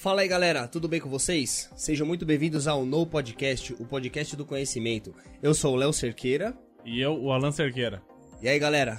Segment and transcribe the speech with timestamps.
[0.00, 1.70] Fala aí galera, tudo bem com vocês?
[1.76, 5.14] Sejam muito bem-vindos ao No Podcast, o podcast do conhecimento.
[5.42, 6.56] Eu sou o Léo Cerqueira.
[6.86, 8.02] E eu, o Alan Cerqueira.
[8.40, 8.98] E aí galera,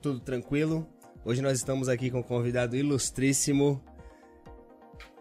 [0.00, 0.88] tudo tranquilo?
[1.22, 3.84] Hoje nós estamos aqui com um convidado ilustríssimo,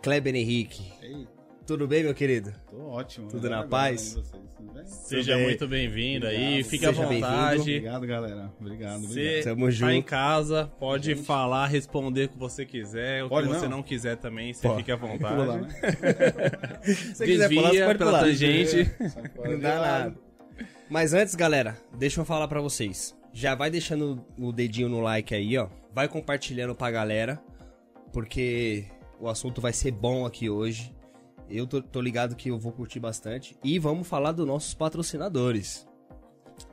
[0.02, 0.94] Kleber Henrique.
[1.02, 1.28] Ei,
[1.72, 2.54] Tudo bem, meu querido?
[2.70, 3.30] tô ótimo.
[3.30, 4.16] Tudo Melhor na paz?
[4.16, 4.86] vocês, tudo bem?
[4.86, 5.44] Seja bem.
[5.46, 7.62] muito bem-vindo aí, fique à vontade.
[7.62, 8.52] Obrigado, galera.
[8.60, 9.44] Obrigado, Você obrigado.
[9.46, 9.92] Tamo tá junto.
[9.94, 13.78] em casa, pode falar, responder o que você quiser, o que você não?
[13.78, 15.34] não quiser também, você Pô, fica à vontade.
[15.34, 15.70] Pula lá, né?
[16.84, 18.20] Se você quiser falar, você Desvia pode pela pular.
[18.20, 18.86] tangente.
[19.34, 20.16] Fora Não de dá nada.
[20.90, 23.16] Mas antes, galera, deixa eu falar pra vocês.
[23.32, 25.70] Já vai deixando o dedinho no like aí, ó.
[25.96, 27.42] Vai compartilhando pra galera,
[28.12, 28.84] porque
[29.22, 30.94] o assunto vai ser bom aqui hoje.
[31.52, 33.58] Eu tô, tô ligado que eu vou curtir bastante.
[33.64, 35.88] E vamos falar dos nossos patrocinadores.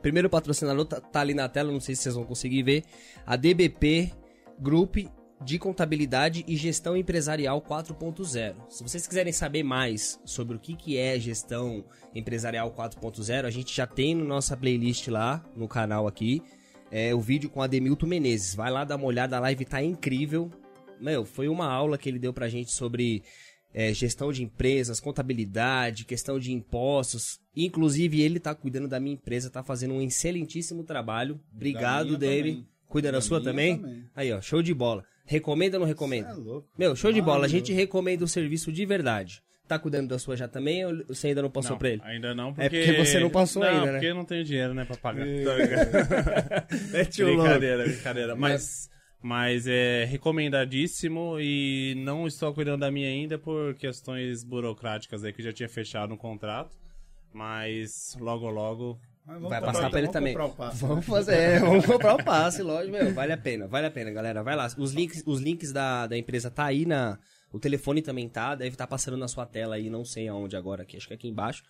[0.01, 2.83] Primeiro patrocinador tá, tá ali na tela, não sei se vocês vão conseguir ver.
[3.25, 4.11] A DBP
[4.59, 4.97] Group
[5.41, 8.55] de Contabilidade e Gestão Empresarial 4.0.
[8.69, 13.75] Se vocês quiserem saber mais sobre o que, que é gestão empresarial 4.0, a gente
[13.75, 16.41] já tem na no nossa playlist lá no canal aqui.
[16.91, 18.53] É o vídeo com Ademilton Menezes.
[18.55, 20.49] Vai lá dar uma olhada, a live tá incrível.
[20.99, 23.23] Meu, foi uma aula que ele deu pra gente sobre
[23.73, 27.39] é, gestão de empresas, contabilidade, questão de impostos.
[27.55, 31.39] Inclusive, ele tá cuidando da minha empresa, tá fazendo um excelentíssimo trabalho.
[31.53, 32.51] Obrigado dele.
[32.51, 32.67] também.
[32.87, 33.77] Cuida da, Da sua também?
[33.77, 34.03] também.
[34.15, 35.03] Aí, ó, show de bola.
[35.25, 36.29] Recomenda ou não recomenda?
[36.29, 36.67] É louco.
[36.75, 37.45] Meu, show de bola.
[37.45, 39.43] A gente recomenda o serviço de verdade.
[39.67, 42.01] Tá cuidando da sua já também ou você ainda não passou Não, pra ele?
[42.03, 42.75] Ainda não, porque...
[42.75, 43.91] É porque você não passou não, ainda, né?
[43.91, 45.27] porque eu não tenho dinheiro, né, pra pagar.
[45.27, 45.43] É.
[45.43, 46.91] Tá ligado?
[46.91, 47.41] Mete o louco.
[47.43, 48.35] brincadeira, brincadeira.
[48.35, 48.89] Mas,
[49.21, 55.43] mas é recomendadíssimo e não estou cuidando da minha ainda por questões burocráticas aí que
[55.43, 56.77] já tinha fechado um contrato.
[57.33, 60.33] Mas logo, logo Mas Vai passar então, pra ele vamos também.
[60.33, 61.01] comprar o passe, Vamos né?
[61.13, 63.13] fazer, é, vamos comprar o passe, lógico, meu.
[63.13, 64.41] Vale a pena, vale a pena, galera.
[64.41, 64.67] Vai lá.
[64.77, 67.19] Os links, os links da, da empresa tá aí na.
[67.51, 70.83] O telefone também tá, deve estar passando na sua tela aí, não sei aonde agora,
[70.83, 71.63] aqui, acho que é aqui embaixo.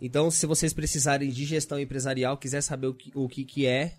[0.00, 3.98] Então, se vocês precisarem de gestão empresarial, quiser saber o que, o que, que é,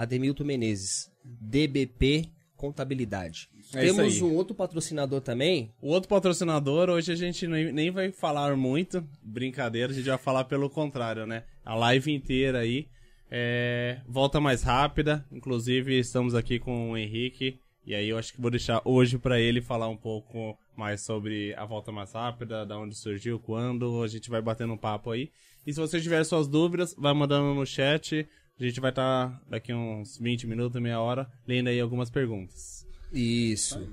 [0.00, 3.50] Ademilton Menezes, DBP Contabilidade.
[3.74, 8.10] É Temos um outro patrocinador também, O outro patrocinador, hoje a gente nem nem vai
[8.10, 11.44] falar muito, brincadeira, a gente vai falar pelo contrário, né?
[11.64, 12.88] A live inteira aí,
[13.30, 18.40] é, volta mais rápida, inclusive estamos aqui com o Henrique, e aí eu acho que
[18.40, 22.78] vou deixar hoje pra ele falar um pouco mais sobre a volta mais rápida, da
[22.78, 25.30] onde surgiu, quando, a gente vai batendo um papo aí.
[25.66, 28.26] E se você tiver suas dúvidas, vai mandando no chat,
[28.64, 32.86] a gente vai estar daqui uns 20 minutos, meia hora, lendo aí algumas perguntas.
[33.12, 33.88] Isso.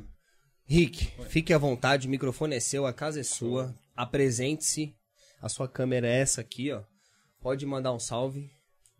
[0.66, 3.74] Rick, fique à vontade, o microfone é seu, a casa é sua.
[3.96, 4.94] Apresente-se.
[5.42, 6.82] A sua câmera é essa aqui, ó.
[7.42, 8.50] Pode mandar um salve.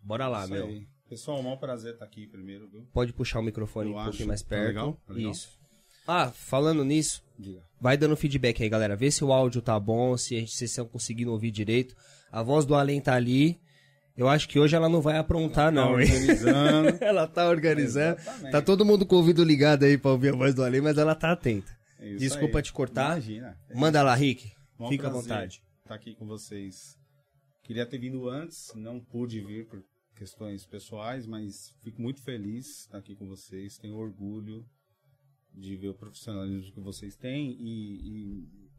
[0.02, 0.66] Bora lá, Isso meu.
[0.66, 0.86] aí.
[1.08, 2.86] Pessoal, é um maior prazer estar aqui primeiro, viu?
[2.92, 4.08] Pode puxar o microfone Eu um acho.
[4.10, 4.66] pouquinho mais Tá perto.
[4.68, 4.92] legal?
[5.06, 5.32] Tá legal?
[5.32, 5.58] Isso.
[6.06, 7.62] Ah, falando nisso, Diga.
[7.80, 8.96] vai dando feedback aí, galera.
[8.96, 11.94] Vê se o áudio tá bom, se a gente- se vocês estão conseguindo ouvir direito.
[12.30, 13.58] A voz do Além tá ali.
[14.18, 16.10] Eu acho que hoje ela não vai aprontar, não, hein?
[16.10, 16.98] Organizando.
[17.00, 18.18] ela tá organizando.
[18.18, 18.50] Exatamente.
[18.50, 20.98] Tá todo mundo com o ouvido ligado aí pra ouvir a voz do Além, mas
[20.98, 21.70] ela tá atenta.
[22.00, 22.64] É isso Desculpa aí.
[22.64, 23.12] te cortar.
[23.12, 23.56] Imagina.
[23.72, 24.50] Manda lá, Rick.
[24.76, 25.62] Maior Fica à prazer vontade.
[25.84, 26.98] Estar aqui com vocês.
[27.62, 29.84] Queria ter vindo antes, não pude vir por
[30.16, 33.78] questões pessoais, mas fico muito feliz de estar aqui com vocês.
[33.78, 34.66] Tenho orgulho
[35.54, 38.00] de ver o profissionalismo que vocês têm e,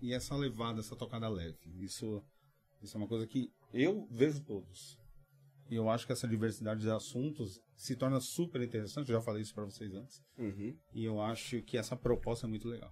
[0.01, 1.59] e, e essa levada, essa tocada leve.
[1.79, 2.21] Isso,
[2.81, 4.98] isso é uma coisa que eu vejo todos.
[5.69, 9.09] E eu acho que essa diversidade de assuntos se torna super interessante.
[9.09, 10.21] Eu já falei isso para vocês antes.
[10.93, 12.91] E eu acho que essa proposta é muito legal.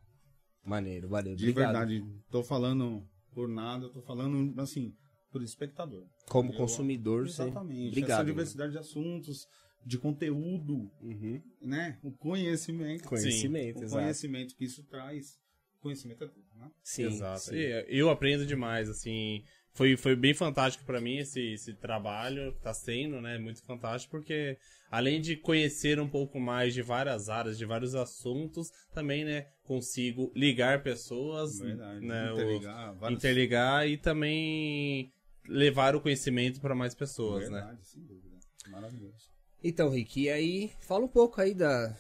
[0.64, 1.36] Maneiro, valeu.
[1.36, 1.74] De Obrigado.
[1.88, 4.94] verdade, tô falando por nada, tô falando assim,
[5.32, 6.06] por espectador.
[6.30, 7.26] Como Eu- consumidor.
[7.26, 7.90] Exatamente.
[7.90, 8.12] Obrigado.
[8.20, 9.48] Essa diversidade de assuntos,
[9.86, 11.42] de conteúdo, Uhum.
[11.62, 11.98] né?
[12.04, 13.08] O conhecimento.
[13.08, 14.02] Conhecimento, o exato.
[14.04, 15.40] conhecimento que isso traz.
[15.80, 16.70] Conhecimento é tudo, né?
[16.84, 17.40] Sim, Exato.
[17.42, 17.56] sim.
[17.56, 19.44] E eu aprendo demais, assim.
[19.78, 23.38] Foi, foi bem fantástico pra mim esse, esse trabalho, tá sendo, né?
[23.38, 24.58] Muito fantástico, porque
[24.90, 30.32] além de conhecer um pouco mais de várias áreas, de vários assuntos, também, né, consigo
[30.36, 32.04] ligar pessoas, Verdade.
[32.04, 32.32] né?
[32.32, 33.20] o- Interligar, vários...
[33.20, 35.14] interligar e também
[35.48, 37.60] levar o conhecimento pra mais pessoas, né?
[37.60, 38.36] Verdade, sem dúvida.
[38.70, 39.30] Maravilhoso.
[39.64, 41.96] Então, Rick, e aí, fala um pouco aí da,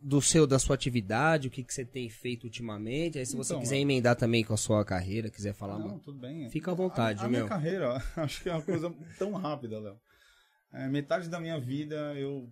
[0.00, 3.18] do seu, da sua atividade, o que, que você tem feito ultimamente.
[3.18, 5.88] Aí, se você Então, quiser é- emendar também com a sua carreira, quiser falar, não,
[5.88, 6.48] mano, tudo bem.
[6.50, 7.40] fica à vontade, a, a meu.
[7.40, 9.98] minha carreira, acho que é uma coisa tão rápida, Léo.
[10.72, 12.48] É, metade da minha vida eu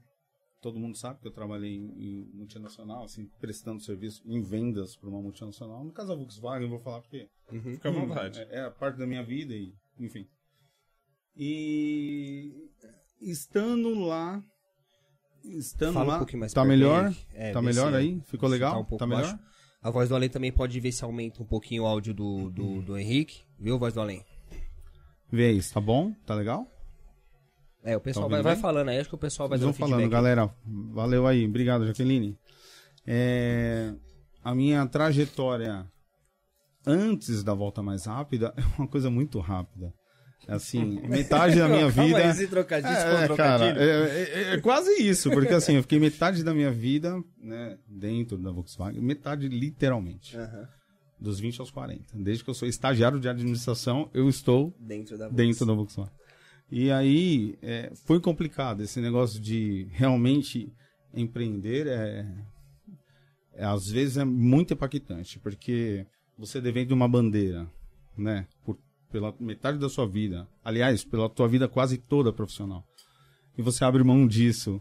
[0.60, 5.08] todo mundo sabe que eu trabalhei em, em multinacional, assim, prestando serviço em vendas para
[5.08, 5.84] uma multinacional.
[5.84, 8.40] No caso da Volkswagen, eu vou falar porque Fica à vontade.
[8.40, 10.26] é, é a parte da minha vida e, enfim.
[11.36, 12.52] E
[13.20, 14.42] estando lá,
[15.58, 17.14] estando Fala um lá, pouquinho mais tá perto melhor?
[17.34, 18.20] É, tá melhor se- aí?
[18.26, 18.72] Ficou se legal?
[18.74, 19.22] tá um pouco tá melhor?
[19.22, 19.38] baixo.
[19.82, 22.82] A voz do além também pode ver se aumenta um pouquinho o áudio do, do,
[22.82, 23.42] do Henrique.
[23.58, 24.24] Viu, voz do além?
[25.30, 26.12] Vê isso, tá bom?
[26.26, 26.66] Tá legal?
[27.84, 29.76] É, o pessoal Tá vai, vai falando aí, acho que o pessoal vai vão dando
[29.76, 29.96] feedback.
[29.96, 30.52] falando, galera.
[30.92, 32.36] Valeu aí, obrigado, Jaqueline.
[33.06, 33.94] É,
[34.42, 35.86] a minha trajetória
[36.84, 39.92] antes da volta mais rápida é uma coisa muito rápida.
[40.48, 42.24] É Assim, metade da minha vida.
[42.30, 46.44] esse trocadilho, esse É, cara, é, é- é quase isso, porque assim, eu fiquei metade
[46.44, 50.68] da minha vida, né, dentro da Volkswagen, metade literalmente, Aham.
[51.20, 52.04] dos 20 aos 40.
[52.14, 56.12] Desde que eu sou estagiário de administração, eu estou Dentro da dentro da Volkswagen.
[56.70, 60.72] E aí é, foi complicado esse negócio de realmente
[61.12, 62.26] empreender é,
[63.54, 66.06] é, às vezes é muito impactante porque
[66.38, 67.66] você defende uma bandeira,
[68.16, 68.78] né, por,
[69.16, 72.84] pela metade da sua vida, aliás, pela tua vida quase toda profissional,
[73.56, 74.78] e você abre mão disso,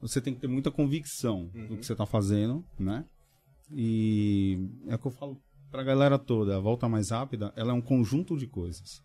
[0.00, 3.04] você tem que ter muita convicção do que você está fazendo, né?
[3.70, 4.58] E
[4.88, 5.40] é o que eu falo
[5.70, 9.00] pra galera toda, a volta mais rápida, ela é um conjunto de coisas.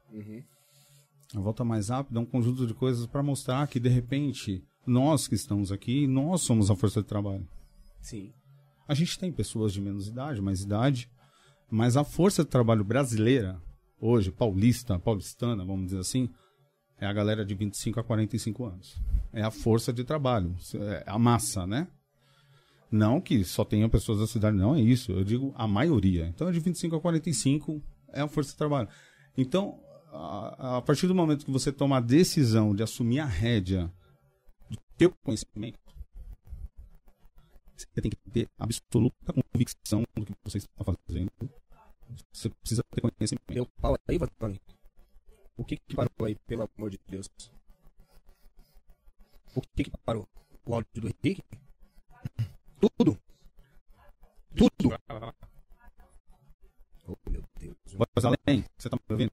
[1.35, 5.27] A volta mais rápida é um conjunto de coisas para mostrar que, de repente, nós
[5.27, 7.47] que estamos aqui, nós somos a força de trabalho.
[8.01, 8.31] Sim.
[8.87, 11.07] A gente tem pessoas de menos idade, mais idade,
[11.69, 13.61] mas a força de trabalho brasileira,
[13.99, 16.29] hoje, paulista, paulistana, vamos dizer assim,
[16.99, 19.01] é a galera de 25 a 45 anos.
[19.33, 21.87] É a força de trabalho, é a massa, né?
[22.91, 25.11] Não que só tenha pessoas da cidade, não é isso.
[25.11, 26.27] Eu digo a maioria.
[26.27, 27.81] Então, é de 25 a 45
[28.13, 28.87] é a força de trabalho.
[29.37, 29.79] Então,
[30.11, 33.91] a, a partir do momento que você toma a decisão de assumir a rédea
[34.69, 35.77] do teu conhecimento,
[37.75, 41.31] você tem que ter absoluta convicção do que você está fazendo.
[42.31, 43.43] Você precisa ter conhecimento.
[43.47, 44.61] Deu pau aí, Vatoni?
[45.57, 47.29] O que que parou aí, pelo amor de Deus?
[49.55, 50.27] O que que parou?
[50.65, 51.43] O áudio do Henrique?
[52.79, 53.17] Tudo.
[54.55, 54.99] Tudo.
[57.07, 57.77] Oh, meu Deus.
[57.93, 59.31] Voz além, você tá me ouvindo?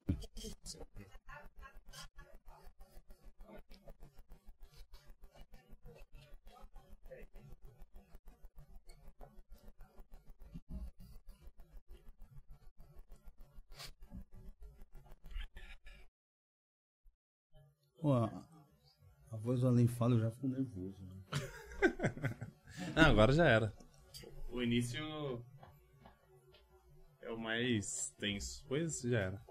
[18.03, 18.29] Pô, a,
[19.31, 20.97] a voz do além fala, eu já fico nervoso.
[21.01, 21.39] né?
[22.97, 23.73] Ah, agora já era.
[24.49, 25.41] O início
[27.21, 28.61] é o mais tenso.
[28.63, 29.41] Depois já era.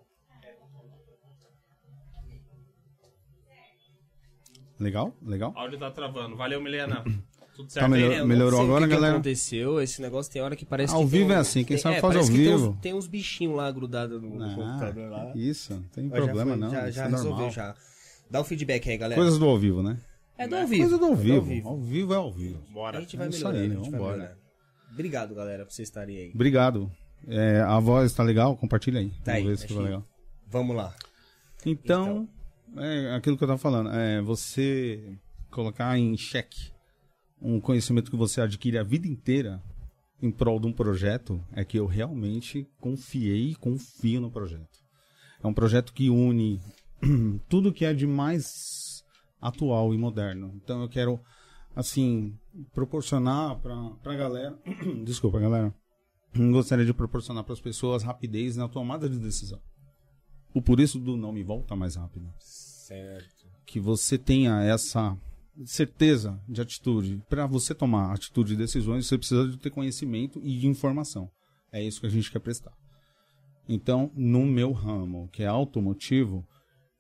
[4.79, 5.15] Legal?
[5.23, 5.53] Legal?
[5.55, 6.37] O áudio tá travando.
[6.37, 7.03] Valeu, Milena.
[7.55, 8.27] Tudo certo Tá melhor- aí?
[8.27, 9.15] melhorou agora, o que que galera?
[9.15, 9.81] aconteceu?
[9.81, 12.01] Esse negócio tem hora que parece Ao que vivo é assim, quem tem- sabe é,
[12.01, 12.71] faz ao que tem vivo.
[12.71, 15.33] uns, tem uns bichinhos lá grudados no, no computador lá.
[15.37, 16.71] isso, não tem Mas já problema foi, não.
[16.71, 17.51] Já, já é resolveu, normal.
[17.51, 17.77] já.
[18.33, 19.21] Dá o feedback aí, galera.
[19.21, 20.01] Coisas do ao vivo, né?
[20.39, 20.83] É do ao vivo.
[20.83, 21.69] Coisa do ao é vivo.
[21.69, 22.63] Ao vivo é ao vivo.
[22.73, 22.97] Bora.
[22.97, 24.17] A gente vai É isso melhorando, aí, a gente vai vambora.
[24.17, 24.41] melhorando.
[24.93, 26.31] Obrigado, galera, por vocês estarem aí.
[26.35, 26.91] Obrigado.
[27.29, 28.57] É, a voz tá legal?
[28.57, 29.11] Compartilha aí.
[29.23, 30.05] Tá aí, Vamos ver que- legal.
[30.49, 30.95] Vamos lá.
[31.65, 32.27] Então,
[32.79, 33.91] é aquilo que eu tava falando.
[33.91, 35.17] É você
[35.51, 36.73] colocar em xeque
[37.41, 39.63] um conhecimento que você adquire a vida inteira
[40.23, 44.79] em prol de um projeto é que eu realmente confiei e confio no projeto.
[45.43, 46.61] É um projeto que une
[47.49, 49.05] tudo que é de mais
[49.41, 50.53] atual e moderno.
[50.63, 51.21] Então eu quero,
[51.75, 52.37] assim,
[52.73, 54.59] proporcionar para pra galera.
[55.05, 55.75] Desculpa, galera.
[56.35, 59.61] Gostaria de proporcionar para as pessoas rapidez na tomada de decisão.
[60.55, 63.47] O por isso do não me volta mais rápido Certo.
[63.67, 65.17] que você tenha essa
[65.65, 67.23] certeza de atitude.
[67.29, 71.31] Para você tomar atitude e decisões, você precisa de ter conhecimento e de informação.
[71.71, 72.73] É isso que a gente quer prestar.
[73.69, 76.47] Então, no meu ramo, que é automotivo,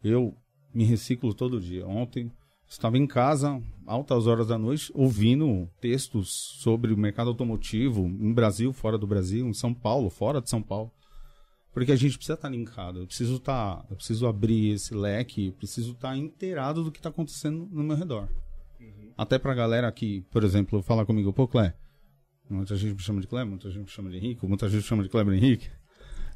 [0.02, 0.36] eu
[0.74, 1.86] me reciclo todo dia.
[1.86, 2.30] Ontem
[2.66, 6.30] estava em casa, altas horas da noite, ouvindo textos
[6.60, 10.62] sobre o mercado automotivo em Brasil, fora do Brasil, em São Paulo, fora de São
[10.62, 10.90] Paulo.
[11.72, 15.52] Porque a gente precisa estar linkado, eu preciso estar, eu preciso abrir esse leque, eu
[15.52, 18.28] preciso estar inteirado do que está acontecendo no meu redor.
[19.16, 21.74] Até pra galera que, por exemplo, fala comigo, pô, Clé,
[22.48, 24.88] muita gente me chama de Clé, muita gente me chama de Henrique, muita gente me
[24.88, 25.70] chama de Kleber Henrique.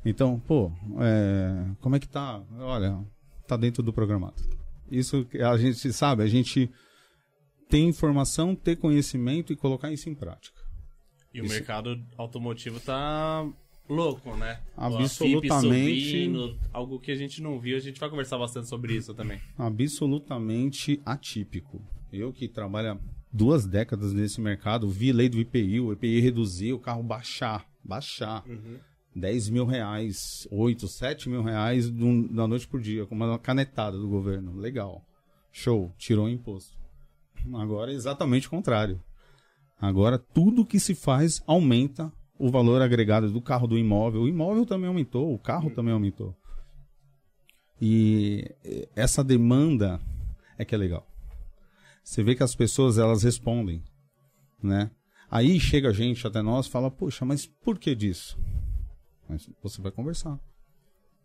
[0.04, 2.42] Então, pô, é, como é que tá?
[2.58, 3.04] Olha,
[3.46, 4.42] tá dentro do programado.
[4.90, 6.70] Isso que a gente sabe, a gente
[7.68, 10.60] tem informação, ter conhecimento e colocar isso em prática.
[11.34, 13.46] E o mercado automotivo tá
[13.88, 14.60] louco, né?
[14.76, 16.10] Absolutamente.
[16.10, 17.76] Subindo, algo que a gente não viu.
[17.76, 19.40] A gente vai conversar bastante sobre isso também.
[19.58, 21.82] absolutamente atípico.
[22.12, 22.98] Eu que trabalho há
[23.32, 28.44] duas décadas nesse mercado, vi lei do IPI, o IPI reduzir, o carro baixar, baixar.
[29.16, 33.96] 10 mil reais, 8, 7 mil reais um- da noite por dia, com uma canetada
[33.96, 34.54] do governo.
[34.54, 35.02] Legal.
[35.50, 35.90] Show.
[35.96, 36.76] Tirou o imposto.
[37.54, 39.02] Agora é exatamente o contrário.
[39.80, 44.22] Agora tudo que se faz aumenta o valor agregado do carro do imóvel.
[44.22, 46.36] O imóvel também aumentou, o carro também aumentou.
[47.80, 48.54] E
[48.94, 49.98] essa demanda
[50.58, 51.06] é que é legal.
[52.02, 53.82] Você vê que as pessoas elas respondem,
[54.62, 54.90] né?
[55.30, 58.38] Aí chega a gente até nós fala, poxa, mas por que disso?
[59.28, 60.38] Mas você vai conversar.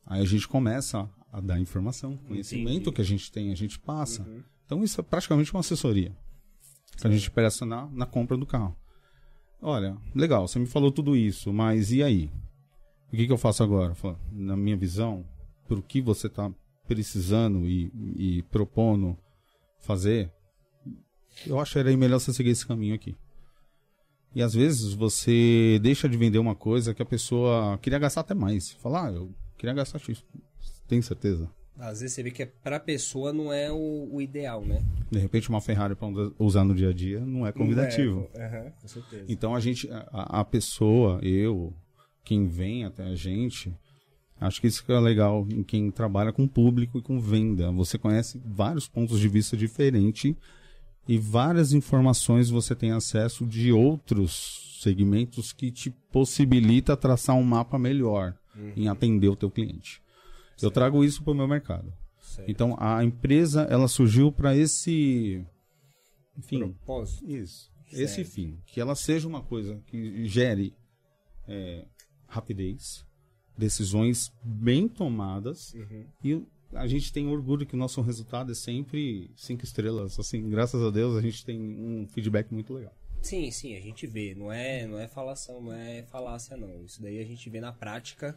[0.05, 2.91] Aí a gente começa a dar informação, conhecimento Entendi.
[2.91, 4.27] que a gente tem, a gente passa.
[4.65, 6.15] Então isso é praticamente uma assessoria
[6.97, 8.75] que a gente presta na, na compra do carro.
[9.61, 12.31] Olha, legal, você me falou tudo isso, mas e aí?
[13.11, 13.95] O que, que eu faço agora?
[14.31, 15.25] Na minha visão,
[15.67, 16.51] por que você está
[16.87, 19.17] precisando e, e propondo
[19.79, 20.31] fazer,
[21.45, 23.15] eu acharia melhor você seguir esse caminho aqui.
[24.33, 28.33] E às vezes você deixa de vender uma coisa que a pessoa queria gastar até
[28.33, 28.71] mais.
[28.71, 30.23] Falar, ah, eu queria gastar X.
[30.87, 31.49] Tem certeza?
[31.77, 34.83] Às vezes você vê que é pra pessoa não é o, o ideal, né?
[35.09, 36.07] De repente uma Ferrari para
[36.37, 38.29] usar no dia a dia não é convidativo.
[38.33, 39.25] É, aham, com certeza.
[39.27, 41.73] Então a gente, a, a pessoa, eu,
[42.23, 43.73] quem vem até a gente,
[44.39, 47.71] acho que isso que é legal em quem trabalha com público e com venda.
[47.71, 50.35] Você conhece vários pontos de vista diferentes
[51.07, 57.77] e várias informações você tem acesso de outros segmentos que te possibilita traçar um mapa
[57.77, 58.35] melhor
[58.75, 60.01] em atender o teu cliente.
[60.61, 61.91] Eu trago isso para o meu mercado.
[62.19, 62.49] Certo.
[62.49, 65.43] Então a empresa ela surgiu para esse,
[66.37, 67.29] enfim, Propósito.
[67.29, 67.71] isso.
[67.91, 68.29] Esse Certo.
[68.29, 68.57] fim.
[68.65, 70.73] Que ela seja uma coisa que gere
[71.47, 71.85] é,
[72.27, 73.05] rapidez,
[73.57, 75.73] decisões bem tomadas.
[75.73, 76.05] Uhum.
[76.23, 76.41] E
[76.73, 80.19] a gente tem orgulho que o nosso resultado é sempre cinco estrelas.
[80.19, 82.93] Assim, graças a Deus, a gente tem um feedback muito legal.
[83.21, 84.33] Sim, sim, a gente vê.
[84.33, 86.83] Não é, não é falação, não é falácia, não.
[86.83, 88.35] Isso daí a gente vê na prática.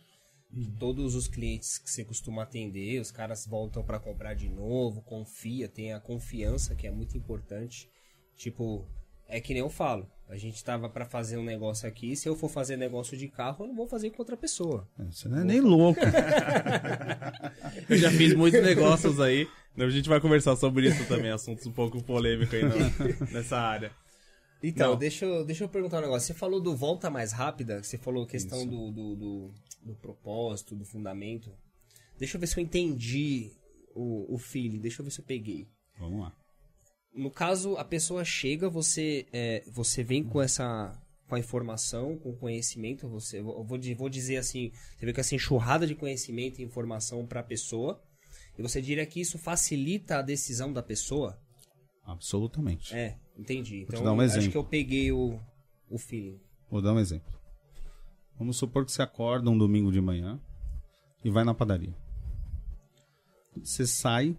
[0.50, 5.02] de Todos os clientes que você costuma atender, os caras voltam pra comprar de novo,
[5.02, 7.88] confia, tem a confiança que é muito importante.
[8.36, 8.86] Tipo,
[9.26, 10.08] é que nem eu falo.
[10.28, 13.64] A gente tava pra fazer um negócio aqui, se eu for fazer negócio de carro,
[13.64, 14.88] eu não vou fazer com outra pessoa.
[14.98, 16.00] É, Você não é nem louco.
[17.88, 19.46] Eu já fiz muitos negócios aí.
[19.76, 23.92] A gente vai conversar sobre isso também, assuntos um pouco polêmicos aí no- nessa área.
[24.62, 24.98] Então, Não.
[24.98, 26.26] deixa eu, deixa eu perguntar um negócio.
[26.26, 29.50] Você falou do volta mais rápida, você falou questão do, do, do,
[29.82, 31.50] do propósito, do fundamento.
[32.18, 33.50] Deixa eu ver se eu entendi
[33.94, 35.68] o, o feeling, deixa eu ver se eu peguei.
[35.98, 36.32] Vamos lá.
[37.14, 42.30] No caso, a pessoa chega, você, é, você vem com essa com a informação, com
[42.30, 46.60] o conhecimento, você, eu vou, vou dizer assim, você vê com essa enxurrada de conhecimento
[46.60, 48.02] e informação para a pessoa,
[48.58, 51.38] e você diria que isso facilita a decisão da pessoa?
[52.04, 52.94] Absolutamente.
[52.94, 53.86] É, entendi.
[53.86, 55.40] te Então, um acho que eu peguei o,
[55.88, 56.38] o feeling.
[56.70, 57.32] Vou dar um exemplo.
[58.38, 60.38] Vamos supor que você acorda um domingo de manhã
[61.24, 61.94] e vai na padaria.
[63.56, 64.36] Você sai,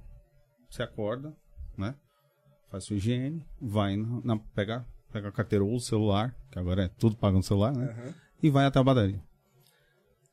[0.70, 1.36] você acorda,
[1.78, 1.96] né?
[2.70, 6.84] Faz sua higiene, vai na, na- pega, pega a carteira ou o celular, que agora
[6.86, 7.94] é tudo pago no celular, né?
[8.44, 9.22] E vai até a padaria.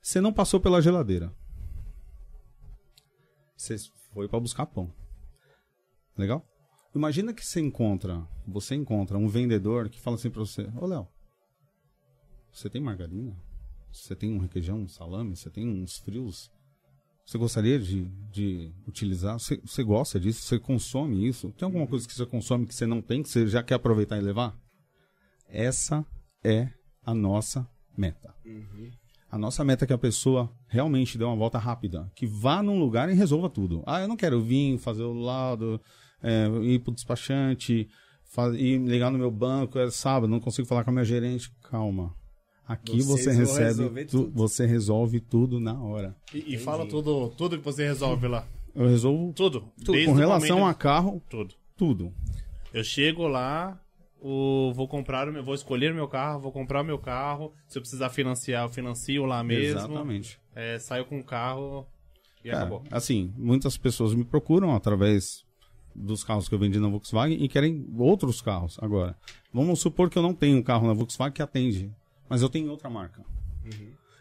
[0.01, 1.33] Você não passou pela geladeira.
[3.57, 3.77] Você
[4.13, 4.93] foi para buscar pão.
[6.17, 6.45] Legal?
[6.95, 11.09] Imagina que você encontra, você encontra um vendedor que fala assim para você: "Ô, Léo,
[12.53, 13.35] você tem margarina?
[13.91, 15.37] Você tem um requeijão, um salame?
[15.37, 16.51] Você tem uns frios?
[17.25, 19.39] Você gostaria de, de utilizar?
[19.39, 20.43] Você, você gosta disso?
[20.43, 21.51] Você consome isso?
[21.53, 24.19] Tem alguma coisa que você consome que você não tem, que você já quer aproveitar
[24.19, 24.57] e levar?
[25.49, 26.05] Essa
[26.45, 26.69] é
[27.05, 28.35] a nossa meta.
[29.31, 32.79] A nossa meta é que a pessoa realmente dê uma volta rápida, que vá num
[32.79, 33.83] lugar e resolva tudo.
[33.87, 35.81] Ah, eu não quero vir fazer o lado,
[36.23, 37.89] é, ir pro despachante,
[38.25, 41.51] fa- ir ligar no meu banco, é sábado, não consigo falar com a minha gerente.
[41.63, 42.15] Calma.
[42.73, 44.33] Aqui Vocês você recebe, tu- tudo.
[44.35, 46.17] você resolve tudo na hora.
[46.35, 48.47] E, e fala tudo, tudo que você resolve lá.
[48.75, 49.65] Eu resolvo Tudo.
[49.85, 50.05] tudo.
[50.07, 51.55] Com relação momento- a carro, Tudo.
[51.77, 52.13] tudo.
[52.73, 53.79] Eu chego lá,
[54.21, 57.53] o, vou comprar o meu, vou escolher o meu carro, vou comprar o meu carro.
[57.69, 59.79] Se eu precisar financiar, eu financio lá mesmo.
[59.79, 60.39] Exatamente.
[60.55, 61.87] É, saio com o carro
[62.43, 62.83] e Cara, acabou.
[62.91, 65.45] assim, muitas pessoas me procuram através
[65.95, 69.15] dos carros que eu vendi na Volkswagen e querem outros carros agora.
[69.53, 71.93] Vamos supor que eu não tenho um carro na Volkswagen que atende,
[72.29, 73.25] mas eu tenho outra marca.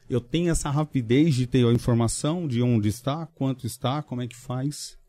[0.09, 4.27] Eu tenho essa rapidez de ter a informação de onde está, quanto está, como é
[4.27, 4.99] que faz.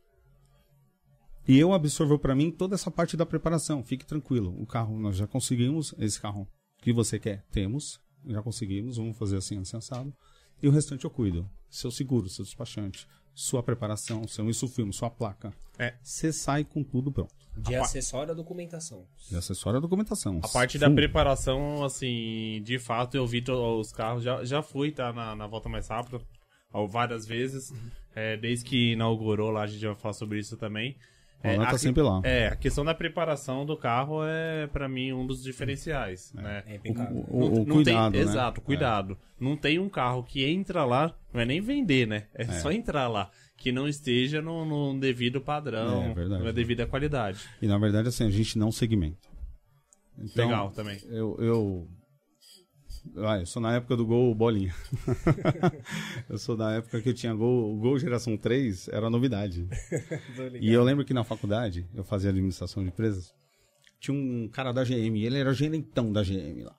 [1.46, 3.82] E eu absorvo para mim toda essa parte da preparação.
[3.82, 4.54] Fique tranquilo.
[4.60, 5.92] O carro, nós já conseguimos.
[5.98, 8.00] Esse carro que você quer, temos.
[8.24, 8.96] Já conseguimos.
[8.96, 10.14] Vamos fazer assim, assado.
[10.62, 11.50] E o restante eu cuido.
[11.68, 15.52] Seu seguro, seu despachante, sua preparação, seu insufilme, sua placa.
[15.78, 15.94] É.
[16.00, 17.34] Você sai com tudo pronto.
[17.56, 19.06] De A acessório à documentação.
[19.30, 20.40] E acessório a documentação.
[20.42, 25.12] A parte da preparação, assim, de fato, eu vi os carros, já, já fui, tá,
[25.12, 26.20] na, na volta mais rápida,
[26.88, 27.72] várias vezes,
[28.14, 30.96] é, desde que inaugurou lá, a gente vai falar sobre isso também.
[31.44, 32.20] O Alan a tá sempre lá.
[32.22, 36.62] É, a questão da preparação do carro é, pra mim, um dos diferenciais, né?
[36.66, 36.92] É O,
[37.36, 38.30] o- o Não cuidado, tem, né?
[38.30, 39.18] Exato, cuidado.
[39.40, 42.28] Não tem um carro que entra lá, não é nem vender, né?
[42.32, 43.28] É, só entrar lá.
[43.62, 46.42] Que não esteja no, no devido padrão, É, verdade.
[46.42, 47.38] na devida qualidade.
[47.60, 49.28] E na verdade, assim, a gente não segmenta.
[50.18, 50.98] Então, Legal também.
[51.04, 51.88] Eu, eu.
[53.18, 54.74] Ah, eu sou na época do gol bolinha.
[56.28, 59.68] eu sou da época que eu tinha gol, o gol geração 3 era novidade.
[60.60, 63.32] E eu lembro que na faculdade, eu fazia administração de empresas,
[64.00, 66.76] tinha um cara da GM, ele era gerentão da GM lá.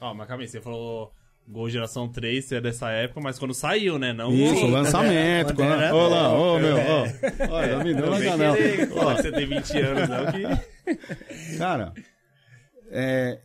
[0.00, 1.12] Ó, mas calma aí, você falou
[1.48, 4.12] Gol Geração 3, você é dessa época, mas quando saiu, né?
[4.12, 5.54] Não Isso, o- lançamento.
[5.60, 7.06] Ô lá, ô meu, ó.
[7.52, 11.58] Olha, me deu Não uma que você tem 20 anos, não, que...
[11.58, 11.92] Cara,
[12.90, 13.40] é,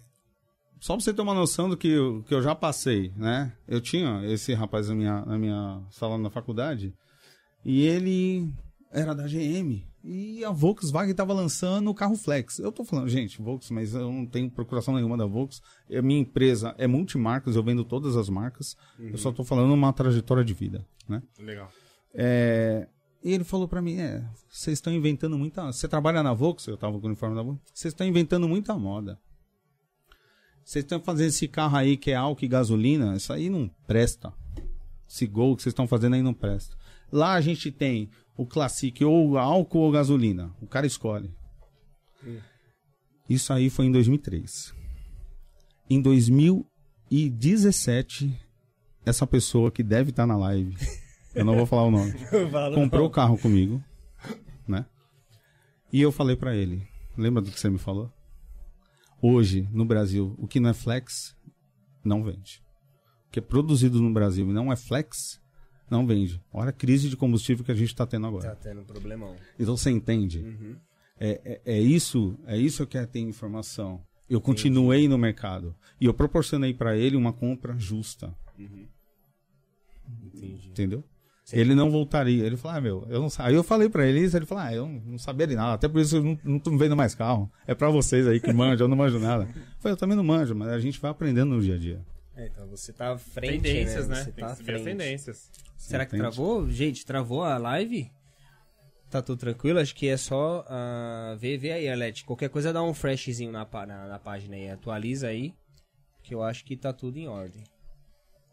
[0.80, 3.52] só pra você ter uma noção do que eu, que eu já passei, né?
[3.68, 6.94] Eu tinha esse rapaz na minha, na minha sala na faculdade
[7.66, 8.48] e ele
[8.92, 12.60] era da GM e a Volkswagen tava lançando o carro Flex.
[12.60, 15.62] Eu tô falando, gente, Volks, mas eu não tenho procuração nenhuma da Volks.
[15.94, 18.78] A minha empresa é multimarcas, eu vendo todas as marcas.
[18.98, 21.22] Eu só tô falando uma trajetória de vida, né?
[21.38, 21.70] Legal.
[22.14, 22.88] É,
[23.22, 25.66] e ele falou pra mim, é, vocês estão inventando muita...
[25.66, 26.66] Você trabalha na Volks?
[26.68, 27.62] Eu tava com o uniforme da Volks.
[27.74, 29.20] Vocês estão inventando muita moda.
[30.64, 34.32] Vocês estão fazendo esse carro aí que é álcool e gasolina, isso aí não presta.
[35.06, 36.78] Esse gol que vocês estão fazendo aí não presta.
[37.12, 40.56] Lá a gente tem o Classic ou álcool ou gasolina.
[40.62, 41.36] O cara escolhe.
[43.30, 44.74] Isso aí foi em 2003.
[45.90, 48.34] Em 2017,
[49.06, 50.78] essa pessoa que deve estar na live,
[51.34, 52.14] eu não vou falar o nome,
[52.76, 53.84] comprou o carro comigo,
[54.68, 54.86] né?
[55.92, 58.12] E eu falei pra ele, lembra do que você me falou?
[59.22, 61.36] Hoje, no Brasil, o que não é flex,
[62.04, 62.62] não vende.
[63.28, 65.42] O que é produzido no Brasil e não é flex,
[65.90, 66.42] não vende.
[66.52, 68.50] Olha a crise de combustível que a gente está tendo agora.
[68.50, 69.36] Tá tendo um problemão.
[69.60, 70.46] Então você entende?
[71.20, 74.02] É, é, é isso, é isso que é ter informação.
[74.30, 78.34] Eu continuei no mercado e eu proporcionei para ele uma compra justa.
[80.36, 80.70] Entendi.
[80.70, 81.04] Entendeu?
[81.52, 82.46] Ele não voltaria.
[82.46, 84.64] Ele falou, ah, meu, eu não sa-" Aí eu falei pra ele isso, ele falou,
[84.66, 87.16] ah, eu não sabia de nada, até por isso eu não, não tô vendo mais
[87.16, 87.50] carro.
[87.66, 89.46] É pra vocês aí que manjam, eu não manjo nada.
[89.46, 92.02] Eu falei, eu também não manjo, mas a gente vai aprendendo no dia a dia.
[92.38, 94.16] É, então você tá à frente, Tendências, né?
[94.18, 94.24] né?
[94.24, 95.50] Você Tem tá à que tendências.
[95.76, 96.22] Será que Entende?
[96.36, 96.70] travou?
[96.70, 98.12] Gente, travou a live?
[99.10, 99.80] Tá tudo tranquilo?
[99.80, 102.24] Acho que é só ah, ver, ver aí, Arlete.
[102.26, 104.70] Qualquer coisa dá um freshzinho na, na, na página aí.
[104.70, 105.54] Atualiza aí,
[106.22, 107.64] que eu acho que tá tudo em ordem.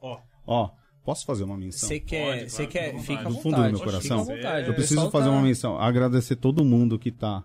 [0.01, 0.71] Ó, Ó,
[1.05, 1.89] posso fazer uma menção?
[1.89, 3.43] Você quer, você claro, quer, fica à fica à Do vontade.
[3.43, 4.25] fundo do meu coração.
[4.25, 4.67] vontade.
[4.67, 5.79] Eu Eu preciso fazer tá- uma menção.
[5.79, 7.45] Agradecer todo mundo que tá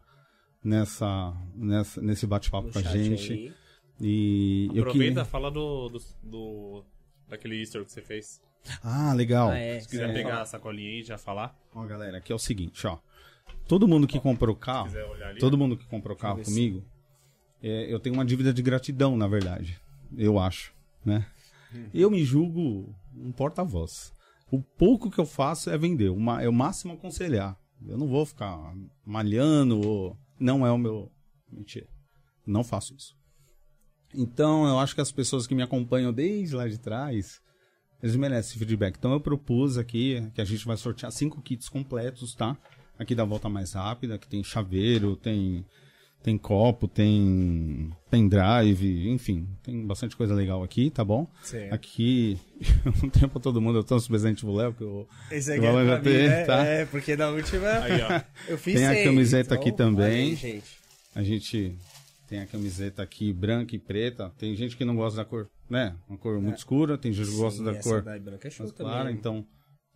[0.63, 3.33] nessa, nessa, nesse bate-papo com a gente.
[3.33, 3.53] aí.
[4.01, 5.25] E eu aproveita, queria...
[5.25, 6.85] fala do, do, do-
[7.27, 8.41] daquele Easter que você fez.
[8.83, 9.49] Ah, legal.
[9.49, 9.79] Ah, é.
[9.79, 10.13] Se quiser É.
[10.13, 12.97] pegar a sacolinha aí e já falar, Ó, galera, aqui é o seguinte, ó.
[13.67, 14.89] Todo mundo que comprou carro,
[15.23, 15.39] ali.
[15.39, 16.83] todo mundo que comprou carro comigo,
[17.61, 19.79] é, eu tenho uma dívida de gratidão, na verdade.
[20.17, 20.73] Eu acho,
[21.05, 21.25] né?
[21.93, 24.11] Eu me julgo um porta-voz.
[24.51, 27.55] O pouco que eu faço é vender, uma, é o máximo aconselhar.
[27.87, 28.73] Eu não vou ficar
[29.05, 30.17] malhando ou...
[30.39, 31.11] Não é o meu...
[31.51, 31.87] Mentira.
[32.45, 33.15] Não faço isso.
[34.13, 37.39] Então, eu acho que as pessoas que me acompanham desde lá de trás,
[38.01, 38.95] eles merecem esse feedback.
[38.97, 42.57] Então, eu propus aqui que a gente vai sortear cinco kits completos, tá?
[42.97, 45.63] Aqui da volta mais rápida, que tem chaveiro, tem,
[46.21, 51.25] tem copo, tem pendrive, enfim, tem bastante coisa legal aqui, tá bom?
[51.41, 51.71] Certo.
[51.73, 52.37] Aqui,
[52.85, 55.53] eu não tenho pra todo mundo, eu trouxe presente pro Léo, que eu, Esse o
[55.53, 56.43] aqui é pra já mim, tem, né?
[56.45, 56.65] tá?
[56.65, 58.21] É, porque da última Aí, ó.
[58.51, 60.29] eu fiz Tem a seis, camiseta então, aqui também.
[60.31, 60.79] aí, gente.
[61.15, 61.75] A gente
[62.29, 64.29] tem a camiseta aqui branca e preta.
[64.37, 65.95] Tem gente que não gosta da cor, né?
[66.07, 66.97] Uma cor muito escura.
[66.97, 68.93] Tem gente que gosta Sim, da essa cor da branca é show mais também.
[68.93, 69.11] clara.
[69.11, 69.45] Então,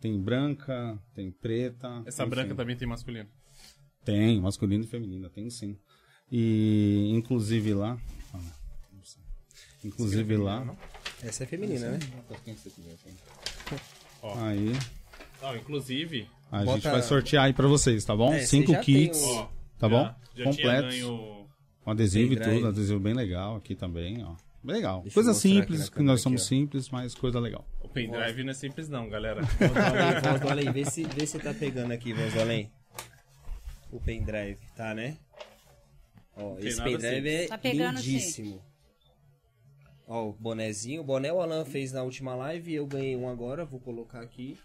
[0.00, 2.02] tem branca, tem preta.
[2.04, 2.30] Essa enfim.
[2.30, 3.28] branca também tem masculino.
[4.04, 5.78] Tem, masculino e feminina, tem sim.
[6.30, 7.98] E, inclusive lá...
[9.84, 10.76] Inclusive lá...
[11.22, 11.98] Essa é feminina, né?
[12.44, 12.56] Tem.
[14.22, 14.38] Ó.
[14.44, 14.72] Aí,
[15.42, 18.32] Ó, inclusive, a Bota- gente vai sortear aí pra vocês, tá bom?
[18.32, 19.44] É, Cinco já tem kits, o- ó.
[19.78, 20.14] tá já- bom?
[20.34, 20.94] Já Completos.
[20.94, 21.43] tinha ganho...
[21.84, 24.34] Com adesivo e tudo, adesivo bem legal aqui também, ó.
[24.62, 25.02] Bem legal.
[25.02, 27.68] Deixa coisa simples, que nós somos aqui, simples, mas coisa legal.
[27.82, 29.42] O pendrive não é simples não, galera.
[29.42, 30.72] Voz do além, voz do além.
[30.72, 32.72] Vê se, vê se tá pegando aqui, voz do além.
[33.92, 35.18] O pendrive, tá, né?
[36.34, 38.62] Ó, esse pendrive é Tá pegando, lindíssimo.
[40.06, 41.02] Ó, o bonezinho.
[41.02, 43.66] O boné o Alan fez na última live eu ganhei um agora.
[43.66, 44.58] Vou colocar aqui.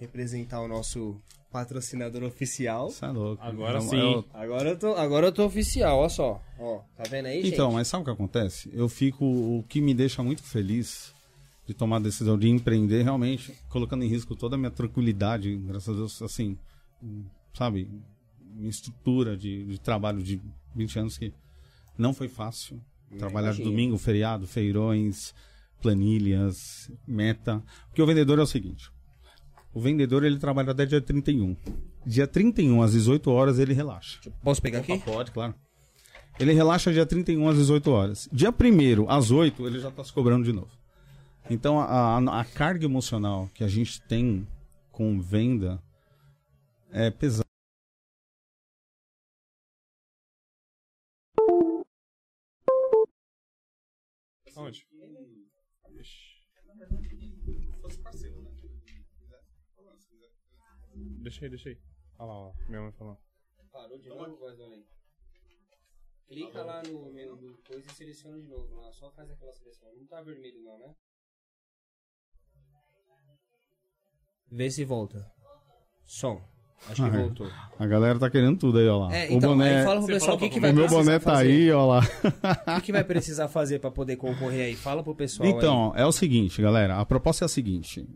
[0.00, 1.16] Representar o nosso
[1.52, 2.88] patrocinador oficial.
[2.88, 3.42] Isso é louco.
[3.42, 4.00] Agora É- sim.
[4.00, 6.42] o- Agora eu tô, agora eu tô oficial, ó só.
[6.58, 7.52] Ó, tá vendo aí, gente?
[7.54, 8.70] Então, mas sabe o que acontece?
[8.72, 9.24] Eu fico.
[9.24, 11.12] O que me deixa muito feliz
[11.66, 15.88] de tomar a decisão de empreender, realmente, colocando em risco toda a minha tranquilidade, graças
[15.94, 16.56] a Deus, assim.
[17.52, 17.88] sabe,
[18.56, 20.40] uma estrutura de, de trabalho de
[20.74, 21.32] 20 anos que
[21.98, 22.80] não foi fácil.
[23.18, 23.68] Trabalhar imagino.
[23.70, 25.34] domingo, feriado, feirões,
[26.00, 27.62] planilhas, meta.
[27.88, 28.90] Porque o vendedor é o seguinte:
[29.72, 31.56] o vendedor ele trabalha até dia 31.
[32.04, 34.20] Dia 31 às 18 horas ele relaxa.
[34.42, 34.98] Posso pegar aqui?
[34.98, 35.54] Pode, claro.
[36.38, 38.28] Ele relaxa dia 31 às 18 horas.
[38.32, 40.70] Dia 1 às 8 ele já está se cobrando de novo.
[41.48, 44.46] Então a, a, a carga emocional que a gente tem
[44.90, 45.82] com venda
[46.92, 47.44] é pesada.
[54.56, 54.86] Onde?
[61.22, 61.78] Deixa aí, deixa aí.
[62.18, 62.54] Olha lá, ó.
[62.68, 63.18] Minha mãe falou.
[63.72, 64.86] Parou de novo, voz do além.
[66.26, 68.92] Clica lá no menu do coisa e seleciona de novo lá.
[68.92, 69.92] Só faz aquela seleção.
[69.94, 70.94] Não tá vermelho não, né?
[74.46, 75.32] Vê se volta.
[76.04, 76.49] Som.
[76.88, 77.22] Acho que Ah, é.
[77.22, 77.46] voltou.
[77.78, 79.14] A galera tá querendo tudo aí, ó lá.
[79.14, 81.18] É, o então, boné, aí fala pro pessoal o que, que vai o meu boné
[81.18, 81.48] tá fazer.
[81.50, 82.00] aí, ó lá.
[82.00, 84.74] O que, que vai precisar fazer pra poder concorrer aí?
[84.74, 86.96] Fala pro pessoal Então, é o seguinte, galera.
[86.98, 88.06] A proposta é a seguinte: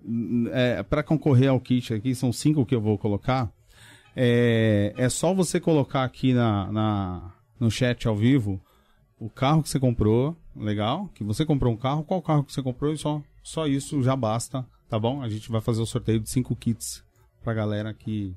[0.52, 3.50] é, para concorrer ao kit aqui, são cinco que eu vou colocar.
[4.16, 8.60] É, é só você colocar aqui na, na- no chat ao vivo
[9.18, 11.08] o carro que você comprou, legal?
[11.14, 14.14] Que você comprou um carro, qual carro que você comprou e só, só isso já
[14.16, 15.22] basta, tá bom?
[15.22, 17.02] A gente vai fazer o sorteio de cinco kits
[17.42, 18.34] pra galera que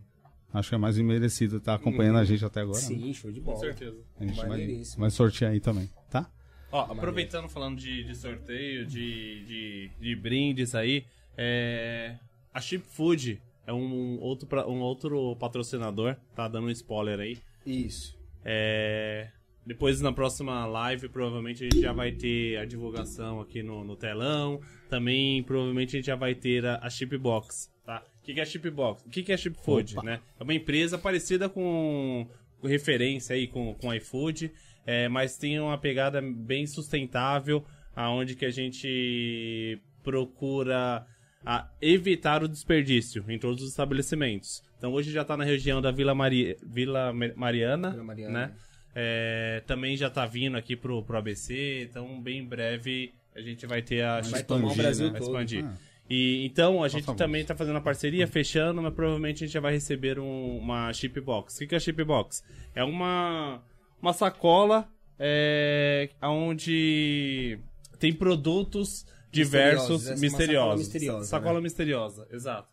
[0.53, 2.77] acho que é mais merecido estar acompanhando a gente até agora.
[2.77, 2.95] aí.
[2.95, 3.05] né?
[3.07, 3.59] Sim, show de Com bola.
[3.59, 3.97] certeza.
[4.19, 6.29] A gente vai, vai sortear aí também, tá?
[6.71, 11.05] Ó, aproveitando falando de, de sorteio, de, de, de brindes aí,
[11.37, 12.17] é,
[12.53, 17.37] a Chip Food é um outro, um outro patrocinador, tá dando um spoiler aí.
[17.65, 18.17] Isso.
[18.43, 19.29] É,
[19.65, 23.95] depois na próxima live, provavelmente a gente já vai ter a divulgação aqui no, no
[23.97, 24.61] telão.
[24.89, 28.01] Também provavelmente a gente já vai ter a, a Chip Box, tá?
[28.27, 29.05] O que, que é a Chip Box?
[29.05, 30.19] O que, que é a Chip Food, né?
[30.39, 32.27] É uma empresa parecida com,
[32.59, 34.51] com referência aí com, com iFood,
[34.85, 37.63] é, mas tem uma pegada bem sustentável,
[37.95, 41.05] aonde que a gente procura
[41.45, 44.61] a evitar o desperdício em todos os estabelecimentos.
[44.77, 46.57] Então hoje já está na região da Vila, Mari...
[46.61, 48.47] Vila Ma- Mariana, Vila Mariana.
[48.47, 48.53] né?
[48.93, 53.65] É, também já tá vindo aqui pro, pro ABC, então bem em breve a gente
[53.67, 55.29] vai ter a Vai Chip tomar o Food, Brasil vai todo.
[55.29, 55.63] expandir.
[55.65, 55.77] Ah.
[56.09, 57.17] E então a gente favor.
[57.17, 60.91] também tá fazendo a parceria, fechando, mas provavelmente a gente já vai receber um- uma
[60.93, 61.55] chip box.
[61.55, 62.43] O que que é a chip box?
[62.73, 63.61] É uma
[64.01, 64.87] uma sacola
[65.19, 67.59] é, onde
[67.99, 70.67] tem produtos diversos Misteriosos, é uma misteriosos.
[70.69, 71.61] sacola misteriosa, Sacola né?
[71.61, 72.69] misteriosa, exato.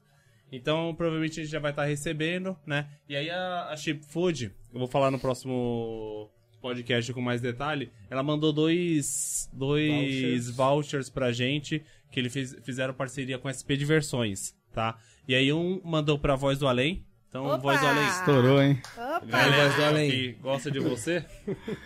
[0.52, 2.86] Então, provavelmente a gente já vai estar recebendo, né?
[3.08, 7.90] E aí a, a Chip Food, eu vou falar no próximo podcast com mais detalhe,
[8.08, 10.50] ela mandou dois, dois Vouchers.
[10.50, 11.82] vouchers pra gente,
[12.14, 14.96] que eles fiz- fizeram parceria com SP Diversões, tá?
[15.28, 17.56] E aí um mandou pra Voz do Além, então Opa!
[17.58, 18.06] Voz do Além...
[18.08, 18.80] Estourou, hein?
[18.96, 19.20] Opa!
[19.26, 20.10] Galera Voz do Além.
[20.10, 21.24] que gosta de você,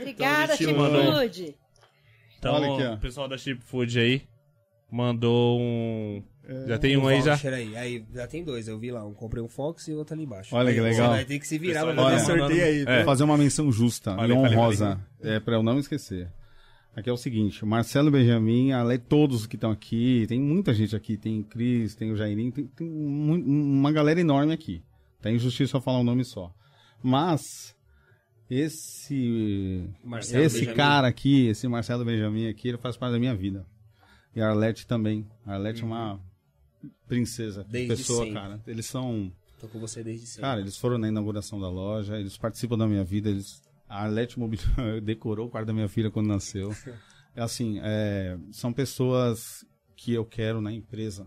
[0.00, 1.56] Obrigada, Então, Chip mandou- Food.
[2.38, 4.22] então Olha aqui, o pessoal da Chip Food aí
[4.90, 6.22] mandou um...
[6.66, 7.34] Já tem um aí já?
[7.34, 7.76] aí.
[7.76, 8.66] Aí já tem dois.
[8.68, 9.04] Eu vi lá.
[9.04, 10.56] Um comprei um Fox e outro ali embaixo.
[10.56, 11.08] Olha que Aí, legal.
[11.10, 12.84] Você vai ter que se virar pra fazer olha, sorteio aí.
[13.00, 13.04] É.
[13.04, 16.32] fazer uma menção justa e falei, honrosa, é, para eu não esquecer.
[16.98, 20.96] Aqui é o seguinte, Marcelo Benjamin, além de todos que estão aqui, tem muita gente
[20.96, 24.82] aqui, tem Cris, tem o Jairinho, tem, tem uma galera enorme aqui.
[25.22, 26.52] Tá injustiça falar um nome só.
[27.00, 27.72] Mas
[28.50, 30.76] esse Marcelo esse Benjamin.
[30.76, 33.64] cara aqui, esse Marcelo Benjamin aqui, ele faz parte da minha vida.
[34.34, 35.24] E a Arlete também.
[35.46, 36.20] A Arlete é uma
[37.06, 37.66] princesa, Uhum.
[37.70, 38.40] Desde pessoa, sempre.
[38.40, 38.60] cara.
[38.66, 40.42] Eles são Tô com você desde sempre.
[40.42, 43.62] Cara, eles foram na inauguração da loja, eles participam da minha vida, eles...
[43.88, 44.60] a Arlete Mobil
[45.02, 46.74] decorou o quarto da minha filha quando nasceu.
[47.34, 49.64] É assim, é, são pessoas
[49.96, 51.26] que eu quero na empresa,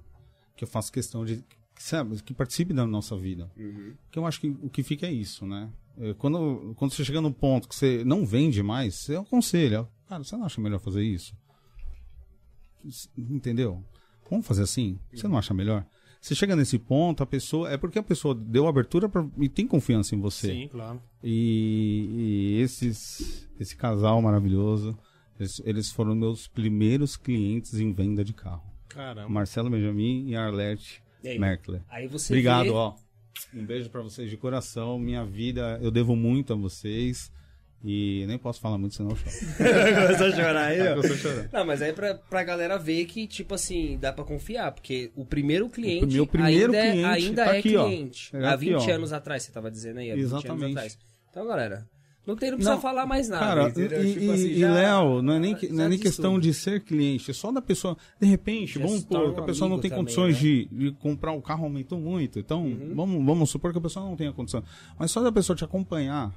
[0.55, 1.43] que eu faço questão de,
[1.77, 3.49] sabe, que participem da nossa vida.
[4.03, 5.71] Porque eu acho que o que fica é isso, né?
[5.97, 9.87] É, Quando, quando você chega no ponto que você não vende mais, você aconselha.
[10.07, 11.33] Cara, você não acha melhor fazer isso?
[13.17, 13.83] Entendeu?
[14.29, 14.99] Vamos fazer assim?
[15.13, 15.85] Você não acha melhor?
[16.21, 17.69] Você chega nesse ponto, a pessoa.
[17.71, 20.51] É porque a pessoa deu abertura pra, e tem confiança em você.
[20.51, 21.01] Sim, claro.
[21.23, 24.95] E, e esses, esse casal maravilhoso,
[25.39, 28.63] eles, eles foram meus primeiros clientes em venda de carro.
[28.87, 29.27] Caramba.
[29.29, 31.81] Marcelo Benjamin e Arlete E aí, Merkler.
[31.89, 32.93] Aí você Obrigado, vê- ó.
[33.53, 34.99] Um beijo pra vocês de coração.
[34.99, 37.31] Minha vida, eu devo muito a vocês.
[37.83, 39.31] E nem posso falar muito, senão eu choro.
[39.57, 41.01] Começou a chorar aí, ó.
[41.01, 41.49] Tô chorando.
[41.51, 45.25] Não, mas aí pra, pra galera ver que, tipo assim, dá pra confiar, porque o
[45.25, 47.85] primeiro cliente, meu primeiro ainda, é- cliente ainda tá é aqui, ó.
[47.87, 48.35] cliente.
[48.35, 48.93] É Há aqui, 20 ó.
[48.95, 50.71] anos atrás, você tava dizendo aí, há 20 anos Exatamente.
[50.77, 50.97] atrás.
[51.31, 51.87] Então, galera,
[52.27, 53.43] Não, tem, não precisa Não, falar mais nada.
[53.43, 54.05] Cara, entendeu?
[54.05, 56.43] e, Tipo assim, e, já- Léo, não é nem, não é nem questão tudo.
[56.43, 57.97] de ser cliente, é só da pessoa.
[58.19, 60.39] De repente, Já vamos supor que a um pessoa não tem também, condições né?
[60.39, 62.37] de, de comprar o carro, aumentou muito.
[62.37, 62.93] Então, Uhum.
[62.95, 64.63] vamos, vamos supor que a pessoa não tenha condição.
[64.99, 66.31] Mas só da pessoa te acompanhar.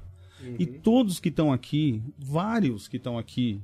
[0.45, 0.55] Uhum.
[0.59, 3.59] E todos que estão aqui, vários que estão aqui,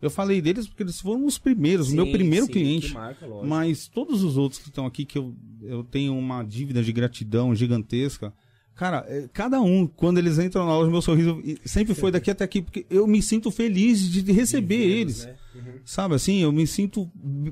[0.00, 2.94] eu falei deles porque eles foram os primeiros, o meu Sim, primeiro sim, cliente.
[2.94, 3.26] marca.
[3.44, 7.54] Mas todos os outros que estão aqui, que eu, eu tenho uma dívida de gratidão
[7.54, 8.32] gigantesca.
[8.74, 12.44] Cara, é, cada um, quando eles entram na loja, meu sorriso sempre foi daqui até
[12.44, 15.26] aqui, porque eu me sinto feliz de, de receber eles.
[15.26, 15.36] né?
[15.54, 15.72] Uhum.
[15.84, 16.38] Sabe assim?
[16.38, 17.10] Eu me sinto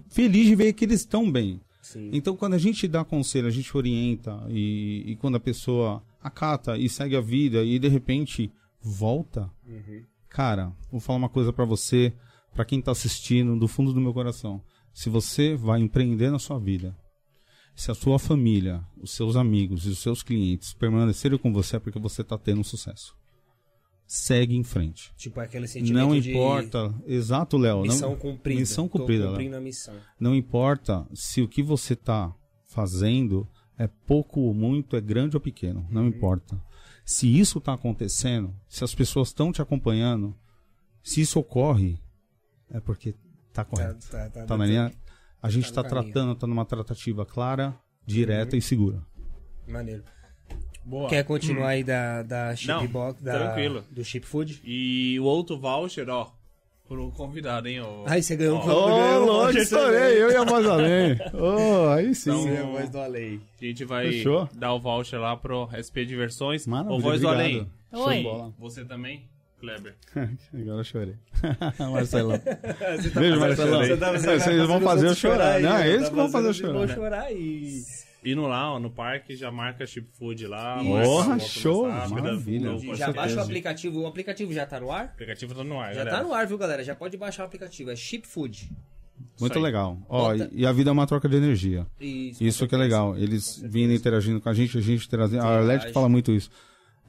[0.09, 1.61] feliz de ver que eles estão bem.
[1.83, 2.09] Sim.
[2.13, 6.77] Então, quando a gente dá conselho, a gente orienta, e, e quando a pessoa acata
[6.79, 8.51] e segue a vida e de repente
[8.81, 10.03] volta, Uhum.
[10.29, 12.13] cara, vou falar uma coisa pra você,
[12.55, 14.63] pra quem tá assistindo, do fundo do meu coração.
[14.93, 16.97] Se você vai empreender na sua vida,
[17.75, 21.79] se a sua família, os seus amigos e os seus clientes permanecerem com você, é
[21.79, 23.17] porque você tá tendo sucesso.
[24.07, 25.13] Segue em frente.
[25.17, 26.95] Tipo, aquele sentimento Não de importa.
[27.07, 27.83] Exato, Léo.
[27.83, 28.61] missão não, cumprida.
[28.61, 29.61] Missão cumprida, Léo.
[29.63, 29.95] missão.
[30.19, 32.35] Não importa se o que você está
[32.67, 33.47] fazendo
[33.79, 35.87] é pouco ou muito, é grande ou pequeno.
[35.91, 36.09] Não Uhum.
[36.09, 36.59] importa.
[37.11, 40.37] Se isso está acontecendo, se as pessoas estão te acompanhando,
[41.03, 41.99] se isso ocorre,
[42.71, 43.15] é porque
[43.49, 44.07] está correto.
[44.11, 44.93] tá, tá, Tá na linha?
[45.41, 45.83] A gente Tá está.
[45.83, 45.89] Uhum.
[45.89, 49.03] tratando, está numa tratativa clara, direta e segura.
[49.67, 50.05] Maneiro.
[50.85, 51.09] Boa.
[51.09, 53.83] Quer continuar aí da, da chip Não, box, da, tranquilo.
[53.91, 54.61] do chip food?
[54.63, 56.31] E o outro voucher, ó,
[56.89, 57.81] pro convidado, hein?
[57.81, 58.05] Ó.
[58.07, 59.99] Ai, você ganhou um Ó, co- ganhou um voucher também.
[60.15, 61.19] eu e a voz além.
[61.35, 62.31] Oh, aí sim.
[62.31, 63.41] Então, Sim, a voz do além.
[63.61, 64.49] A gente vai Fechou?
[64.55, 66.67] dar o voucher lá pro SP Diversões.
[66.67, 67.71] Maravilha, Ô, Voz do obrigado.
[67.93, 68.23] Além.
[68.25, 68.53] Show de Oi.
[68.59, 69.29] Você também,
[69.61, 69.95] Kleber?
[70.55, 71.15] Agora eu chorei.
[71.93, 72.39] Marcelão.
[72.39, 73.81] Você tá Beijo, Marcelão.
[73.85, 75.53] você tá- você Vocês tá vão fazer eu outros chorar.
[75.57, 75.81] aí, Não, ó.
[75.81, 76.73] eles Tá que vão fazer eu chorar.
[76.73, 77.83] vão chorar e...
[78.33, 80.81] Indo lá, ó, no parque, já marca chip food lá.
[80.81, 82.77] A Porra, show, maravilha.
[82.97, 84.01] Já Com baixa o aplicativo.
[84.01, 85.07] O aplicativo já tá no ar?
[85.07, 86.17] O aplicativo tá no ar, Já galera.
[86.17, 86.83] tá no ar, viu, galera?
[86.85, 87.91] Já pode baixar o aplicativo.
[87.91, 88.71] É Chip Food.
[89.41, 89.99] Muito legal.
[90.09, 91.87] Ó, Bota- e, e a vida é uma troca de energia.
[92.01, 93.17] Isso, Isso com que é legal.
[93.17, 95.43] Eles vindo interagindo com a gente, a gente interagindo.
[95.43, 95.59] A.
[95.59, 96.51] Arlete fala muito isso.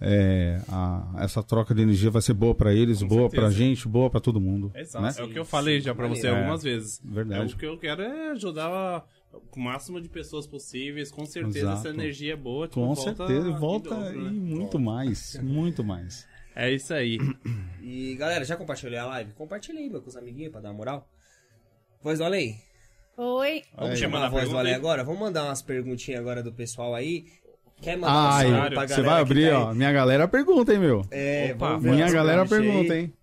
[0.02, 3.42] É, a- essa troca de energia vai ser boa pra eles, boa certeza.
[3.42, 4.72] pra gente, boa pra todo mundo.
[4.74, 5.04] Exato.
[5.04, 5.14] né?
[5.18, 6.38] É o que eu falei já pra você Maneiro.
[6.38, 7.02] algumas vezes.
[7.04, 7.52] Verdade.
[7.52, 11.12] É, o que eu quero é ajudar o máximo de pessoas possíveis.
[11.12, 11.80] Com certeza Exato.
[11.80, 12.68] essa energia é boa.
[12.68, 14.30] tipo, Com volta certeza, volta dobro, e né?
[14.32, 15.36] muito mais.
[15.42, 16.28] Muito mais.
[16.56, 17.18] É isso aí.
[17.82, 19.32] E galera, já compartilhou a live?
[19.34, 21.08] Compartilha aí, meu, com os amiguinhos pra dar uma moral.
[22.02, 22.60] Voz do Além.
[23.16, 23.64] Oi.
[23.76, 23.98] Vamos Aí.
[23.98, 24.74] chamar a voz do aí.
[24.74, 25.04] agora?
[25.04, 27.26] Vamos mandar umas perguntinhas agora do pessoal aí.
[27.82, 29.74] Quer mandar um Ai, salve pra você galera vai que abrir, tá ó.
[29.74, 31.02] Minha galera pergunta, hein, meu?
[31.12, 33.00] É, Opa, vamos ver Minha galera perguntinhas pergunta, aí.
[33.02, 33.14] hein?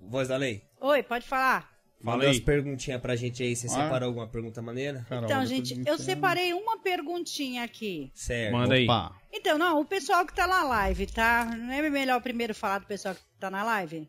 [0.00, 0.62] Voz do Além.
[0.80, 1.69] Oi, pode falar.
[2.02, 2.30] Fala Manda aí.
[2.30, 3.54] umas perguntinhas pra gente aí.
[3.54, 3.70] Você Ah.
[3.70, 5.04] separou alguma pergunta maneira?
[5.08, 8.10] Carol, Então, gente, eu separei uma perguntinha aqui.
[8.14, 8.52] Certo.
[8.52, 8.84] Manda aí.
[8.84, 9.14] Opa.
[9.32, 11.44] Então, não, o pessoal que tá na live, tá?
[11.44, 14.08] Não é melhor primeiro falar do pessoal que tá na live?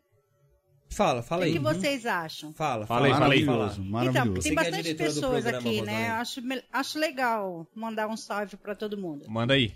[0.90, 1.52] Fala, O fala que, aí.
[1.54, 2.52] que vocês acham?
[2.52, 3.44] Fala, Fala aí, fala aí.
[3.44, 4.40] Maravilhoso, Então, maravilhoso.
[4.42, 6.08] Tem é bastante pessoas aqui, né?
[6.10, 9.24] Acho, acho legal mandar um salve pra todo mundo.
[9.28, 9.72] Manda aí.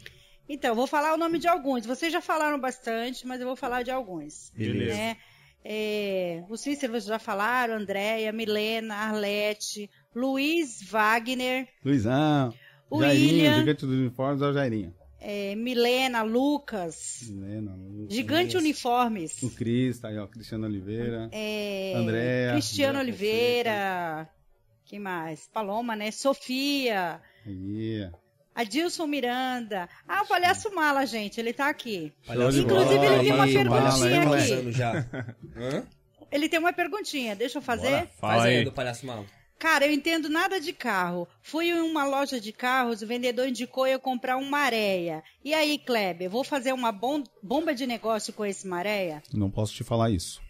[0.48, 1.84] Então, eu vou falar o nome de alguns.
[1.86, 4.50] Vocês já falaram bastante, mas eu vou falar de alguns.
[4.54, 4.94] Beleza.
[4.94, 5.16] né?
[5.68, 12.54] É, os Cíceros já falaram, Andréia, Milena, Arlete, Luiz Wagner, Luizão.
[12.88, 13.58] O Jairinho, William.
[13.58, 14.94] gigante dos uniformes, é o Jairinho.
[15.20, 18.58] é, Milena, Lucas, Helena, Lu- Gigante Isso.
[18.58, 20.26] Uniformes, O Cris, tá aí, ó.
[20.28, 21.28] Cristiano Oliveira.
[21.32, 24.28] é, Andréa, Cristiano Andréa Oliveira,
[24.84, 25.48] quem mais?
[25.52, 26.12] Paloma, né?
[26.12, 28.08] Sofia, Aí.
[28.56, 29.88] Adilson Miranda.
[30.08, 32.12] Ah, o Palhaço Mala, gente, ele tá aqui.
[32.24, 32.82] De Inclusive, bola.
[32.94, 34.72] ele tem uma Palhaço perguntinha Mala, aqui.
[34.72, 35.06] já.
[36.32, 37.90] Ele tem uma perguntinha, deixa eu fazer?
[37.90, 38.10] Bora.
[38.18, 38.64] Faz aí aí.
[38.64, 39.24] do palhaço mal.
[39.58, 41.26] Cara, eu entendo nada de carro.
[41.40, 45.22] Fui em uma loja de carros, o vendedor indicou eu comprar um Maréia.
[45.44, 49.22] E aí, Kleber, vou fazer uma bom- bomba de negócio com esse Maréia?
[49.32, 50.42] Não posso te falar isso.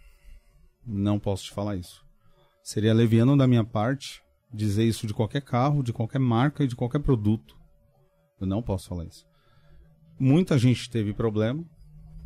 [0.85, 2.05] Não posso te falar isso.
[2.65, 4.21] Seria leviano da minha parte
[4.53, 7.56] dizer isso de qualquer carro, de qualquer marca e de qualquer produto.
[8.41, 9.27] Eu não posso falar isso.
[10.19, 11.65] Muita gente teve problema,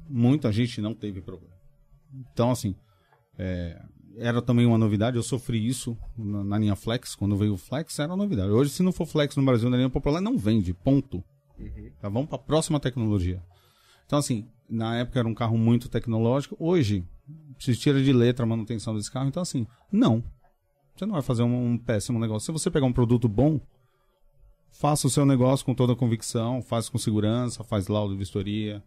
[0.09, 1.55] muita gente não teve problema.
[2.13, 2.75] Então, assim,
[3.39, 3.81] é,
[4.17, 5.17] era também uma novidade.
[5.17, 8.51] Eu sofri isso na, na linha Flex, quando veio o Flex, era uma novidade.
[8.51, 11.23] Hoje, se não for Flex no Brasil, na linha popular, não vende, ponto.
[12.01, 13.43] Tá, vamos para a próxima tecnologia.
[14.07, 16.57] Então, assim, na época era um carro muito tecnológico.
[16.59, 17.05] Hoje,
[17.59, 19.29] se tira de letra a manutenção desse carro.
[19.29, 20.25] Então, assim, não.
[20.97, 22.47] Você não vai fazer um, um péssimo negócio.
[22.47, 23.61] Se você pegar um produto bom,
[24.71, 28.83] faça o seu negócio com toda a convicção, faz com segurança, faz laudo de vistoria,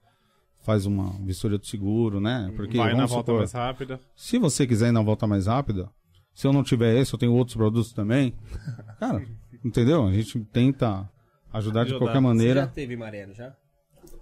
[0.62, 2.52] faz uma vistoria do seguro, né?
[2.56, 4.00] Porque, Vai na volta supor, mais rápida.
[4.16, 5.90] se você quiser ir na volta mais rápida,
[6.34, 8.34] se eu não tiver esse, eu tenho outros produtos também.
[9.00, 9.24] Cara,
[9.64, 10.08] entendeu?
[10.08, 11.10] A gente tenta
[11.52, 12.00] ajudar de Ajudar.
[12.00, 12.68] qualquer Você já maneira.
[12.68, 13.54] teve Mariano, já?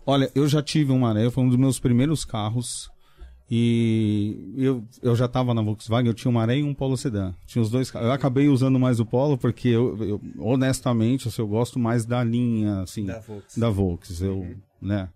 [0.06, 2.90] Olha, eu já tive um Maré, foi um dos meus primeiros carros.
[3.54, 7.36] E eu, eu já estava na Volkswagen, eu tinha um Maré e um Polo Sedan.
[7.46, 7.94] Tinha os dois.
[7.94, 12.24] Eu acabei usando mais o Polo porque eu, eu honestamente, assim, eu gosto mais da
[12.24, 13.58] linha, assim, Da Volks.
[13.58, 15.10] da Volks, eu, né?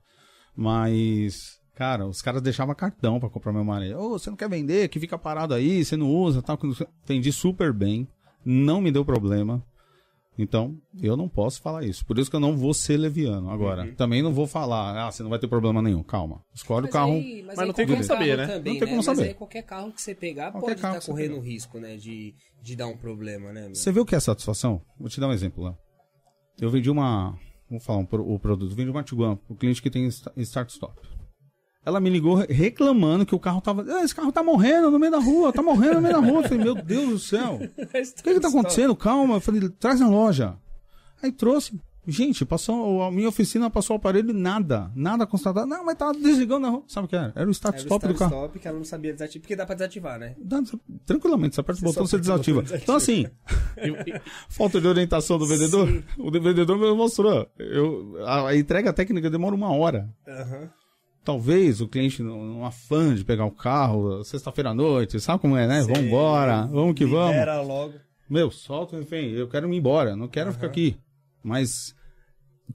[0.54, 3.96] Mas, cara, os caras deixavam cartão pra comprar meu Maré.
[3.96, 4.90] Ô, você não quer vender?
[4.90, 6.60] Que fica parado aí, você não usa, tal.
[7.06, 8.06] Vendi super bem,
[8.44, 9.64] não me deu problema.
[10.38, 12.06] Então, eu não posso falar isso.
[12.06, 13.50] Por isso que eu não vou ser leviano.
[13.50, 16.04] Agora, também não vou falar, ah, você não vai ter problema nenhum.
[16.04, 16.42] Calma.
[16.54, 17.14] Escolhe o carro.
[17.14, 18.48] aí- Mas aí não tem como saber, né?
[18.48, 18.96] Também, Não tem como né?
[18.98, 19.24] Mas saber.
[19.30, 21.46] aí qualquer carro que você pegar Qualquer pode estar você correndo pegar.
[21.46, 21.96] risco, né?
[21.96, 23.62] De, de dar um problema, né?
[23.68, 23.76] meu?
[23.76, 24.82] Você viu o que é satisfação?
[25.00, 25.76] Vou te dar um exemplo lá.
[26.60, 27.38] Eu vendi uma.
[27.70, 28.72] Vamos falar um, o produto.
[28.72, 30.94] Eu vendi uma Tiguan, o cliente que tem sta- start-stop.
[31.86, 33.86] Ela me ligou reclamando que o carro tava.
[33.88, 36.40] "Ah, esse carro tá morrendo no meio da rua, tá morrendo no meio da rua.
[36.42, 37.60] Eu falei, meu Deus do céu.
[37.78, 38.96] O que que tá acontecendo?
[38.96, 39.36] Calma.
[39.36, 40.56] Eu falei, traz na loja.
[41.22, 41.80] Aí trouxe.
[42.08, 44.92] Gente, passou, a minha oficina passou o aparelho e nada.
[44.96, 45.66] Nada constatado.
[45.66, 46.84] Não, mas tá desligando na rua.
[46.88, 47.26] Sabe o que era?
[47.30, 48.32] Era o Era o start-stop do carro.
[48.36, 50.36] stop que ela não sabia desativar, porque dá pra desativar, né?
[50.40, 50.62] Dá-
[51.04, 52.62] Tranquilamente, você aperta o Você botão, só você o desativa.
[52.62, 53.26] botão e Então, assim,
[54.50, 56.04] falta de orientação do vendedor.
[56.18, 57.48] O vendedor me mostrou.
[57.58, 60.10] Eu, a, a entrega técnica demora uma hora.
[60.28, 60.70] Aham.
[61.26, 65.68] Talvez o cliente, num afã de pegar o carro, sexta-feira à noite, sabe como é,
[65.68, 65.82] né?
[65.82, 67.32] Vamos embora, vamos que vamos.
[67.32, 67.96] Libera logo.
[68.30, 70.96] Meu, solta, enfim, eu quero ir embora, não quero ficar aqui.
[71.44, 71.96] Mas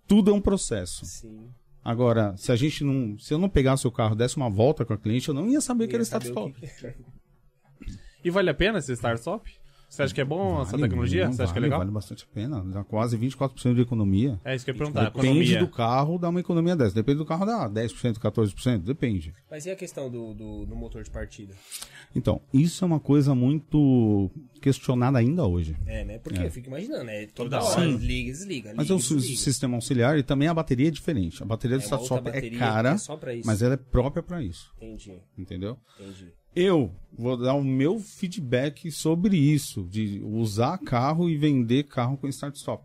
[0.07, 1.07] tudo é um processo.
[1.07, 1.49] Sim.
[1.83, 3.17] Agora, se a gente não.
[3.19, 5.61] Se eu não pegasse o carro, desse uma volta com a cliente, eu não ia
[5.61, 6.53] saber que Ia era o start-stop.
[6.61, 6.95] que-
[8.25, 9.49] E vale a pena esse start-stop?
[9.91, 11.25] Você acha que é bom essa Vale, tecnologia?
[11.27, 11.79] não, Você acha que é vale, legal?
[11.81, 12.63] Vale bastante a pena.
[12.65, 14.41] Dá quase 24% de economia.
[14.45, 15.05] É isso que eu ia perguntar.
[15.07, 15.59] Depende economia.
[15.59, 16.95] do carro, dá uma economia dessa.
[16.95, 19.35] Depende do carro, dá 10%, 14%, depende.
[19.51, 21.55] Mas e a questão do, do, do motor de partida?
[22.15, 24.31] Então, isso é uma coisa muito
[24.63, 25.77] questionada ainda hoje.
[25.87, 26.19] É, né?
[26.19, 27.27] Porque eu fico imaginando, né?
[27.27, 27.87] Toda Toda hora hora.
[27.91, 28.71] liga, desliga.
[28.77, 29.39] Mas liga, é o desliga.
[29.41, 31.43] sistema auxiliar e também a bateria é diferente.
[31.43, 33.47] A bateria do É start-stop é cara, é só pra isso.
[33.47, 34.73] mas ela é própria para isso.
[34.81, 35.77] Entendi, Entendeu?
[35.99, 36.33] entendi.
[36.55, 42.29] Eu vou dar o meu feedback sobre isso, de usar carro e vender carro com
[42.29, 42.85] start-stop.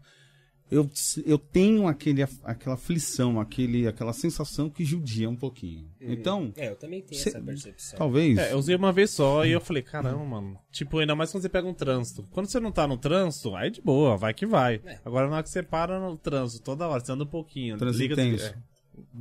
[0.69, 0.89] Eu,
[1.27, 5.87] eu tenho aquele, aquela aflição, aquele, aquela sensação que judia um pouquinho.
[6.01, 7.99] Então, É, eu também tenho Cê- essa percepção.
[7.99, 8.35] talvez.
[8.39, 10.57] É, eu usei uma vez só e eu falei, caramba, mano.
[10.71, 12.27] Tipo, ainda mais quando você pega um trânsito.
[12.31, 14.81] Quando você não tá no trânsito, aí de boa, vai que vai.
[14.85, 14.97] É.
[15.05, 17.77] Agora na hora que você para no trânsito, toda hora, você anda um pouquinho.
[17.77, 18.43] Trânsito desliga, intenso.
[18.45, 18.74] desliga.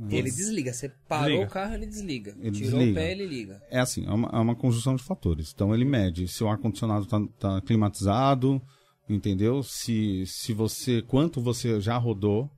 [0.09, 0.73] Ele desliga.
[0.73, 1.45] Você parou Desliga.
[1.45, 2.35] o carro, ele desliga.
[2.39, 2.91] Ele Tirou desliga.
[2.91, 3.61] o pé, ele liga.
[3.69, 5.51] É assim, é uma, é uma conjunção de fatores.
[5.53, 8.61] Então ele mede se o ar-condicionado tá, tá climatizado,
[9.09, 9.63] entendeu?
[9.63, 11.01] Se, se você.
[11.01, 12.49] quanto você já rodou.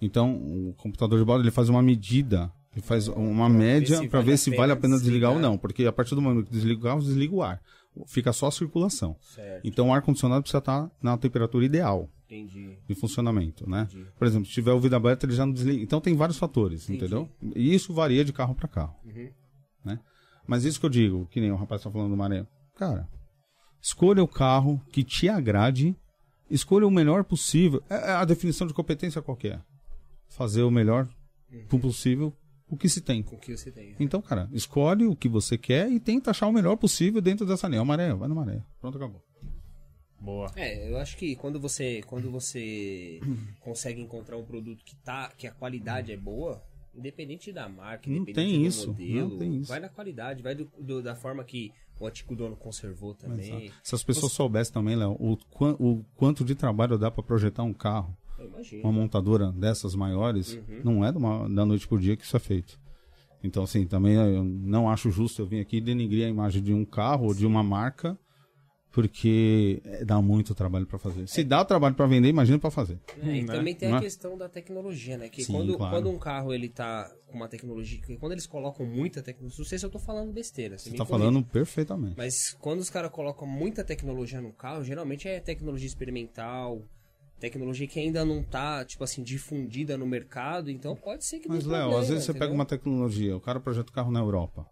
[0.00, 4.18] Então, o computador de bordo ele faz uma medida, ele faz uma média se para
[4.18, 5.52] vale ver a se vale a pena desligar ou desligar.
[5.52, 5.56] não.
[5.58, 7.60] Porque a partir do momento que desliga o carro, desliga o ar.
[8.06, 9.14] Fica só a circulação.
[9.20, 12.78] Certo, Então o ar-condicionado precisa estar na temperatura ideal entendi.
[12.88, 13.88] de funcionamento, né?
[13.90, 14.06] Entendi.
[14.18, 15.82] Por exemplo, se tiver o vidro aberto, ele já não desliga.
[15.82, 17.28] Então tem vários fatores, entendeu?
[17.54, 19.30] E isso varia de carro para carro, Uhum.
[19.84, 19.98] né?
[20.46, 22.46] Mas isso que eu digo, que nem o rapaz tá falando do maré.
[22.76, 23.08] Cara,
[23.80, 25.94] escolha o carro que te agrade,
[26.50, 27.82] escolha o melhor possível.
[27.88, 29.60] É- é A definição de competência é?
[30.28, 31.08] Fazer o melhor
[31.68, 32.32] possível
[32.68, 33.20] o que se tem.
[33.30, 33.94] O que você tem.
[34.00, 37.68] Então, cara, escolhe o que você quer e tenta achar o melhor possível dentro dessa
[37.68, 37.80] linha.
[37.80, 38.62] É o maré, vai no maré.
[38.80, 39.22] Pronto, acabou.
[40.22, 40.50] Boa.
[40.56, 43.20] É, eu acho que quando você, quando você
[43.60, 46.62] consegue encontrar um produto que tá, que a qualidade é boa,
[46.94, 49.68] independente da marca, Não independente tem do isso, modelo, não tem isso.
[49.68, 53.70] vai na qualidade, vai do, do- da forma que o antigo dono conservou também.
[53.82, 55.36] Se as pessoas soubessem também, Léo, o,
[55.78, 58.16] o quanto de trabalho dá para projetar um carro,
[58.82, 62.78] uma montadora dessas maiores, não é uma- da noite por dia que isso é feito.
[63.44, 66.84] Então, assim, também eu não acho justo eu vir aqui denigrir a imagem de um
[66.84, 68.18] carro ou de uma marca,
[68.92, 71.26] porque dá muito trabalho para fazer.
[71.26, 72.98] Se dá trabalho para vender, imagina para fazer.
[73.22, 73.52] É, e né?
[73.54, 74.02] também tem Não a é?
[74.02, 75.28] questão da tecnologia, né?
[75.28, 75.96] Que Sim, quando, claro.
[75.96, 79.78] quando um carro ele tá com uma tecnologia, quando eles colocam muita tecnologia, não sei
[79.78, 81.10] se eu tô falando besteira, você Você corrige.
[81.10, 82.14] falando perfeitamente.
[82.16, 86.82] Mas quando os caras colocam muita tecnologia no carro, geralmente é tecnologia experimental,
[87.40, 91.64] tecnologia que ainda não tá, tipo assim, difundida no mercado, então pode ser que Mas,
[91.64, 92.40] Léo, às vezes você entendeu?
[92.48, 94.66] pega uma tecnologia, o cara projeta o carro na Europa.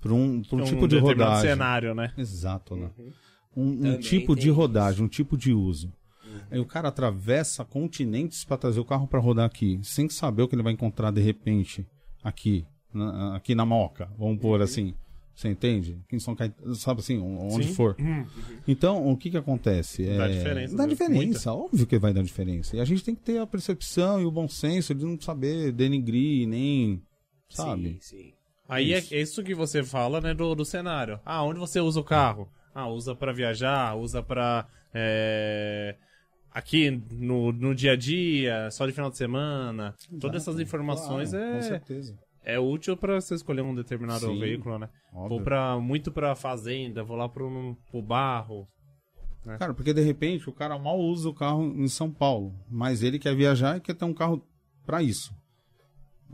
[0.00, 1.42] Para um, pra um Um tipo de rodagem.
[1.50, 2.12] cenário, né?
[2.16, 2.90] Exato, né?
[2.98, 3.12] Uhum.
[3.56, 4.54] Um, um tipo de isso.
[4.56, 5.92] rodagem, um tipo de uso.
[6.50, 10.48] Aí o cara atravessa continentes para trazer o carro para rodar aqui, sem saber o
[10.48, 11.86] que ele vai encontrar de repente
[12.22, 14.38] aqui, na, aqui na Moca, vamos Uhum.
[14.38, 14.94] pôr assim.
[15.34, 15.98] Você entende?
[16.06, 17.74] Aqui em São Caetano, sabe assim, onde Sim.
[17.74, 17.96] for.
[17.98, 18.26] Uhum.
[18.68, 20.04] Então, o que que acontece?
[20.04, 20.88] Dá É, diferença, Dá né?
[20.90, 22.76] diferença, óbvio que vai dar diferença.
[22.76, 25.72] E a gente tem que ter a percepção e o bom senso de não saber
[25.72, 27.00] denigrir, nem,
[27.48, 27.98] sabe?
[28.00, 28.32] Sim, sim.
[28.70, 29.14] Aí é Isso.
[29.14, 31.18] é isso que você fala, né, do, do cenário.
[31.24, 32.48] Ah, onde você usa o carro?
[32.74, 35.96] Ah, usa pra viajar, usa pra é,
[36.52, 41.50] aqui no, no dia a dia, só de final de semana, todas essas informações Claro,
[41.52, 42.18] Com é, certeza.
[42.44, 44.88] é útil pra você escolher um determinado Sim, veículo, né?
[45.12, 45.28] óbvio.
[45.28, 48.68] Vou pra, muito pra fazenda, vou lá pro, pro barro.
[49.58, 53.18] Cara, porque de repente o cara mal usa o carro em São Paulo, mas ele
[53.18, 54.44] quer viajar e quer ter um carro
[54.84, 55.34] pra isso.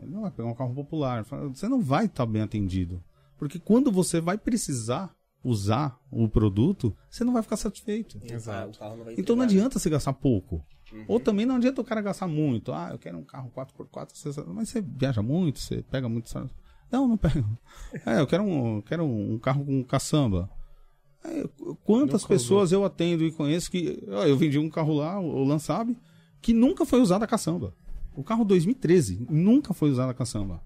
[0.01, 1.23] Ele não vai pegar um carro popular.
[1.23, 3.03] Você não vai estar bem atendido.
[3.37, 8.19] Porque quando você vai precisar usar o produto, você não vai ficar satisfeito.
[8.23, 8.75] Exato.
[8.75, 9.59] O carro não vai Então não entregar.
[9.61, 10.65] adianta você gastar pouco.
[10.91, 11.05] Uhum.
[11.07, 12.71] Ou também não adianta o cara gastar muito.
[12.71, 16.29] Ah, eu quero um carro 4x4, você- mas você viaja muito, você pega muito.
[16.29, 16.49] sabe?
[16.91, 17.45] Não, não pego.
[18.05, 20.49] É, eu quero um, quero um carro com caçamba.
[21.23, 21.43] É,
[21.83, 24.01] quantas Nunca pessoas eu atendo e conheço que.
[24.09, 25.97] ó, Eu vendi um carro lá, o Lançabe,
[26.41, 27.73] que nunca foi usado a caçamba.
[28.17, 30.61] O carro 2013 nunca foi usado a caçamba.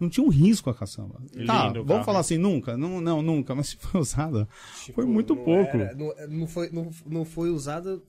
[0.00, 1.20] Não tinha um risco a caçamba.
[1.32, 2.04] Lindo tá, vamos carro.
[2.04, 2.76] falar assim, nunca?
[2.76, 4.48] Não, não, nunca, mas se foi usada,
[4.84, 5.76] Tipo, foi muito não pouco.
[5.76, 8.02] era- não, não foi, não, não foi usado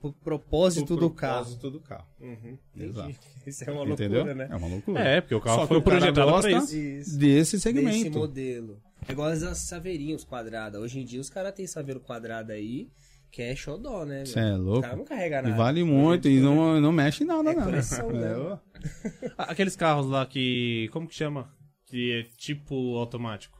[0.00, 1.36] pro propósito do carro.
[1.44, 2.06] propósito do carro.
[2.20, 3.14] Uhum, Exato.
[3.46, 4.24] Isso é uma Entendeu?
[4.24, 4.48] loucura, né?
[4.50, 5.00] É uma loucura.
[5.00, 6.76] É, porque o carro Só foi projetado gosta isso.
[6.76, 7.18] Isso.
[7.18, 8.18] desse Desse segmento.
[8.18, 8.78] modelo.
[9.08, 10.80] É igual as saveirinhas quadradas.
[10.80, 12.88] Hoje em dia os caras têm saveiro quadrado aí,
[13.30, 14.24] que é xodó, né?
[14.24, 14.82] Você é Os louco.
[14.82, 15.56] caras não carregam E nada.
[15.56, 17.64] vale muito e não, não mexe em nada, É não.
[17.64, 18.28] coleção, né?
[19.22, 19.30] É.
[19.36, 20.88] Ah, Aqueles carros lá que.
[20.92, 21.50] Como que chama?
[21.86, 23.58] Que é tipo automático.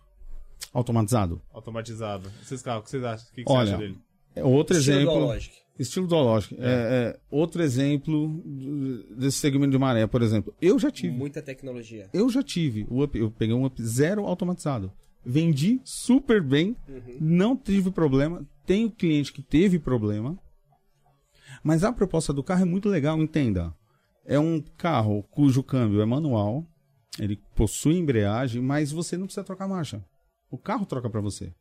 [0.73, 1.43] Automatizado.
[1.53, 2.31] Automatizado.
[2.43, 3.27] Esses carros, o que vocês acham?
[3.31, 3.99] O que, que Olha, você acha dele?
[4.37, 5.15] É outro Estilo exemplo.
[5.19, 5.55] Duologic.
[5.79, 6.55] Estilo Duologic.
[6.59, 6.61] É.
[6.63, 8.43] é outro exemplo
[9.17, 10.55] desse segmento de maré, por exemplo.
[10.61, 11.15] Eu já tive.
[11.15, 12.09] Muita tecnologia.
[12.13, 12.87] Eu já tive.
[12.89, 14.93] O Up, eu peguei um Up zero automatizado.
[15.25, 16.75] Vendi super bem.
[17.21, 18.43] Não tive problema.
[18.71, 20.39] Tenho cliente que teve problema.
[21.61, 23.75] Mas a proposta do carro é muito legal, entenda.
[24.25, 26.65] É um carro cujo câmbio é manual.
[27.19, 30.05] Ele possui embreagem, mas você não precisa trocar marcha.
[30.49, 31.53] O carro troca para você.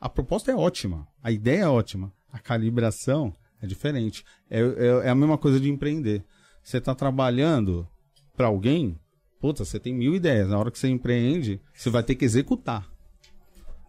[0.00, 1.06] A proposta é ótima.
[1.22, 2.10] A ideia é ótima.
[2.32, 4.24] A calibração é diferente.
[4.48, 6.24] É, é- é a mesma coisa de empreender.
[6.62, 7.86] Você está trabalhando
[8.34, 8.98] para alguém,
[9.38, 10.48] puta, você tem mil ideias.
[10.48, 12.90] Na hora que você empreende, você vai ter que executar.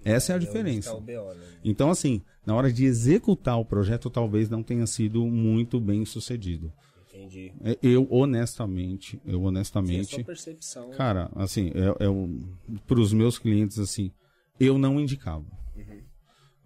[0.06, 0.94] Essa é a diferença.
[0.94, 1.44] O BO, né?
[1.64, 6.72] Então, assim, na hora de executar o projeto, talvez não tenha sido muito bem sucedido.
[7.10, 7.52] Entendi.
[7.62, 10.92] É, Eu, honestamente, eu Sim, é sua honestamente, percepção.
[10.92, 14.12] cara, assim, é, é um, pros meus clientes, assim,
[14.60, 15.46] eu não indicava.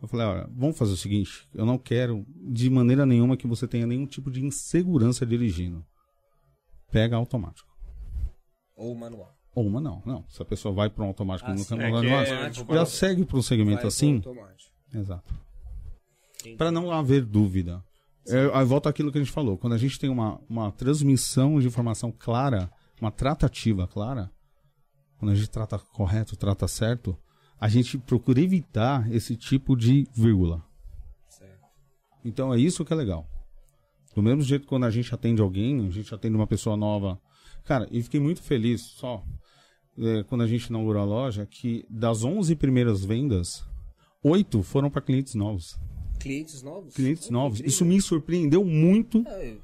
[0.02, 3.68] Eu falei, olha, vamos fazer o seguinte, eu não quero de maneira nenhuma que você
[3.68, 5.86] tenha nenhum tipo de insegurança dirigindo.
[6.92, 7.70] Pega automático.
[8.76, 9.39] Ou manual.
[9.56, 10.26] Ou uma não, não.
[10.30, 11.66] Se a pessoa vai para um automático Ah, no sim.
[11.70, 14.22] câmbio É automático, é- automático, já segue para um segmento assim.
[14.94, 15.34] Exato.
[16.58, 17.84] Para não haver dúvida.
[18.28, 19.58] É, aí volta aquilo que a gente falou.
[19.58, 22.72] Quando a gente tem uma, uma transmissão de informação clara,
[23.02, 24.32] uma tratativa clara,
[25.18, 27.18] quando a gente trata correto, trata certo,
[27.60, 30.64] a gente procura evitar esse tipo de vírgula.
[31.28, 31.60] Certo.
[32.24, 33.28] Então é isso que é legal.
[34.16, 37.20] Do mesmo jeito que quando a gente atende alguém, a gente atende uma pessoa nova.
[37.66, 39.24] Cara, e fiquei muito feliz só
[39.98, 43.64] é, quando a gente inaugurou a loja que das 11 primeiras vendas,
[44.24, 45.78] oito foram para clientes novos.
[46.20, 46.94] Clientes novos?
[46.94, 47.60] Clientes novos.
[47.60, 47.70] incrível.
[47.74, 49.62] Isso me surpreendeu muito, eu-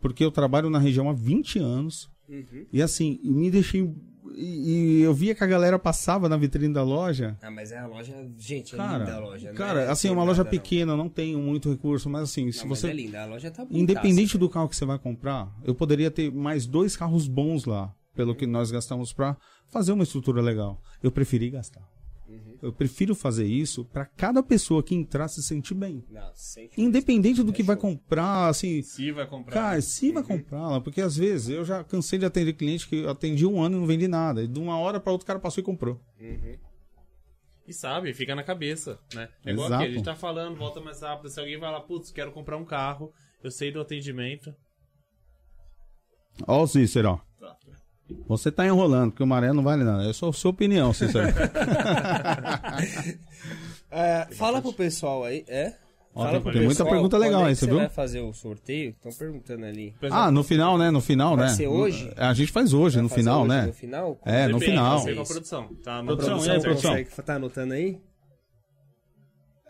[0.00, 2.08] porque eu trabalho na região há 20 anos.
[2.28, 2.66] Uhum.
[2.72, 3.94] E assim, me deixei.
[4.34, 7.36] E, e eu via que a galera passava na vitrine da loja.
[7.42, 8.12] Ah, mas é a loja.
[8.38, 9.52] Gente, é Cara, linda a loja.
[9.52, 10.62] cara, é assim, é uma loja nada, não.
[10.62, 12.88] pequena, não tenho muito recurso, mas assim, se Não, você.
[12.88, 13.78] é linda, a loja tá bonita.
[13.92, 17.92] Independente do carro que você vai comprar, eu poderia ter mais dois carros bons lá,
[18.14, 19.36] pelo que nós gastamos pra
[19.68, 20.80] fazer uma estrutura legal.
[21.02, 21.82] Eu preferi gastar.
[22.62, 22.68] Uhum.
[22.68, 26.04] Eu prefiro fazer isso pra cada pessoa que entrar se sentir bem.
[26.10, 26.32] Não,
[26.76, 27.82] Independente do É que vai show.
[27.90, 29.52] comprar, assim, Se vai comprar.
[29.52, 33.10] Cara, se vai comprá-la, porque às vezes eu já cansei de atender cliente que eu
[33.10, 34.42] atendi um ano e não vendi nada.
[34.42, 36.00] E de uma hora pra outra o cara passou e comprou.
[37.66, 39.28] E sabe, fica na cabeça, né?
[39.44, 39.82] É igual Exato.
[39.82, 41.28] aqui, a gente tá falando, volta mais rápido.
[41.28, 44.54] Se alguém vai lá, putz, quero comprar um carro, eu sei do atendimento.
[46.46, 47.20] Ó o Cícero, ó.
[48.28, 50.08] Você tá enrolando, porque o maré não vale nada.
[50.08, 51.26] É só sua opinião, Cícero.
[53.90, 55.72] É, fala pro pessoal aí, é?
[56.14, 57.76] Ó, Fala tem- pro tem muita pergunta legal é aí, que você viu?
[57.76, 58.90] vai fazer o sorteio?
[58.90, 59.94] Estão perguntando ali.
[60.10, 60.90] ah, no final, né?
[60.90, 61.52] No final, Vai né?
[61.54, 62.12] ser hoje?
[62.16, 63.66] A gente faz hoje, Vai no final, hoje né?
[63.66, 64.18] No final?
[64.24, 64.98] É, no final.
[64.98, 65.68] a produção.
[65.84, 66.90] Tá no Produção, produção, aí, produção?
[66.90, 68.00] consegue- tá anotando aí?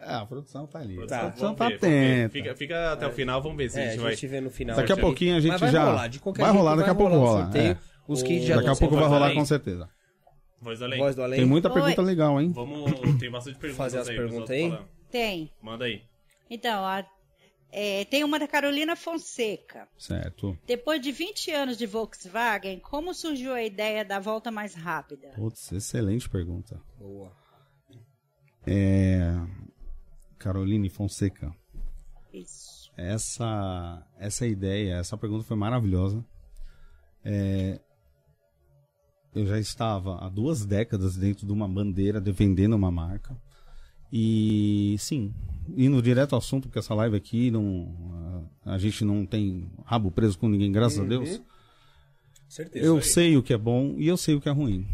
[0.00, 1.06] É, a produção tá ali.
[1.06, 2.32] Tá, a produção tá ver, atenta.
[2.32, 4.14] Fica, fica até o final, vamos ver se É, a gente vai.
[4.14, 4.76] vê no final.
[4.76, 6.94] Daqui a pouquinho a gente Mas vai já- Rolar, de qualquer vai rolar, daqui a
[6.94, 7.72] pouco rola, sorteio.
[7.72, 7.95] é.
[8.08, 9.88] Os O- já Daqui a pouco vai rolar com certeza.
[10.60, 10.98] Voz além.
[10.98, 11.40] Voz do além.
[11.40, 11.74] Tem muita Oi.
[11.74, 12.50] pergunta legal, hein?
[12.52, 12.90] Vamos.
[13.18, 14.16] Tem bastante perguntas Fazer as aí.
[14.16, 14.70] perguntas aí?
[14.70, 14.88] falando.
[15.10, 15.52] Tem.
[15.62, 16.02] Manda aí.
[16.50, 17.04] Então, a-
[17.70, 19.86] é, tem uma da Carolina Fonseca.
[19.98, 20.56] Certo.
[20.66, 25.28] Depois de 20 anos de Volkswagen, como surgiu a ideia da volta mais rápida?
[25.36, 26.80] Putz, excelente pergunta.
[26.98, 27.30] Boa.
[28.66, 29.32] É...
[30.38, 31.54] Caroline Fonseca.
[32.32, 32.90] Isso.
[32.96, 36.24] essa, essa ideia, essa pergunta foi maravilhosa.
[37.24, 37.80] É,
[39.36, 43.36] eu já estava há duas décadas dentro de uma bandeira defendendo uma marca.
[44.10, 45.34] E sim,
[45.76, 48.48] indo direto ao assunto, porque essa live aqui não.
[48.64, 51.42] A, gente não tem rabo preso com ninguém, graças a Deus.
[52.48, 52.86] Certeza.
[52.86, 54.86] Eu sei o que é bom e eu sei o que é ruim.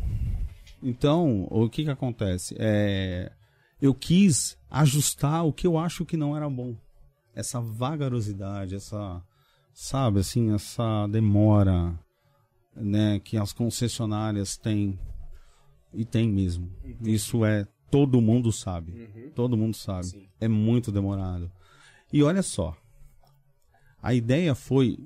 [0.83, 2.57] Então, o que que acontece?
[2.59, 3.31] É,
[3.81, 6.75] eu quis ajustar o que eu acho que não era bom.
[7.33, 9.23] Essa vagarosidade, essa,
[9.73, 11.97] sabe, assim, essa demora,
[12.75, 14.99] né, que as concessionárias têm
[15.93, 16.71] e tem mesmo.
[17.03, 19.31] Isso é todo mundo sabe.
[19.35, 20.07] Todo mundo sabe.
[20.07, 20.29] Sim.
[20.41, 21.51] É muito demorado.
[22.13, 22.77] E olha só.
[24.03, 24.99] A ideia foi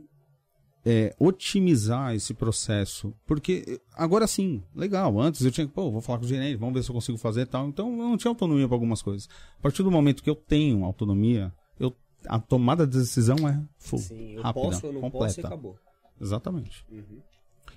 [0.85, 3.13] é, otimizar esse processo.
[3.27, 5.21] Porque agora sim, legal.
[5.21, 7.19] Antes eu tinha que, pô, vou falar com o gerente, vamos ver se eu consigo
[7.19, 7.69] fazer e tal.
[7.69, 9.29] Então eu não tinha autonomia para algumas coisas.
[9.59, 11.95] A partir do momento que eu tenho autonomia, eu,
[12.27, 15.35] a tomada de decisão é full, Sim, eu rápida, posso, eu não completa.
[15.35, 15.77] posso acabou.
[16.21, 16.87] Exatamente.
[16.89, 17.21] Uhum.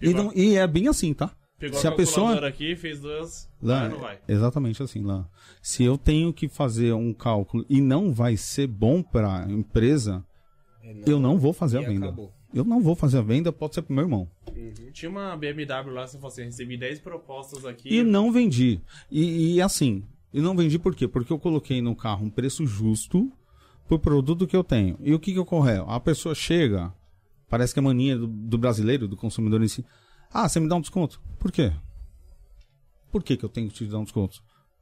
[0.01, 1.31] E, não- e é bem assim, tá?
[1.57, 3.49] Pegou Se a a pessoa aqui, fez duas.
[3.61, 4.19] Lá, vai ou não vai?
[4.27, 5.27] Exatamente assim, lá.
[5.61, 10.23] Se eu tenho que fazer um cálculo e não vai ser bom para a empresa,
[10.81, 11.03] É, não.
[11.05, 12.05] eu não vou fazer a venda.
[12.07, 12.31] acabou.
[12.53, 14.27] Eu não vou fazer a venda, pode ser pro meu irmão.
[14.93, 17.93] Tinha uma BMW lá, você falou assim, recebi 10 propostas aqui.
[17.93, 18.79] E não vendi.
[19.11, 21.07] E, e assim, e não vendi por quê?
[21.07, 23.31] Porque eu coloquei no carro um preço justo
[23.87, 24.97] pro produto que eu tenho.
[25.01, 25.73] E o que que ocorre?
[25.85, 26.91] A pessoa chega,
[27.49, 29.85] parece que é mania do, do brasileiro, do consumidor em si.
[30.31, 31.21] Ah, você me dá um desconto.
[31.39, 31.73] Por quê?
[33.11, 34.41] Por que, que eu tenho que te dar um desconto?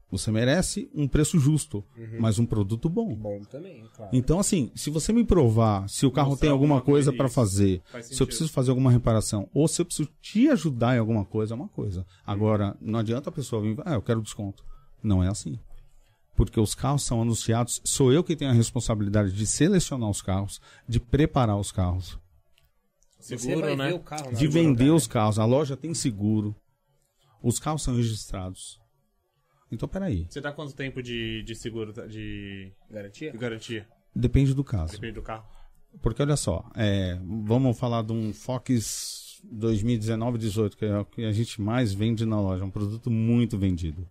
[0.10, 1.84] Você merece um preço justo,
[2.18, 3.14] mas um produto bom.
[3.14, 4.10] Bom também, claro.
[4.14, 7.28] Então, assim, se você me provar se o carro Mostrar tem alguma coisa coisa, para
[7.28, 11.00] fazer, Faz se eu preciso fazer alguma reparação, ou se eu preciso te ajudar em
[11.00, 12.06] alguma coisa, é uma coisa.
[12.26, 14.64] Agora, não adianta a pessoa vir, ah, eu quero desconto.
[15.04, 15.60] Não é assim.
[16.38, 20.62] Porque os carros são anunciados, sou eu que tenho a responsabilidade de selecionar os carros,
[20.88, 22.18] de preparar os carros,
[23.20, 23.98] Seguro, né?
[24.00, 25.40] carro de vender os carros.
[25.40, 26.56] A loja tem seguro,
[27.42, 28.80] os carros são registrados.
[29.72, 32.06] Então, peraí, Você dá quanto tempo de, de seguro, tá?
[32.06, 32.72] de?
[32.90, 33.32] Garantia?
[33.32, 33.88] de garantia?
[34.16, 34.94] depende do caso.
[34.94, 35.46] Depende do carro.
[36.02, 41.32] Porque olha só, é, vamos falar de um Fox 2019-18, que é o que a
[41.32, 44.08] gente mais vende na loja, um produto muito vendido.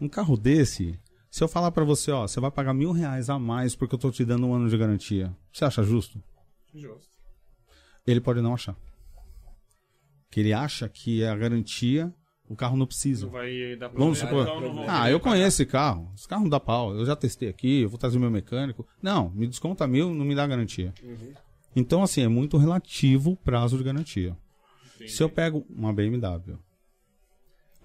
[0.00, 0.98] Um carro desse,
[1.30, 3.98] se eu falar pra você, ó, você vai pagar mil reais a mais porque eu
[3.98, 6.22] tô te dando um ano de garantia, você acha justo?
[6.74, 7.10] Justo.
[8.06, 8.76] Ele pode não achar.
[10.30, 12.12] Que ele acha que é a garantia,
[12.48, 13.26] o carro não precisa.
[13.26, 14.42] Não vai dar Vamos supor.
[14.42, 16.12] então não Ah, eu conheço esse carro.
[16.16, 16.94] Esse carro não dá pau.
[16.94, 18.86] Eu já testei aqui, eu vou trazer meu mecânico.
[19.02, 20.92] Não, me desconta mil, não me dá garantia.
[21.74, 24.36] Então, assim, é muito relativo o prazo de garantia.
[25.06, 26.58] Se eu pego uma BMW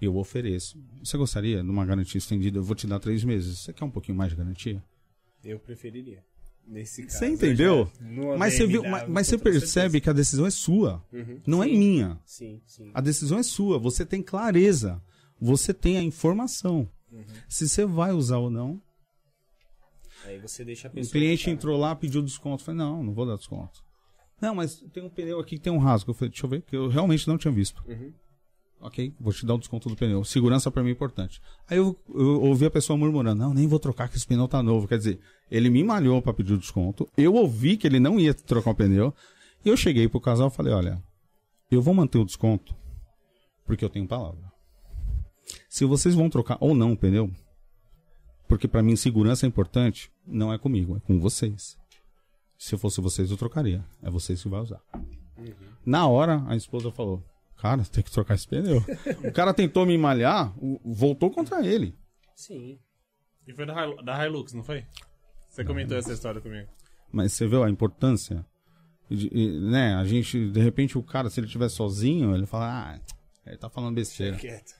[0.00, 2.58] e eu ofereço, você gostaria de uma garantia estendida?
[2.58, 3.60] Eu vou te dar três meses.
[3.60, 4.82] Você quer um pouquinho mais de garantia?
[5.42, 6.22] Eu preferiria.
[6.66, 7.18] Nesse caso.
[7.18, 7.90] Você entendeu?
[8.00, 10.00] Numa Mas você, viu, mas, mas você percebe certeza.
[10.00, 11.40] que a decisão é sua, Uhum.
[11.46, 11.78] não é Sim.
[11.78, 12.20] minha.
[12.24, 12.90] Sim, sim.
[12.92, 15.00] A decisão é sua, você tem clareza,
[15.40, 16.88] você tem a informação.
[17.12, 17.24] Uhum.
[17.48, 18.82] Se você vai usar ou não,
[20.24, 21.12] Aí você deixa a o pessoa.
[21.12, 21.50] cliente ficar.
[21.52, 22.62] entrou lá, pediu desconto.
[22.62, 23.84] Eu falei, não, não vou dar desconto.
[24.40, 26.10] Não, mas tem um pneu aqui que tem um rasgo.
[26.10, 27.82] Eu falei, deixa eu ver, que eu realmente não tinha visto.
[27.86, 28.12] Uhum.
[28.80, 30.22] Ok, vou te dar o desconto do pneu.
[30.24, 31.40] Segurança pra mim é importante.
[31.68, 34.62] Aí eu, eu ouvi a pessoa murmurando, não, nem vou trocar que esse pneu tá
[34.62, 34.86] novo.
[34.86, 35.20] Quer dizer,
[35.50, 37.08] ele me malhou pra pedir o desconto.
[37.16, 39.14] Eu ouvi que ele não ia trocar o pneu.
[39.64, 41.02] E eu cheguei pro casal e falei, olha,
[41.70, 42.74] eu vou manter o desconto
[43.66, 44.52] porque eu tenho palavra.
[45.68, 47.30] Se vocês vão trocar ou não o pneu,
[48.48, 51.76] porque pra mim segurança é importante, não é comigo, é com vocês.
[52.56, 53.84] Se eu fosse vocês, eu trocaria.
[54.02, 54.80] É vocês que vai usar.
[55.84, 57.22] Na hora, a esposa falou:
[57.58, 58.82] Cara, tem que trocar esse pneu.
[59.24, 60.54] o cara tentou me malhar,
[60.84, 61.96] voltou contra ele.
[62.34, 62.78] Sim.
[63.46, 64.84] E foi da, Hil- da Hilux, não foi?
[65.48, 66.68] Você comentou essa história comigo.
[67.10, 68.44] Mas você viu a importância?
[69.08, 72.92] De- e, né, a gente, de repente, o cara, se ele estiver sozinho, ele fala:
[72.94, 73.00] Ah,
[73.46, 74.36] ele tá falando besteira.
[74.36, 74.74] Quieto.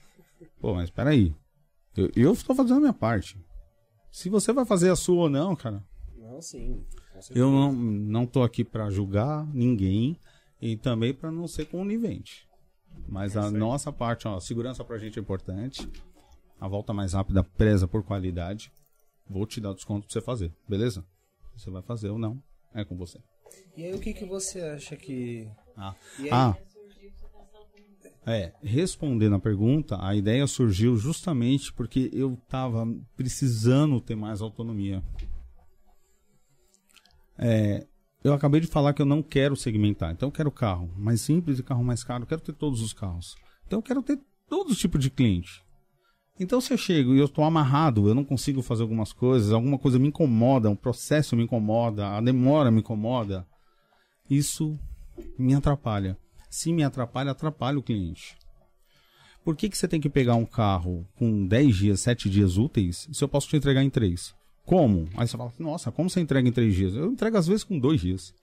[0.59, 1.33] Pô, mas peraí.
[1.95, 3.39] Eu, eu estou fazendo a minha parte.
[4.11, 5.83] Se você vai fazer a sua ou não, cara,
[6.15, 6.85] Não, sim.
[7.33, 10.19] Eu não, não tô aqui pra julgar ninguém
[10.61, 12.46] e também pra não ser conivente.
[13.07, 15.89] Mas a nossa parte, ó, segurança pra gente é importante.
[16.59, 18.71] A volta mais rápida preza por qualidade.
[19.29, 21.05] Vou te dar desconto pra você fazer, beleza?
[21.55, 22.41] Você vai fazer ou não,
[22.73, 23.19] é com você.
[23.75, 25.49] E aí, o que, que você acha que.
[25.75, 26.29] Ah, E aí?
[26.31, 26.57] ah
[28.29, 32.85] é, respondendo a pergunta, a ideia surgiu justamente porque eu tava
[33.15, 35.01] precisando ter mais autonomia.
[37.37, 37.87] É,
[38.29, 40.11] eu acabei de falar que eu não quero segmentar.
[40.11, 42.23] Então eu quero carro mais simples e carro mais caro.
[42.23, 43.35] Eu quero ter todos os carros.
[43.65, 45.63] Então eu quero ter todos os tipos de cliente.
[46.39, 49.79] Então se eu chego e eu tô amarrado, eu não consigo fazer algumas coisas, alguma
[49.79, 53.47] coisa me incomoda, um processo me incomoda, a demora me incomoda,
[54.29, 54.77] isso
[55.37, 56.17] me atrapalha.
[56.49, 58.37] Se me atrapalha, atrapalha o cliente.
[59.43, 63.07] Por que, que você tem que pegar um carro com 10 dias, 7 dias úteis,
[63.11, 64.35] se eu posso te entregar em 3?
[64.67, 65.07] Como?
[65.15, 66.93] Aí você fala, nossa, como você entrega em 3 dias?
[66.93, 68.33] Eu entrego às vezes com 2 dias.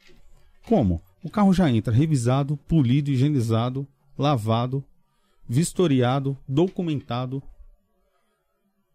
[0.66, 1.02] Como?
[1.22, 4.82] O carro já entra revisado, polido, higienizado, lavado,
[5.46, 7.42] vistoriado, documentado.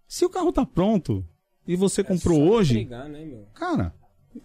[0.07, 1.23] Se o carro tá pronto
[1.67, 3.93] e você comprou É Só hoje, né, cara,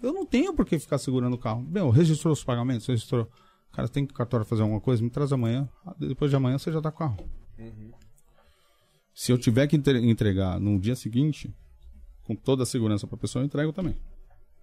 [0.02, 1.62] eu não tenho por que ficar segurando o carro.
[1.62, 3.26] Meu, registrou os pagamentos, registrou.
[3.72, 5.66] Cara, tem que o cartório fazer alguma coisa, me traz amanhã.
[5.98, 7.16] Depois de amanhã você já tá com o carro.
[9.14, 11.50] Se eu tiver que entre- entregar no dia seguinte,
[12.24, 13.96] com toda a segurança para a pessoa, eu entrego também.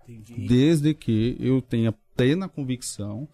[0.07, 0.47] Entendi.
[0.47, 3.27] Desde que eu tenha plena convicção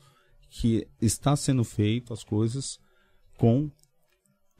[0.49, 2.79] que está sendo feito as coisas
[3.37, 3.69] com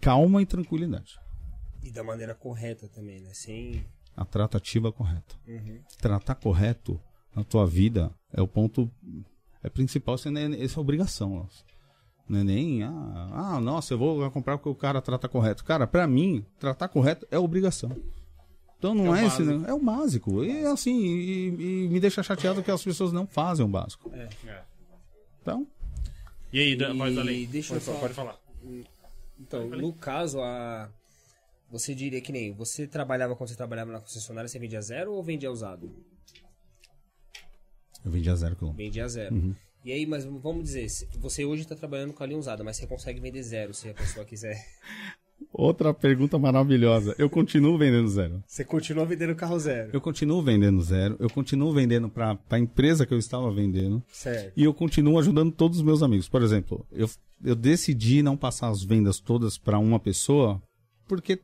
[0.01, 1.19] calma e tranquilidade.
[1.83, 3.33] E da maneira correta também, né?
[3.33, 3.85] Sem.
[4.15, 5.35] A tratativa correta.
[5.99, 6.99] Tratar correto
[7.35, 8.91] na tua vida é o ponto
[9.61, 11.35] é principal, é, essa é a obrigação.
[11.35, 11.63] nossa.
[12.27, 15.63] Não é nem, ah, ah, nossa, eu vou comprar porque o cara trata correto.
[15.63, 17.89] Cara, pra mim, tratar correto é obrigação.
[18.77, 19.69] Então não É é, esse, né?
[19.69, 20.43] é o básico.
[20.43, 24.11] E assim, e, e me deixa chateado que as pessoas não fazem o básico.
[24.13, 24.29] É.
[25.41, 25.65] Então,
[26.53, 27.45] E aí, E voz além?
[27.47, 27.99] deixa eu pode, falar.
[27.99, 28.39] pode falar.
[29.39, 30.89] Então, no caso, a.
[31.71, 32.53] Você diria que nem.
[32.53, 35.91] Você trabalhava quando você trabalhava na concessionária, você vendia zero ou vendia usado?
[38.05, 38.83] eu vendi a zero quilômetro.
[38.85, 39.35] Vendia zero.
[39.35, 39.55] Uhum.
[39.83, 42.77] E aí, mas vamos dizer, se- você hoje está trabalhando com a linha usada, mas
[42.77, 44.55] você consegue vender zero se a pessoa quiser.
[45.51, 47.15] Outra pergunta maravilhosa.
[47.17, 48.43] Eu continuo vendendo zero.
[48.45, 49.89] Você continua vendendo carro zero.
[49.91, 51.15] Eu continuo vendendo zero.
[51.19, 54.03] Eu continuo vendendo para a empresa que eu estava vendendo.
[54.11, 54.53] Certo.
[54.55, 56.29] E eu continuo ajudando todos os meus amigos.
[56.29, 57.09] Por exemplo, eu,
[57.43, 60.61] eu decidi não passar as vendas todas para uma pessoa,
[61.07, 61.39] porque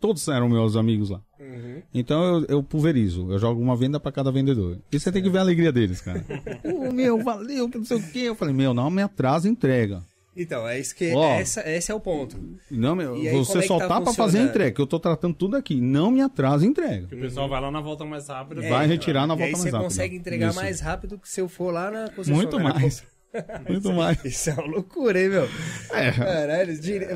[0.00, 1.22] todos eram meus amigos lá.
[1.40, 1.82] Uhum.
[1.94, 4.78] Então eu, eu pulverizo, eu jogo uma venda para cada vendedor.
[4.92, 6.22] E você tem que ver a alegria deles, cara.
[6.62, 8.18] Ô, meu, valeu, que não sei o quê.
[8.20, 10.02] Eu falei, meu, não me atrasa entrega.
[10.36, 11.12] Então, é isso que.
[11.14, 11.34] Ó.
[11.34, 12.36] essa, esse é o ponto.
[12.70, 14.98] Não, meu, E aí, você é só tá tá para fazer entrega, que eu tô
[14.98, 15.80] tratando tudo aqui.
[15.80, 17.06] Não me atrasa a entrega.
[17.06, 18.60] Que o pessoal vai lá na volta mais rápida.
[18.68, 19.88] Vai retirar na É, e aí volta você mais rápida.
[19.88, 20.56] consegue entregar Isso.
[20.56, 22.34] mais rápido que se eu for lá na concessionária.
[22.48, 23.04] Muito mais.
[23.68, 24.24] Muito mais.
[24.24, 25.48] Isso é uma loucura, hein, meu?
[25.92, 26.12] É.
[26.12, 27.06] Caralho, eles diri-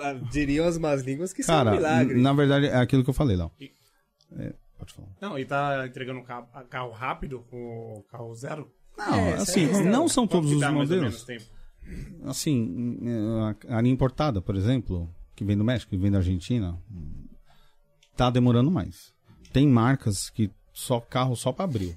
[0.00, 2.20] ah, diriam as más línguas que é um Cara, milagre.
[2.20, 3.50] na verdade é aquilo que eu falei, Léo.
[4.38, 5.08] É, pode falar.
[5.20, 7.56] Não, e tá entregando carro, carro rápido com
[7.98, 8.70] o carro zero?
[8.96, 11.26] Não, É, assim, é não são todos os modelos.
[12.24, 12.98] Assim,
[13.68, 16.78] a linha importada, por exemplo, que vem do México, que vem da Argentina,
[18.16, 19.12] tá demorando mais.
[19.52, 21.94] Tem marcas que só carro só para abril.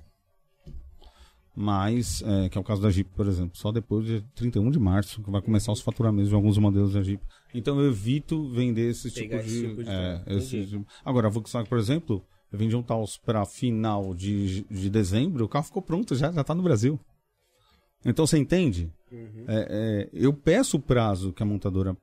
[1.56, 4.80] Mas, é, que é o caso da Jeep, por exemplo, só depois de 31 de
[4.80, 7.22] março que vai começar os faturamentos de alguns modelos da Jeep.
[7.54, 9.50] Então eu evito vender esse tipo Pegar de.
[9.50, 13.18] esse tipo de é, esse tipo- Agora, a Volkswagen, por exemplo, eu vendi um Taos
[13.18, 16.98] para final de, de dezembro, o carro ficou pronto já, já tá no Brasil.
[18.06, 18.92] Então você entende?
[19.12, 19.46] Uhum.
[19.48, 21.96] É, é, eu peço o prazo que a montadora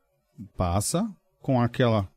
[0.57, 1.09] passa
[1.40, 2.09] com aquela,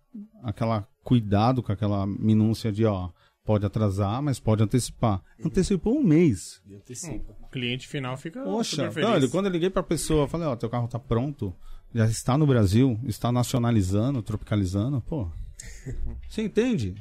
[0.44, 3.10] aquela cuidado, com aquela minúcia de, ó,
[3.44, 5.22] pode atrasar, mas pode antecipar.
[5.40, 5.48] Uhum.
[5.48, 6.62] Antecipou um mês.
[6.70, 7.36] Antecipa.
[7.42, 9.10] O cliente final fica Poxa, super feliz.
[9.10, 11.54] olha, quando eu liguei pra pessoa, eu falei, ó, teu carro tá pronto,
[11.94, 15.30] já está no Brasil, está nacionalizando, tropicalizando, pô.
[16.28, 16.96] Você entende?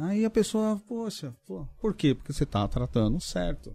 [0.00, 2.14] Aí a pessoa, poxa, pô, por quê?
[2.14, 3.74] Porque você tá tratando certo.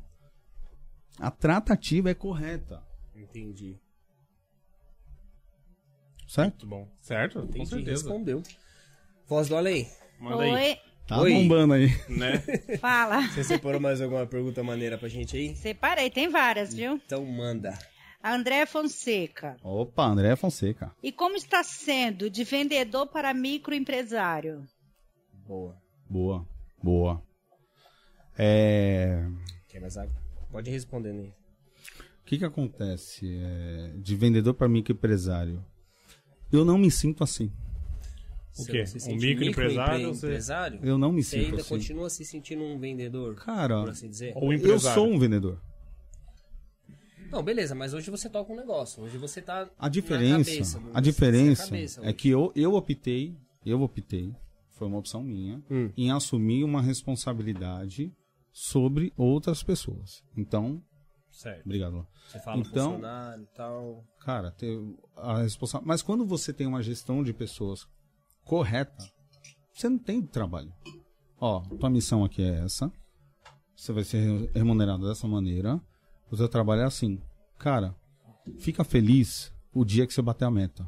[1.20, 2.82] A tratativa é correta,
[3.16, 3.78] Entendi.
[6.28, 6.66] certo?
[6.66, 6.88] Muito bom.
[7.02, 7.40] Certo?
[7.42, 7.66] Com Entendi.
[7.70, 7.92] certeza.
[7.92, 8.44] Respondeu.
[9.28, 9.88] Voz do além.
[10.20, 10.52] Manda aí.
[10.52, 11.34] Oi, Tá Oi.
[11.34, 11.88] bombando aí.
[12.08, 12.38] Né?
[12.80, 13.22] fala.
[13.30, 15.56] Você separou mais alguma pergunta maneira pra gente aí?
[15.56, 17.02] Separei, tem várias, viu?
[17.04, 17.78] Então manda.
[18.24, 19.58] André Fonseca.
[19.64, 20.94] Opa, André Fonseca.
[21.02, 24.68] E como está sendo de vendedor para microempresário?
[25.48, 25.76] Boa.
[26.08, 26.48] Boa,
[26.84, 27.24] boa.
[28.38, 29.26] É...
[29.68, 30.19] Quer mais água?
[30.52, 31.30] Pode ir respondendo aí.
[31.30, 35.64] O que que acontece é, de vendedor para microempresário?
[36.52, 37.52] Eu não me sinto assim.
[38.58, 38.84] O quê?
[39.08, 40.40] Um microempresário ou você-?
[40.84, 41.70] Eu não me Você sinto ainda assim.
[41.70, 44.34] continua se sentindo um vendedor, Cara, por assim dizer?
[44.36, 45.02] Ou eu empresário.
[45.02, 45.62] sou um vendedor.
[47.32, 49.04] Não, beleza, mas hoje você toca um negócio.
[49.04, 49.70] Hoje você tá.
[49.78, 53.36] A diferença, cabeça, a diferença na cabeça é que eu, eu optei,
[53.66, 54.34] eu optei,
[54.72, 55.92] foi uma opção minha, Hum.
[55.96, 58.12] em assumir uma responsabilidade
[58.52, 60.24] sobre outras pessoas.
[60.36, 60.84] Então,
[61.32, 61.66] Certo.
[61.66, 62.08] obrigado.
[62.28, 64.04] Você fala Então- funcionário e tal.
[64.22, 64.78] Cara, ter
[65.16, 65.82] a responsa...
[65.84, 67.88] mas quando você tem uma gestão de pessoas
[68.44, 69.04] correta,
[69.74, 70.74] você não tem trabalho.
[71.40, 72.92] Ó, tua missão aqui é essa.
[73.76, 75.80] Você vai ser remunerado dessa maneira.
[76.30, 77.22] O seu trabalho é assim.
[77.58, 77.96] Cara,
[78.60, 80.86] fica feliz o dia que você bater a meta.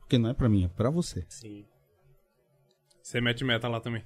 [0.00, 1.24] Porque não é pra mim, é pra você.
[1.30, 1.64] Sim.
[3.02, 4.04] Você mete meta lá também.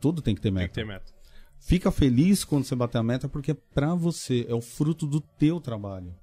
[0.00, 0.68] Tudo tem que ter Tem meta.
[0.68, 1.12] que ter meta.
[1.60, 5.20] Fica feliz quando você bater a meta, porque é pra você, é o fruto do
[5.20, 6.14] teu trabalho.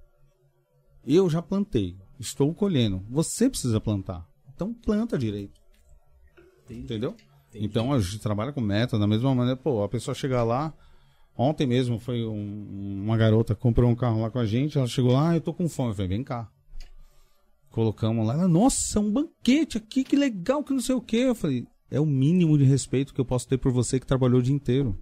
[1.06, 3.04] Eu já plantei, estou colhendo.
[3.10, 4.28] Você precisa plantar.
[4.54, 5.60] Então planta direito.
[6.70, 7.16] Entendeu?
[7.54, 9.56] Então a gente trabalha com meta da mesma maneira.
[9.58, 10.74] Pô, a pessoa chega lá.
[11.38, 14.78] Ontem mesmo foi um- uma garota que comprou um carro lá com a gente.
[14.78, 15.90] Ela chegou lá, ah, eu tô com fome.
[15.92, 16.50] Eu falei, vem cá.
[17.70, 18.34] Colocamos lá.
[18.34, 21.18] Ela, nossa, um banquete aqui, que legal, que não sei o quê.
[21.18, 24.40] Eu falei, é o mínimo de respeito que eu posso ter por você que trabalhou
[24.40, 24.98] o dia inteiro.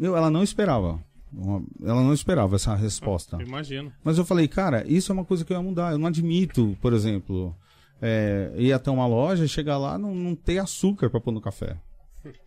[0.00, 0.98] Meu, ela não esperava.
[1.32, 3.36] Uma- Ela não esperava essa resposta.
[3.36, 3.92] Eu imagino.
[4.02, 5.92] Mas eu falei, cara, isso é uma coisa que eu ia mudar.
[5.92, 7.54] Eu não admito, por exemplo,
[8.02, 11.40] é, ir até uma loja e chegar lá não, não ter açúcar pra pôr no
[11.40, 11.76] café.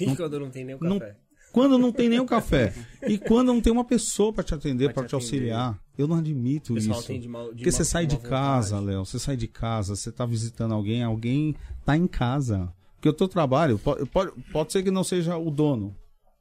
[0.00, 1.16] E quando não tem nem o Não- café?
[1.52, 2.74] Quando não tem nem o café.
[3.06, 5.78] E quando não tem uma pessoa pra te atender, Pra pra te te auxiliar.
[5.96, 6.88] Eu não admito isso.
[7.16, 9.04] de mal, de Porque você sai de casa, Léo.
[9.04, 12.72] Você sai de casa, você tá visitando alguém, alguém tá em casa.
[12.96, 15.94] Porque o teu trabalho, pode, pode, pode ser que não seja o dono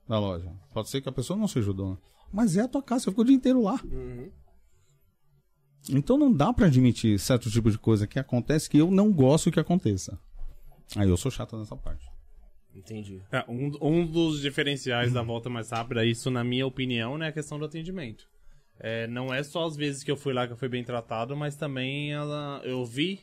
[0.08, 0.52] da loja.
[0.74, 2.00] Pode ser que a pessoa não seja o dono.
[2.32, 3.80] Mas é a tua casa, você ficou o dia inteiro lá.
[3.84, 4.32] Uhum.
[5.90, 9.52] Então não dá pra admitir certo tipo de coisa que acontece que eu não gosto
[9.52, 10.18] que aconteça.
[10.96, 12.06] Aí eu sou chato nessa parte.
[12.74, 13.22] Entendi.
[13.32, 17.30] É, um, um dos diferenciais da volta mais rápida, isso na minha opinião, né, é
[17.30, 18.28] a questão do atendimento.
[18.80, 21.36] É, não é só as vezes que eu fui lá que eu fui bem tratado,
[21.38, 23.22] mas também ela, eu vi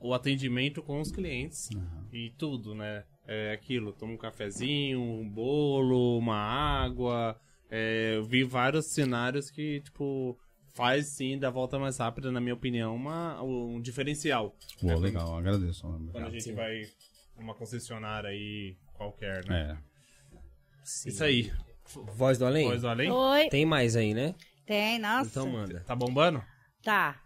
[0.00, 1.68] o atendimento com os clientes
[2.12, 3.04] e tudo, né?
[3.30, 7.38] É aquilo, toma um cafezinho, um bolo, uma água.
[7.70, 10.38] é, eu vi vários cenários que, tipo,
[10.74, 14.56] faz sim da volta mais rápida, na minha opinião, uma, um diferencial.
[14.80, 15.82] Pô, legal, agradeço.
[15.82, 16.84] Quando a gente vai
[17.36, 19.76] numa concessionária aí qualquer, né?
[19.76, 20.38] É.
[20.82, 21.10] Sim.
[21.10, 21.52] Isso aí.
[22.14, 22.66] Voz do além?
[22.66, 23.10] Voz do além?
[23.10, 23.48] Oi.
[23.50, 24.34] Tem mais aí, né?
[24.64, 25.28] Tem, nossa.
[25.28, 25.80] Então manda.
[25.80, 26.42] Tá bombando?
[26.82, 27.20] Tá.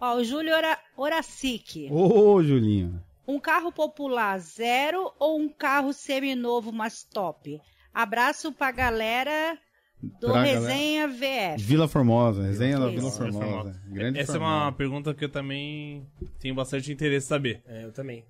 [0.00, 0.78] Ó, o Júlio Ora...
[0.96, 1.88] Horacic.
[1.90, 3.02] Ô, Julinha.
[3.28, 7.60] Um carro popular zero ou um carro seminovo, mas top?
[7.92, 9.58] Abraço pra galera
[10.02, 11.62] do Pra Resenha VF.
[11.62, 12.94] Vila Formosa, resenha da Isso.
[12.94, 13.44] Vila Vila Formosa.
[13.44, 13.82] Formosa.
[13.86, 14.54] Grande Essa é Formosa.
[14.64, 16.06] uma pergunta que eu também
[16.40, 17.62] tenho bastante interesse em saber.
[17.66, 18.24] É, eu também.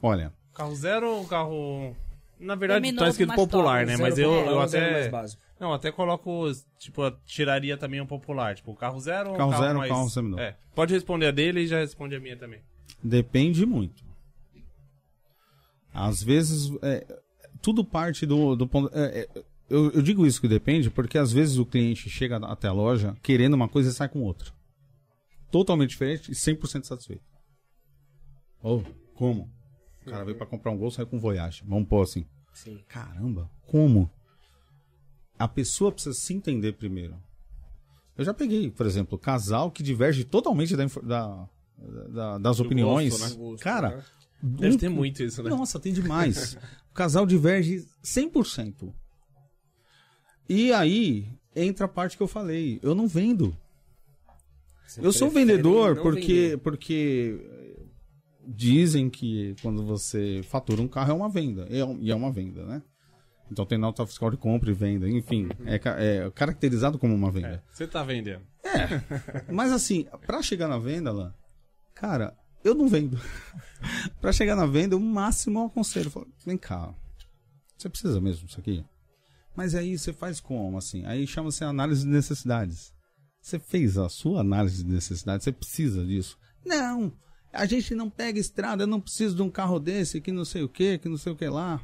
[0.00, 1.96] Olha, Carro zero ou carro.
[2.38, 3.86] Na verdade, Seminovo, tá escrito mas popular, top.
[3.86, 3.96] né?
[3.96, 5.10] Zero Mas eu, eu até.
[5.60, 6.50] Não, até coloco.
[6.78, 8.54] Tipo, tiraria também um popular.
[8.54, 9.90] Tipo, carro zero ou Carro carro zero mais...
[9.90, 10.42] carro seminovo?
[10.42, 10.56] É.
[10.74, 12.60] Pode responder a dele e já responde a minha também.
[13.02, 14.02] depende muito.
[15.92, 17.06] Às vezes, é,
[17.60, 18.90] tudo parte do, do ponto.
[18.96, 19.28] é, é,
[19.68, 23.16] eu, eu digo isso que depende, porque às vezes o cliente chega até a loja
[23.22, 24.50] querendo uma coisa e sai com outra.
[25.50, 27.22] Totalmente diferente e 100% satisfeito.
[28.62, 28.84] Ou,
[29.14, 29.50] como?
[30.06, 31.62] O cara veio pra comprar um gol, saiu com Voyage.
[31.66, 32.24] Vamos pôr assim.
[32.54, 32.78] Sim.
[32.88, 34.10] Caramba, como?
[35.38, 37.16] A pessoa precisa se entender primeiro.
[38.16, 41.48] Eu já peguei, por exemplo, casal que diverge totalmente da, da-
[42.12, 43.10] da- das Do opiniões.
[43.18, 43.36] gosto, né?
[43.36, 44.04] Gosto, Cara, né?
[44.42, 45.50] Deve um- ter muito isso, né?
[45.50, 46.54] Nossa, tem demais.
[46.90, 48.92] o casal diverge 100%.
[50.48, 52.78] E aí entra a parte que eu falei.
[52.82, 53.56] Eu não vendo.
[54.86, 56.20] Você Eu sou vendedor porque,
[56.50, 56.58] vender.
[56.58, 57.40] porque
[58.46, 61.66] dizem que quando você fatura um carro é uma venda.
[61.70, 62.82] É E é uma venda, né?
[63.50, 65.08] Então tem nota fiscal de compra e venda.
[65.08, 65.76] Enfim, é,
[66.24, 67.48] é caracterizado como uma venda.
[67.48, 68.42] É, Você tá vendendo.
[69.52, 71.34] Mas assim, pra chegar na venda lá,
[71.94, 72.34] cara,
[72.64, 73.18] eu não vendo.
[74.20, 76.06] pra chegar na venda, o máximo eu aconselho.
[76.06, 76.94] Eu falo, Vem cá,
[77.76, 78.84] você precisa mesmo disso aqui?
[79.56, 81.04] Mas aí você faz como, assim?
[81.04, 82.92] Aí chama-se análise de necessidades.
[83.40, 86.38] Você fez a sua análise de necessidades, você precisa disso?
[86.64, 87.12] Não,
[87.52, 90.62] a gente não pega estrada, eu não preciso de um carro desse, que não sei
[90.62, 91.80] o que, que não sei o que lá.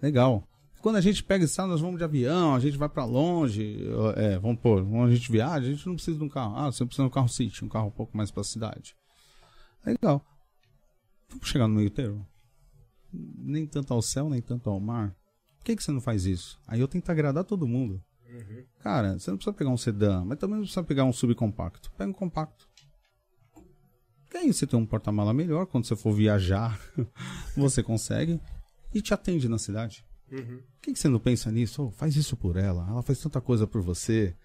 [0.00, 0.46] Legal.
[0.82, 3.78] Quando a gente pega estrada, nós vamos de avião, a gente vai pra longe,
[4.16, 6.54] é, vamos pôr, a gente viaja, a gente não precisa de um carro.
[6.56, 8.94] Ah, você precisa de um carro city, um carro um pouco mais pra cidade.
[9.84, 10.24] Legal.
[11.28, 12.26] Vamos chegar no meio termo?
[13.12, 15.14] Nem tanto ao céu, nem tanto ao mar.
[15.58, 16.58] Por que, que você não faz isso?
[16.66, 18.02] Aí eu tento agradar todo mundo.
[18.80, 21.90] Cara, você não precisa pegar um sedã, mas também não precisa pegar um subcompacto.
[21.92, 22.68] Pega um compacto.
[24.30, 26.78] Que aí você tem um porta-mala melhor, quando você for viajar,
[27.56, 28.40] você consegue.
[28.94, 30.04] E te atende na cidade.
[30.74, 31.84] Por que, que você não pensa nisso?
[31.86, 32.88] Oh, faz isso por ela.
[32.88, 34.36] Ela faz tanta coisa por você.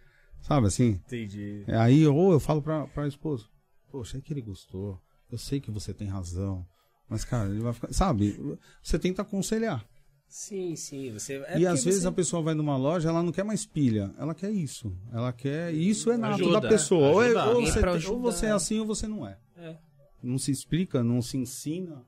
[0.42, 1.00] Sabe assim?
[1.06, 1.64] Entendi.
[1.68, 3.46] É, Aí, ou eu falo pra, pra esposa,
[3.92, 5.02] poxa, é que ele gostou.
[5.32, 6.66] Eu sei que você tem razão.
[7.10, 7.92] Mas, cara, ele vai ficar.
[7.94, 8.40] Sabe?
[8.82, 9.86] Você tenta aconselhar.
[10.28, 11.12] Sim, sim.
[11.14, 13.66] Você, é e às vezes você- a pessoa vai numa loja, ela não quer mais
[13.66, 14.12] pilha.
[14.18, 14.92] Ela quer isso.
[15.14, 15.74] Ela quer.
[15.74, 17.10] E isso é nato Ajuda, da pessoa.
[17.12, 17.44] Ou, é- ajuda.
[17.46, 19.38] ou Alguém você, pra tem- ou você é assim ou você não é.
[19.58, 19.76] É.
[20.24, 22.04] Não se explica, não se ensina.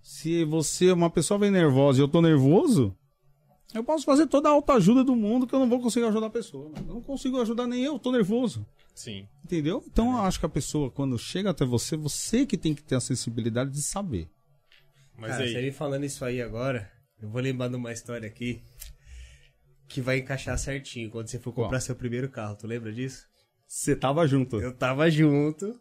[0.00, 2.94] Se você, uma pessoa vem nervosa e eu tô nervoso,
[3.74, 6.30] eu posso fazer toda a autoajuda do mundo que eu não vou conseguir ajudar a
[6.30, 6.70] pessoa.
[6.76, 8.66] Eu não consigo ajudar nem eu, tô nervoso.
[8.94, 9.26] Sim.
[9.44, 9.82] Entendeu?
[9.86, 12.94] Então eu acho que a pessoa, quando chega até você, você que tem que ter
[12.94, 14.28] a sensibilidade de saber.
[15.16, 15.52] Mas Cara, aí.
[15.52, 16.90] você me falando isso aí agora,
[17.20, 18.62] eu vou lembrar de uma história aqui
[19.88, 22.56] que vai encaixar certinho quando você for comprar seu primeiro carro.
[22.56, 23.26] Tu lembra disso?
[23.66, 24.60] Você tava junto.
[24.60, 25.78] Eu tava junto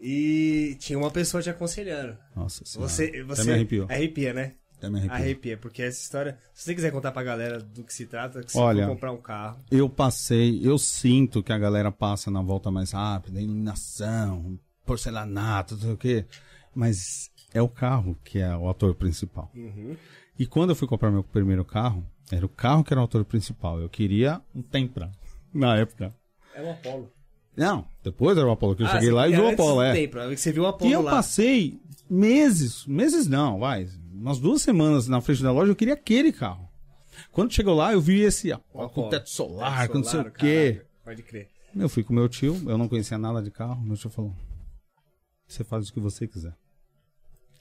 [0.00, 2.18] e tinha uma pessoa te aconselhando.
[2.34, 2.88] Nossa senhora.
[2.88, 3.86] Você, Até você me arrepiou.
[3.90, 4.54] arrepia, né?
[4.84, 5.16] Até me arrepiou.
[5.22, 8.52] Arrepia, porque essa história, se você quiser contar pra galera do que se trata, que
[8.52, 9.58] você Olha, comprar um carro.
[9.70, 15.82] Eu passei, eu sinto que a galera passa na volta mais rápida, iluminação, porcelanato, não
[15.82, 16.24] sei o quê.
[16.74, 19.50] Mas é o carro que é o ator principal.
[19.54, 19.96] Uhum.
[20.38, 23.24] E quando eu fui comprar meu primeiro carro, era o carro que era o ator
[23.24, 23.80] principal.
[23.80, 25.10] Eu queria um Tempra,
[25.52, 26.14] na época.
[26.54, 27.10] É um Apollo.
[27.56, 29.92] Não, depois era o Apollo, que eu Ah, cheguei lá e vi o Apollo, é.
[29.92, 31.12] tempo, aí Você viu o Apollo E eu lá.
[31.12, 31.78] passei
[32.10, 36.68] meses, meses não, vai, umas duas semanas na frente da loja, eu queria aquele carro.
[37.30, 40.30] Quando chegou lá, eu vi esse O com teto solar, Teto com não sei o
[40.32, 40.72] quê.
[40.72, 41.50] caralho, Pode crer.
[41.76, 44.34] Eu fui com meu tio, eu não conhecia nada de carro, meu tio falou,
[45.46, 46.54] você faz o que você quiser.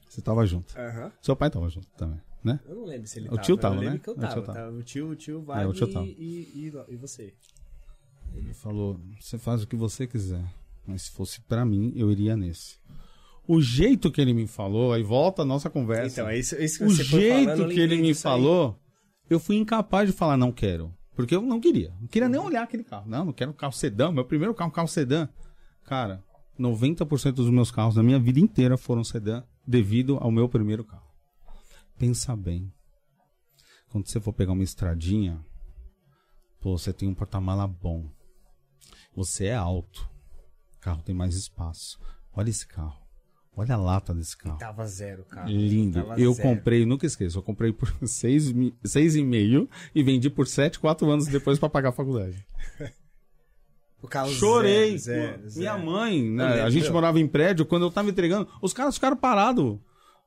[0.08, 0.78] Você tava junto.
[0.78, 1.12] Aham.
[1.22, 2.60] Seu pai tava junto também, né?
[2.68, 3.41] Eu não lembro se ele O tava.
[3.41, 3.99] tio tava, eu lembro né?
[4.04, 4.34] que eu O tava.
[4.34, 4.60] tio tava.
[4.60, 4.72] tava.
[4.78, 6.06] O tio, o tio vai É, o tio tava.
[6.06, 7.34] e, e, e, e você.
[8.36, 10.43] Ele falou, você faz o que você quiser,
[10.88, 12.78] mas se fosse pra mim, eu iria nesse.
[13.48, 16.22] O jeito que ele me falou, aí volta a nossa conversa.
[16.22, 18.80] Então, é isso, é isso que o você foi jeito falando, que ele me falou,
[19.30, 20.94] eu fui incapaz de falar não quero.
[21.16, 21.94] Porque eu não queria.
[22.00, 23.08] Não queria nem olhar aquele carro.
[23.08, 24.12] Não, não quero um carro sedã.
[24.12, 25.28] Meu primeiro carro, um carro sedã.
[25.84, 26.24] Cara,
[26.60, 31.12] 90% dos meus carros na minha vida inteira foram sedã devido ao meu primeiro carro.
[31.98, 32.72] Pensa bem.
[33.89, 35.39] Quando você for pegar uma estradinha,
[36.60, 38.10] pô, você tem um porta-mala bom.
[39.16, 40.10] Você é alto.
[40.76, 42.00] O carro tem mais espaço.
[42.34, 43.03] Olha esse carro.
[43.56, 44.58] Olha a lata desse carro.
[44.58, 45.47] Tava zero, cara.
[45.47, 46.01] Lindo.
[46.01, 46.49] Tava Eu zero.
[46.49, 50.80] comprei, nunca esqueço, eu comprei por seis, mi- seis e meio e vendi por sete,
[50.80, 52.45] quatro anos depois pra pagar a faculdade.
[54.01, 54.97] O carro Chorei.
[54.97, 58.74] Zero, zero, Minha mãe, né, a gente morava em prédio, quando eu tava entregando, os
[58.74, 59.78] caras ficaram parados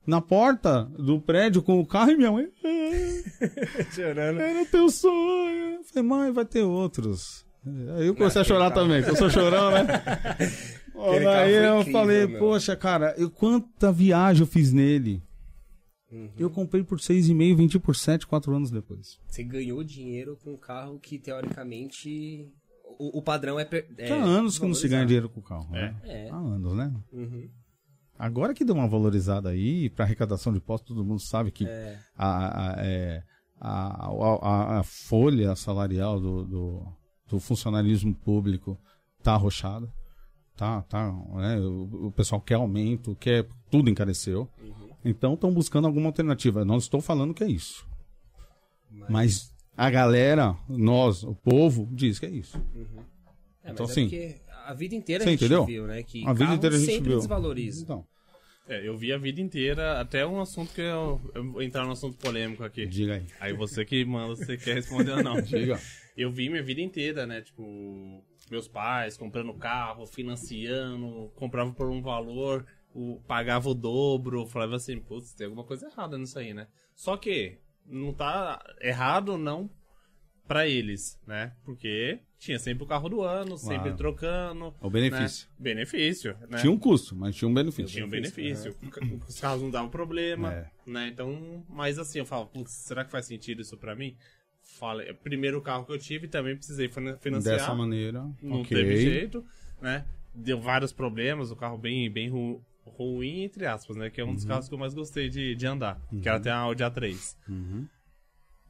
[0.06, 2.48] na porta do prédio com o carro e minha mãe.
[2.64, 4.40] "Ah, Chorando.
[4.40, 5.74] Era teu sonho.
[5.74, 7.44] Eu falei, mãe, vai ter outros.
[7.98, 9.84] Aí eu comecei a chorar também, eu sou chorão, né?
[10.96, 12.38] Carro Aí eu incrível, falei, meu.
[12.38, 15.22] poxa, cara, eu, quanta viagem eu fiz nele.
[16.10, 16.30] Uhum.
[16.38, 19.18] Eu comprei por seis e meio, vendi por sete, quatro anos depois.
[19.26, 22.48] Você ganhou dinheiro com um carro que, teoricamente,
[22.98, 23.68] o, o padrão é...
[23.98, 25.74] é Há anos que não se ganha dinheiro com o carro.
[25.74, 25.82] É.
[25.82, 26.00] Né?
[26.04, 26.30] É.
[26.30, 26.94] Há anos, né?
[27.12, 27.50] Uhum.
[28.18, 31.98] Agora que deu uma valorizada aí, para arrecadação de impostos, todo mundo sabe que É.
[32.16, 33.22] a, a, é,
[33.60, 36.86] a, a, a folha salarial do, do,
[37.28, 38.78] do funcionalismo público
[39.22, 39.92] tá arrochada.
[40.56, 41.58] Tá, tá, né?
[41.58, 44.48] o, o pessoal quer aumento, quer tudo encareceu.
[45.04, 46.60] Então estão buscando alguma alternativa.
[46.60, 47.86] Eu não estou falando que é isso.
[49.08, 52.56] Mas a galera, nós, o povo, diz que é isso.
[53.62, 55.64] É, Então, mas é assim, porque a vida inteira você a gente entendeu?
[55.66, 56.02] viu, né?
[56.02, 57.18] Que A vida inteira a gente sempre viu.
[57.18, 57.82] desvaloriza.
[57.82, 58.06] Então,
[58.68, 61.92] É, eu vi a vida inteira, até um assunto que eu, eu vou entrar num
[61.92, 62.84] assunto polêmico aqui.
[62.86, 63.26] diga aí.
[63.38, 65.38] Aí você que manda se você quer responder ou não.
[65.42, 65.78] Diga.
[66.16, 67.42] Eu vi minha vida inteira, né?
[67.42, 74.46] Tipo, meus pais comprando carro, financiando, comprava por um valor, o, pagava o dobro.
[74.46, 76.66] Falava assim, putz, tem alguma coisa errada nisso aí, né?
[76.94, 79.70] Só que não tá errado não
[80.46, 81.52] pra eles, né?
[81.64, 84.72] Porque tinha sempre o carro do ano, sempre trocando.
[84.80, 85.48] O benefício.
[85.48, 85.54] né?
[85.58, 86.58] Benefício, né?
[86.58, 87.92] Tinha um custo, mas tinha um benefício.
[87.92, 88.76] Tinha um benefício.
[89.26, 90.70] Os carros não davam problema, É.
[90.86, 91.08] né?
[91.08, 94.16] Então, mas assim, eu falo, putz, será que faz sentido isso pra mim?
[94.66, 97.56] Falei, primeiro carro que eu tive também precisei finan- financiar.
[97.58, 98.76] Dessa maneira, Não ok.
[98.76, 99.44] teve jeito,
[99.80, 100.04] né?
[100.34, 104.10] Deu vários problemas, o carro bem, bem ru- ruim, entre aspas, né?
[104.10, 104.48] Que é um dos Uhum.
[104.48, 105.98] carros que eu mais gostei de, de andar.
[106.20, 107.36] Que era até a Audi A3.
[107.48, 107.86] Uhum.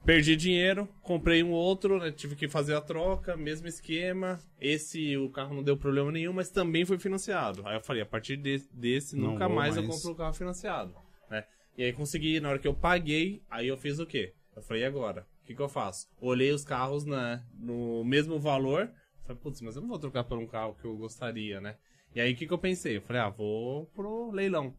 [0.05, 4.39] Perdi dinheiro, comprei um outro, né, tive que fazer a troca, mesmo esquema.
[4.61, 7.67] Esse, o carro não deu problema nenhum, mas também foi financiado.
[7.67, 9.93] Aí eu falei, a partir de- desse, Não nunca vou mais, eu mais.
[9.95, 10.93] compro um carro financiado,
[11.29, 11.43] né?
[11.77, 14.33] E aí consegui, na hora que eu paguei, aí eu fiz o quê?
[14.55, 15.27] Eu falei, e agora?
[15.47, 16.09] Que, que eu faço?
[16.19, 18.91] Olhei os carros na, no mesmo valor,
[19.23, 21.77] falei, putz, mas eu não vou trocar por um carro que eu gostaria, né?
[22.13, 22.97] E aí o que, que eu pensei?
[22.97, 24.75] Eu falei, ah, vou pro leilão,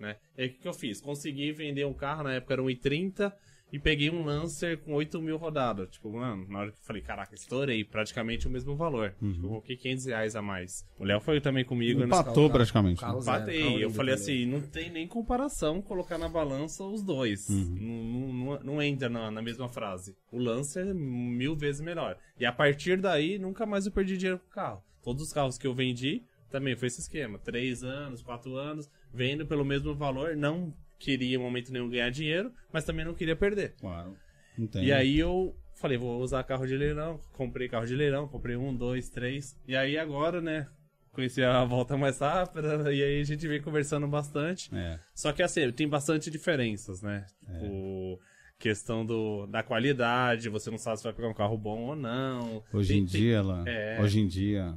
[0.00, 0.16] né?
[0.34, 0.98] E aí o que, que eu fiz?
[0.98, 3.30] Consegui vender um carro, na época era um i30,
[3.72, 5.90] e peguei um Lancer com 8 mil rodadas.
[5.90, 9.10] Tipo, mano, na hora que eu falei, caraca, estourei praticamente o mesmo valor.
[9.10, 10.86] Tipo, eu coloquei 500 reais a mais.
[10.98, 12.00] O Léo foi também comigo.
[12.00, 13.00] nesse Empatou praticamente.
[13.00, 13.84] carro Batei.
[13.84, 14.34] Eu falei também.
[14.42, 17.48] assim, não tem nem comparação colocar na balança os dois.
[17.48, 17.76] Uhum.
[17.80, 20.16] Não, não, não entra na, na mesma frase.
[20.32, 22.16] O Lancer é mil vezes melhor.
[22.38, 24.82] E a partir daí, nunca mais eu perdi dinheiro com o carro.
[25.02, 27.38] Todos os carros que eu vendi, também foi esse esquema.
[27.38, 30.36] Três anos, quatro anos, vendo pelo mesmo valor.
[30.36, 33.74] Não queria em momento nenhum ganhar dinheiro, mas também não queria perder.
[33.80, 34.16] Claro.
[34.58, 34.84] Entendo.
[34.84, 37.20] E aí eu Falei, vou usar carro de leilão.
[37.34, 39.56] Comprei carro de leilão, comprei um, dois, três.
[39.64, 40.66] E aí agora, né?
[41.12, 44.74] Conheci a volta mais rápida, e aí a gente vem conversando bastante.
[44.74, 44.98] É.
[45.14, 47.24] Só que assim, tem bastante diferenças, né?
[47.46, 48.18] Tipo,
[48.58, 52.60] questão do, da qualidade, você não sabe se vai pegar um carro bom ou não.
[52.72, 54.00] Hoje Tem- em tem- dia, lá, É.
[54.02, 54.74] hoje em dia,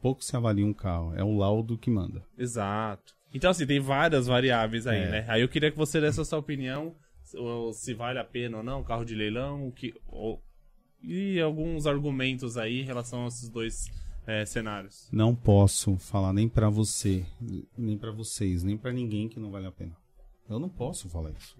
[0.00, 1.12] pouco se avalia um carro.
[1.16, 2.22] É o laudo que manda.
[2.38, 3.15] Exato.
[3.34, 5.10] Então, assim, tem várias variáveis aí, É.
[5.10, 5.24] né?
[5.28, 6.94] Aí eu queria que você desse a sua opinião,
[7.74, 10.42] se- vale a pena ou não, carro de leilão, o que, ou-
[11.02, 13.90] e alguns argumentos aí em relação a esses dois
[14.26, 15.08] é, cenários.
[15.12, 17.24] Não posso falar nem pra você,
[17.78, 19.96] nem pra vocês, nem pra ninguém que não vale a pena.
[20.48, 21.54] Eu não posso falar isso.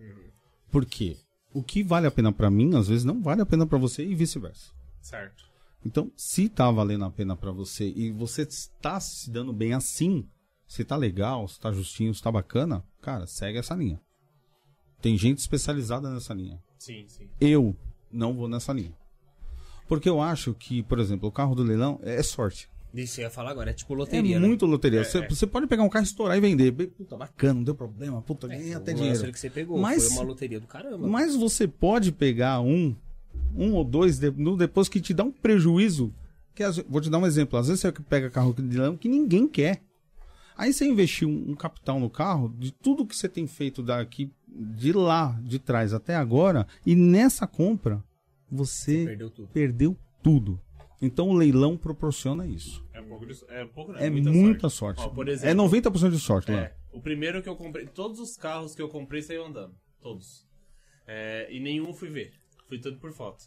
[0.70, 1.16] Por quê?
[1.54, 4.04] O que vale a pena pra mim, às vezes não vale a pena pra você
[4.04, 4.72] e vice-versa.
[5.00, 5.44] Certo.
[5.84, 10.26] Então, se tá valendo a pena pra você e você está se dando bem assim,
[10.66, 14.00] se tá legal, se tá justinho, se tá bacana, cara, segue essa linha.
[15.00, 16.58] Tem gente especializada nessa linha.
[16.78, 17.28] Sim, sim.
[17.40, 17.76] Eu
[18.10, 18.94] não vou nessa linha.
[19.88, 22.68] Porque eu acho que, por exemplo, o carro do leilão é sorte.
[22.94, 24.46] Isso eu ia falar agora, é tipo É loteria, né?
[24.46, 25.04] muito loteria.
[25.04, 26.72] Você, você pode pegar um carro, estourar e vender.
[26.72, 28.22] Puta, bacana, não deu problema.
[28.22, 29.32] Puta, ganhei até O dinheiro.
[29.32, 31.06] que você pegou Mas- foi uma loteria do caramba.
[31.06, 32.96] Mas você pode pegar um,
[33.54, 36.12] um ou dois de- no- depois que te dá um prejuízo.
[36.54, 37.58] Que vou te dar um exemplo.
[37.58, 39.82] Às vezes você pega carro de leilão que ninguém quer.
[40.56, 44.92] Aí você investiu um, capital no carro de tudo que você tem feito daqui de
[44.92, 48.02] lá, de trás até agora, e nessa compra
[48.50, 49.48] você Perdeu tudo.
[49.48, 50.60] perdeu tudo.
[51.00, 52.84] Então o leilão proporciona isso.
[52.92, 55.00] É pouco de, é, pouco, não, É muita, muita, sorte.
[55.00, 55.12] sorte.
[55.12, 56.60] Ó, por é exemplo, 90% de sorte, lá.
[56.60, 59.74] É, o primeiro que eu comprei, todos os carros que eu comprei saiu andando.
[60.00, 60.46] Todos.
[61.06, 62.32] É, e nenhum fui ver.
[62.66, 63.44] Fui tudo por foto.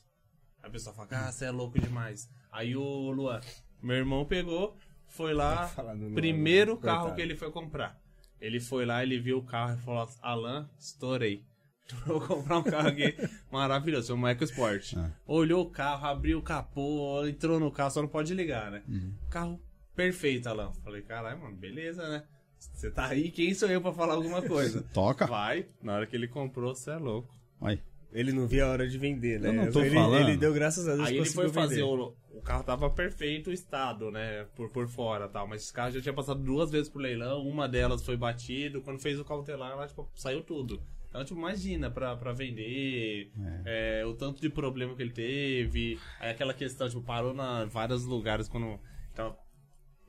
[0.61, 2.29] A pessoa fala, ah, você é louco demais.
[2.51, 3.39] Aí o Luan,
[3.81, 4.77] meu irmão pegou,
[5.09, 6.81] foi lá, Luan, primeiro né?
[6.81, 7.15] carro Coitado.
[7.15, 7.99] que ele foi comprar.
[8.39, 11.43] Ele foi lá, ele viu o carro e falou, Alan, estourei.
[12.05, 13.15] Vou comprar um carro aqui
[13.51, 14.95] maravilhoso, um EcoSport.
[14.95, 15.11] É.
[15.25, 18.83] Olhou o carro, abriu o capô, entrou no carro, só não pode ligar, né?
[18.87, 19.13] Uhum.
[19.29, 19.59] Carro
[19.95, 20.71] perfeito, Alan.
[20.83, 22.23] Falei, caralho, mano, beleza, né?
[22.57, 24.81] Você tá aí, quem sou eu pra falar alguma coisa?
[24.93, 25.25] Toca.
[25.25, 27.33] Vai, na hora que ele comprou, você é louco.
[27.61, 27.81] Aí.
[28.11, 29.49] Ele não via a hora de vender, né?
[29.49, 30.27] Eu não tô ele, falando.
[30.27, 31.83] ele deu graças a Deus Aí ele foi fazer, vender.
[31.83, 34.45] o, o carro tava perfeito o estado, né?
[34.55, 35.47] Por, por fora e tal.
[35.47, 38.81] Mas esse carro já tinha passado duas vezes por leilão, uma delas foi batido.
[38.81, 40.81] Quando fez o cautelar, lá, tipo, saiu tudo.
[41.09, 43.31] Então, tipo, imagina pra, pra vender,
[43.65, 45.99] é, o tanto de problema que ele teve.
[46.19, 48.79] Aí aquela questão, tipo, parou em vários lugares quando
[49.13, 49.37] tava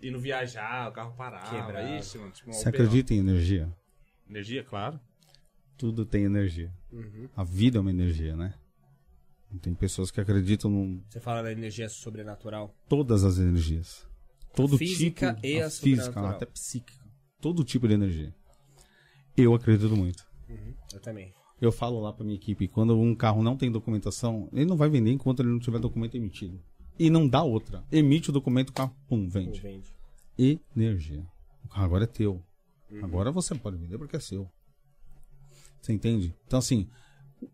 [0.03, 1.51] indo viajar, o carro parava.
[1.51, 1.89] Quebrado.
[1.99, 3.69] Ixi, mano, tipo, Você acredita em energia?
[4.29, 5.01] Energia, claro.
[5.77, 6.71] Tudo tem energia.
[6.93, 7.29] Uhum.
[7.35, 8.55] A vida é uma energia, né?
[9.59, 12.75] Tem pessoas que acreditam em Você fala da energia sobrenatural.
[12.89, 14.07] todas as energias.
[14.55, 16.31] Todo física tipo, e a física, sobrenatural.
[16.31, 17.05] até psíquica.
[17.41, 18.35] Todo tipo de energia.
[19.37, 20.25] Eu acredito muito.
[20.93, 21.33] Eu também.
[21.61, 24.89] Eu falo lá pra minha equipe, quando um carro não tem documentação, ele não vai
[24.89, 26.61] vender enquanto ele não tiver documento emitido.
[26.99, 27.85] E não dá outra.
[27.91, 29.61] Emite o documento, o carro, pum, vende.
[29.61, 29.93] vende.
[30.77, 31.27] Energia.
[31.65, 32.43] O carro agora é teu.
[33.03, 34.51] Agora você pode vender porque é seu.
[35.81, 36.35] Você entende?
[36.47, 36.89] Então, assim,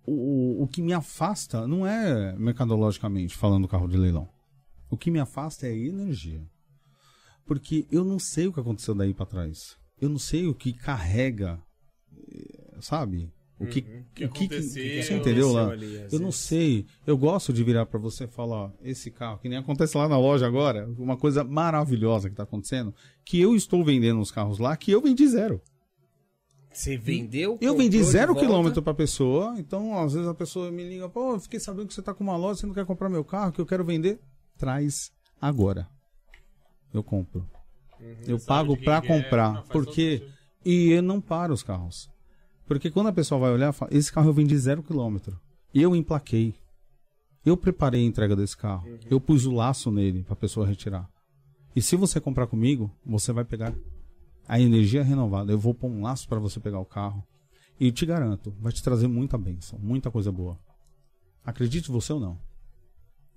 [0.06, 4.28] o, o que me afasta não é mercadologicamente falando do carro de leilão.
[4.90, 6.42] O que me afasta é a energia.
[7.44, 9.76] Porque eu não sei o que aconteceu daí pra trás.
[10.00, 11.60] Eu não sei o que carrega,
[12.32, 13.32] eh, sabe?
[13.58, 14.04] O que, Uhum.
[14.14, 15.70] que o que, que, aconteceu, você entendeu lá?
[15.70, 16.84] ali, Eu não sei.
[17.06, 20.06] Eu gosto de virar pra você e falar, ó, esse carro, que nem acontece lá
[20.06, 24.58] na loja agora, uma coisa maravilhosa que tá acontecendo, que eu estou vendendo os carros
[24.58, 25.62] lá, que eu vendi zero.
[26.76, 27.56] Você vendeu?
[27.58, 31.32] Eu vendi de zero quilômetro pra pessoa, então às vezes a pessoa me liga, pô,
[31.32, 33.50] eu fiquei sabendo que você tá com uma loja, você não quer comprar meu carro,
[33.50, 34.20] que eu quero vender?
[34.58, 35.10] Traz
[35.40, 35.88] agora.
[36.92, 37.48] Eu compro.
[37.98, 38.38] eu Uhum.
[38.38, 40.28] Sabe pago pra que é, comprar, não, faz porque
[40.66, 42.10] e eu não paro os carros.
[42.66, 45.40] Porque quando a pessoa vai olhar, fala, esse carro eu vendi zero quilômetro.
[45.74, 46.54] Eu emplaquei.
[47.42, 48.86] Eu preparei a entrega desse carro.
[48.86, 48.98] Uhum.
[49.10, 51.08] Eu pus o laço nele pra pessoa retirar.
[51.74, 53.72] E se você comprar comigo, você vai pegar
[54.46, 55.52] a energia renovada.
[55.52, 57.22] Eu vou pôr um laço pra você pegar o carro.
[57.78, 60.58] E te garanto, vai te trazer muita bênção, muita coisa boa.
[61.44, 62.38] Acredite você ou não.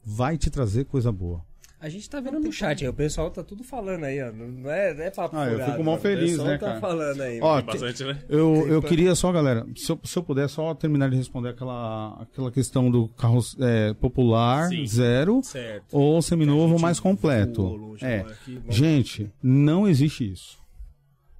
[0.03, 1.43] Vai te trazer coisa boa.
[1.81, 4.31] A gente tá vendo no chat aí, o pessoal tá tudo falando aí, ó.
[4.33, 6.65] Não é, não é papo Ah, eu furado, fico mal feliz, O pessoal né, tá
[6.67, 6.79] cara?
[6.81, 7.39] falando aí.
[7.41, 8.23] Ó, Tem bastante, né?
[8.27, 12.21] Eu, eu queria só, galera, se eu, se eu puder só terminar de responder aquela,
[12.21, 14.85] aquela questão do carro é, popular, Sim.
[14.85, 15.85] zero, certo.
[15.95, 17.61] ou seminovo mais completo.
[17.61, 18.19] longe É.
[18.21, 18.71] aqui, bom.
[18.71, 20.58] Gente, não existe isso.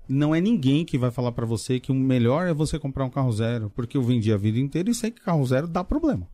[0.09, 3.11] Não é ninguém que vai falar pra você que o melhor é você comprar um
[3.11, 6.27] carro zero, porque eu vendi a vida inteira e sei que carro zero dá problema.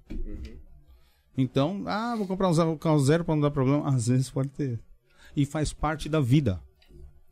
[1.38, 3.86] Então, ah, vou comprar um carro zero pra não dar problema.
[3.94, 4.80] Às vezes pode ter.
[5.36, 6.62] E faz parte da vida,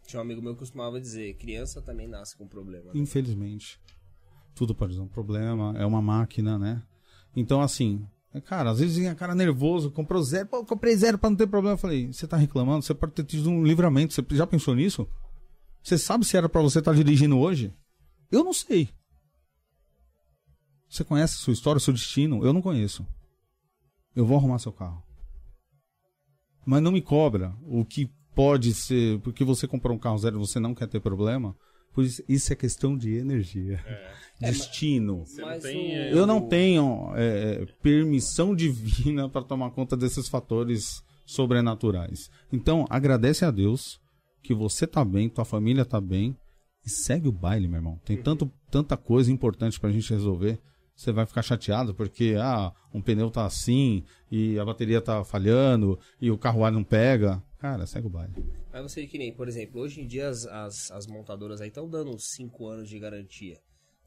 [0.06, 2.88] Tinha um amigo meu que costumava dizer, criança também nasce com problema.
[2.94, 3.00] né?
[3.00, 3.80] infelizmente.
[4.54, 6.84] Tudo pode dar um problema, é uma máquina, né?
[7.34, 8.06] Então, assim,
[8.42, 11.76] Cara, às vezes vinha cara nervoso, comprou zero, pô, comprei zero pra não ter problema.
[11.76, 12.84] Eu falei, você tá reclamando?
[12.84, 14.14] Você pode ter tido um livramento.
[14.14, 15.08] Você já pensou nisso?
[15.84, 17.74] Você sabe se era pra você estar tá dirigindo hoje?
[18.32, 18.90] Eu não sei.
[20.90, 22.46] Você conhece a sua história, o seu destino?
[22.46, 23.06] Eu não conheço.
[24.16, 25.04] Eu vou arrumar seu carro.
[26.66, 30.40] Mas não me cobra o que pode ser, porque você comprou um carro zero e
[30.40, 31.56] você não quer ter problema.
[31.94, 33.84] Por isso, isso é questão de energia.
[33.86, 34.50] É.
[34.50, 35.26] Destino.
[35.26, 41.04] Você não tem, é, Eu não tenho é, permissão divina para tomar conta desses fatores
[41.26, 42.32] sobrenaturais.
[42.52, 44.02] Então, agradece a Deus
[44.44, 46.38] que você tá bem, tua família tá bem
[46.86, 48.00] e segue o baile, meu irmão.
[48.04, 50.60] Tem tanto, tanta coisa importante pra gente resolver.
[50.96, 55.98] Você vai ficar chateado porque ah, um pneu tá assim e a bateria tá falhando
[56.22, 57.42] e o carro ar não pega.
[57.58, 58.34] Cara, segue o baile.
[58.72, 61.90] Mas você que nem, por exemplo, hoje em dia as, as, as montadoras aí estão
[61.90, 63.60] dando 5 anos de garantia.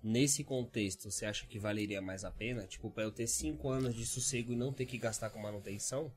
[0.03, 2.67] Nesse contexto, você acha que valeria mais a pena?
[2.67, 6.13] Tipo, pra eu ter 5 anos de sossego e não ter que gastar com manutenção?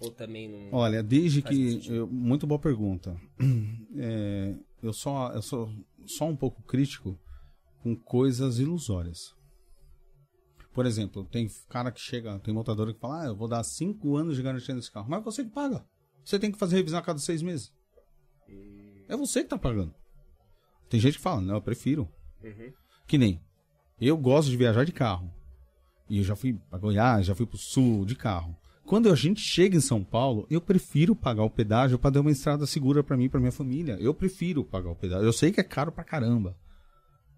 [0.00, 0.78] Ou também não.
[0.78, 1.80] Olha, desde que.
[1.88, 3.16] Eu, muito boa pergunta.
[4.00, 5.68] É, eu, só, eu sou
[6.06, 7.18] só um pouco crítico
[7.82, 9.34] com coisas ilusórias.
[10.72, 14.16] Por exemplo, tem cara que chega, tem montadora que fala: Ah, eu vou dar 5
[14.16, 15.10] anos de garantia nesse carro.
[15.10, 15.84] Mas você que paga.
[16.24, 17.72] Você tem que fazer revisão a cada seis meses.
[19.08, 19.92] É você que tá pagando.
[20.88, 22.08] Tem gente que fala: Não, eu prefiro.
[22.44, 22.72] Uhum.
[23.06, 23.42] Que nem.
[24.00, 25.32] Eu gosto de viajar de carro.
[26.08, 28.56] E eu já fui pra Goiás, já fui pro sul de carro.
[28.88, 32.30] Quando a gente chega em São Paulo, eu prefiro pagar o pedágio para dar uma
[32.30, 33.98] estrada segura para mim e para minha família.
[34.00, 35.26] Eu prefiro pagar o pedágio.
[35.26, 36.56] Eu sei que é caro pra caramba.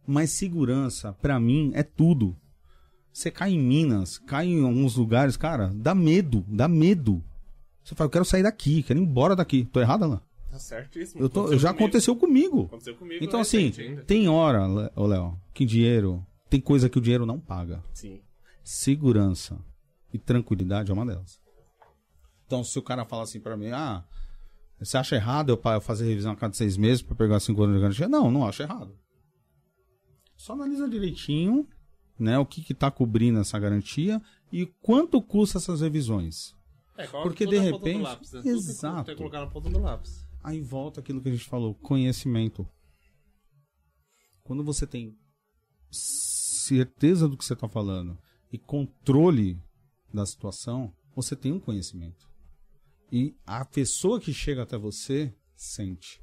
[0.07, 2.37] Mas segurança, para mim, é tudo.
[3.13, 7.21] Você cai em Minas, cai em alguns lugares, cara, dá medo, dá medo.
[7.83, 9.65] Você fala, eu quero sair daqui, quero ir embora daqui.
[9.65, 10.23] Tô errada lá?
[10.53, 11.21] Tá certíssimo.
[11.21, 11.85] Eu tô, já comigo.
[11.85, 12.63] aconteceu comigo.
[12.67, 13.25] Aconteceu comigo.
[13.25, 14.03] Então, é assim, ainda.
[14.03, 16.25] tem hora, ô Léo, que dinheiro.
[16.49, 17.83] Tem coisa que o dinheiro não paga.
[17.93, 18.21] Sim.
[18.63, 19.59] Segurança
[20.13, 21.40] e tranquilidade é uma delas.
[22.51, 24.05] Então, se o cara fala assim pra mim, ah,
[24.77, 27.81] você acha errado eu fazer revisão a cada seis meses pra pegar cinco anos de
[27.81, 28.09] garantia?
[28.09, 28.99] Não, não acho errado.
[30.37, 31.69] Só analisa direitinho,
[32.19, 34.21] né, o que que tá cobrindo essa garantia
[34.51, 36.53] e quanto custa essas revisões.
[36.97, 38.43] É, porque, de repente- lápis, né?
[38.45, 39.05] Exato.
[39.05, 40.27] Tem que colocar na ponta do lápis.
[40.43, 42.69] Aí volta aquilo que a gente falou, conhecimento.
[44.43, 45.17] Quando você tem
[45.89, 48.19] certeza do que você está falando
[48.53, 49.57] e controle
[50.13, 52.29] da situação, você tem um conhecimento.
[53.13, 56.23] E a pessoa que chega até você sente.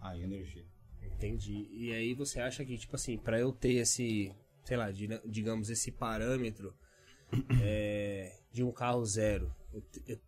[0.00, 0.64] A energia.
[1.02, 1.68] Entendi.
[1.72, 5.70] E aí você acha que, tipo assim, pra eu ter esse, sei lá, di- digamos,
[5.70, 6.74] esse parâmetro
[7.62, 10.20] é, de um carro zero, eu, te- eu-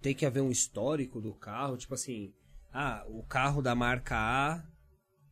[0.00, 2.32] tem que haver um histórico do carro, tipo assim,
[2.72, 4.64] ah, o carro da marca A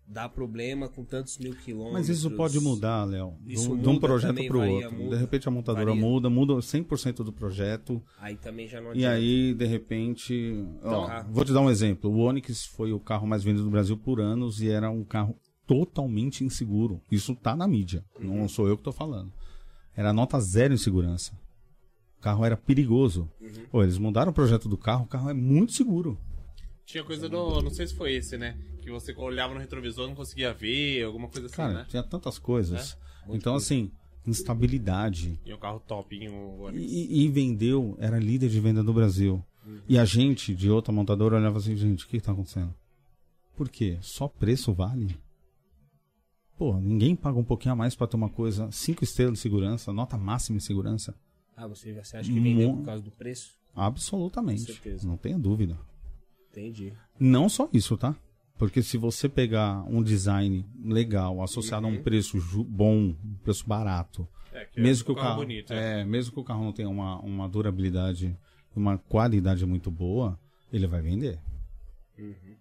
[0.07, 1.95] dá problema com tantos mil quilômetros.
[1.95, 3.35] Mas isso pode mudar, Léo.
[3.41, 4.93] De Isso um- de um projeto para o outro.
[4.95, 5.17] muda.
[5.17, 6.01] de repente a montadora Varia.
[6.01, 8.03] muda, muda 100% do projeto.
[8.21, 9.15] Aí também já não E adianta.
[9.17, 10.65] aí, de repente.
[10.83, 12.11] ó, Então, vou te dar um exemplo.
[12.11, 15.35] O Onix foi o carro mais vendido no Brasil por anos e era um carro
[15.67, 17.01] totalmente inseguro.
[17.11, 18.05] Isso tá na mídia.
[18.21, 18.41] Uhum.
[18.41, 19.33] Não sou eu que tô falando.
[19.97, 21.33] Era nota zero em segurança.
[22.19, 23.29] O carro era perigoso.
[23.41, 23.49] Uhum.
[23.71, 26.19] Pô, eles mudaram o projeto do carro, o carro é muito seguro.
[26.85, 27.63] Tinha coisa do.
[27.63, 28.59] Não sei se foi esse, né?
[28.83, 31.87] Que você olhava no retrovisor e não conseguia ver, alguma coisa assim, Cara, né?
[31.89, 32.97] tinha tantas coisas.
[33.27, 33.65] Muito então, coisa.
[33.65, 33.91] assim,
[34.27, 35.41] instabilidade.
[35.45, 36.71] E um carro topinho.
[36.75, 39.43] E, e vendeu, era líder de venda no Brasil.
[39.65, 39.81] Uhum.
[39.89, 42.75] E a gente, de outra montadora, olhava assim, gente, o que, que tá acontecendo?
[43.57, 43.99] Por quê?
[44.03, 45.17] Só preço vale?
[46.57, 49.93] Pô, ninguém paga um pouquinho a mais pra ter uma coisa, cinco estrelas de segurança,
[49.93, 51.15] nota máxima de segurança?
[51.57, 53.55] Ah, você, você acha que vendeu por causa do preço?
[53.75, 54.67] Absolutamente.
[54.67, 55.07] Com certeza.
[55.07, 55.79] Não tenha dúvida.
[56.61, 56.93] Entendi.
[57.19, 58.15] Não só isso, tá?
[58.57, 61.97] Porque se você pegar um design legal, associado a Uhum.
[61.97, 62.95] um preço ju- bom,
[63.25, 65.73] um preço barato, É, que é mesmo um que o carro, bonito.
[65.73, 68.37] é, mesmo que o carro não tenha uma, uma durabilidade,
[68.75, 70.39] uma qualidade muito boa,
[70.73, 71.41] ele vai vender,
[72.17, 72.57] Uhum.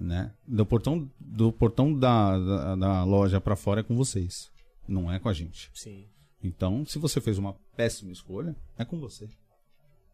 [0.00, 0.32] né?
[0.46, 4.50] Do portão do portão da, da, da loja para fora é com vocês,
[4.88, 5.70] não é com a gente.
[5.74, 6.06] Sim.
[6.42, 9.28] Então, se você fez uma péssima escolha, é com você,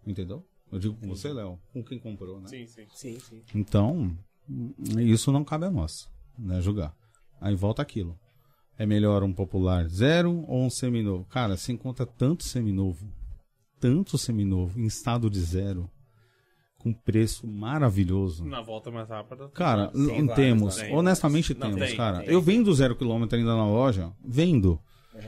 [0.06, 0.44] entendeu?
[0.70, 2.48] Eu digo com você, Léo, com quem comprou, né?
[2.48, 2.86] Sim, sim.
[2.92, 3.42] Sim, sim.
[3.54, 4.16] Então,
[4.98, 6.08] isso não cabe a nós,
[6.38, 6.94] né, julgar.
[7.40, 8.18] Aí volta aquilo.
[8.78, 11.24] É melhor um popular zero ou um seminovo?
[11.24, 13.10] Cara, se encontra tanto seminovo,
[13.80, 15.90] tanto seminovo em estado de zero,
[16.78, 18.44] com preço maravilhoso.
[18.44, 19.48] Na volta mais rápida.
[19.48, 20.76] Cara, vários temos.
[20.76, 20.94] Tem.
[20.94, 22.20] honestamente Não, temos, tem, cara.
[22.20, 22.28] tem.
[22.32, 24.80] Eu vendo zero quilômetro ainda na loja, vendo.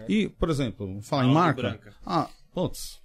[0.09, 1.63] E, por exemplo, falar em marca.
[1.63, 1.95] Branca.
[2.07, 3.00] Ah, putz,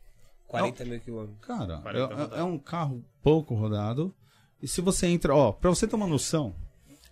[0.62, 1.40] 40 mil quilômetros.
[1.42, 4.14] Cara, 40 é- é, é um carro pouco rodado.
[4.62, 6.56] E se você entra, ó, pra você ter uma noção,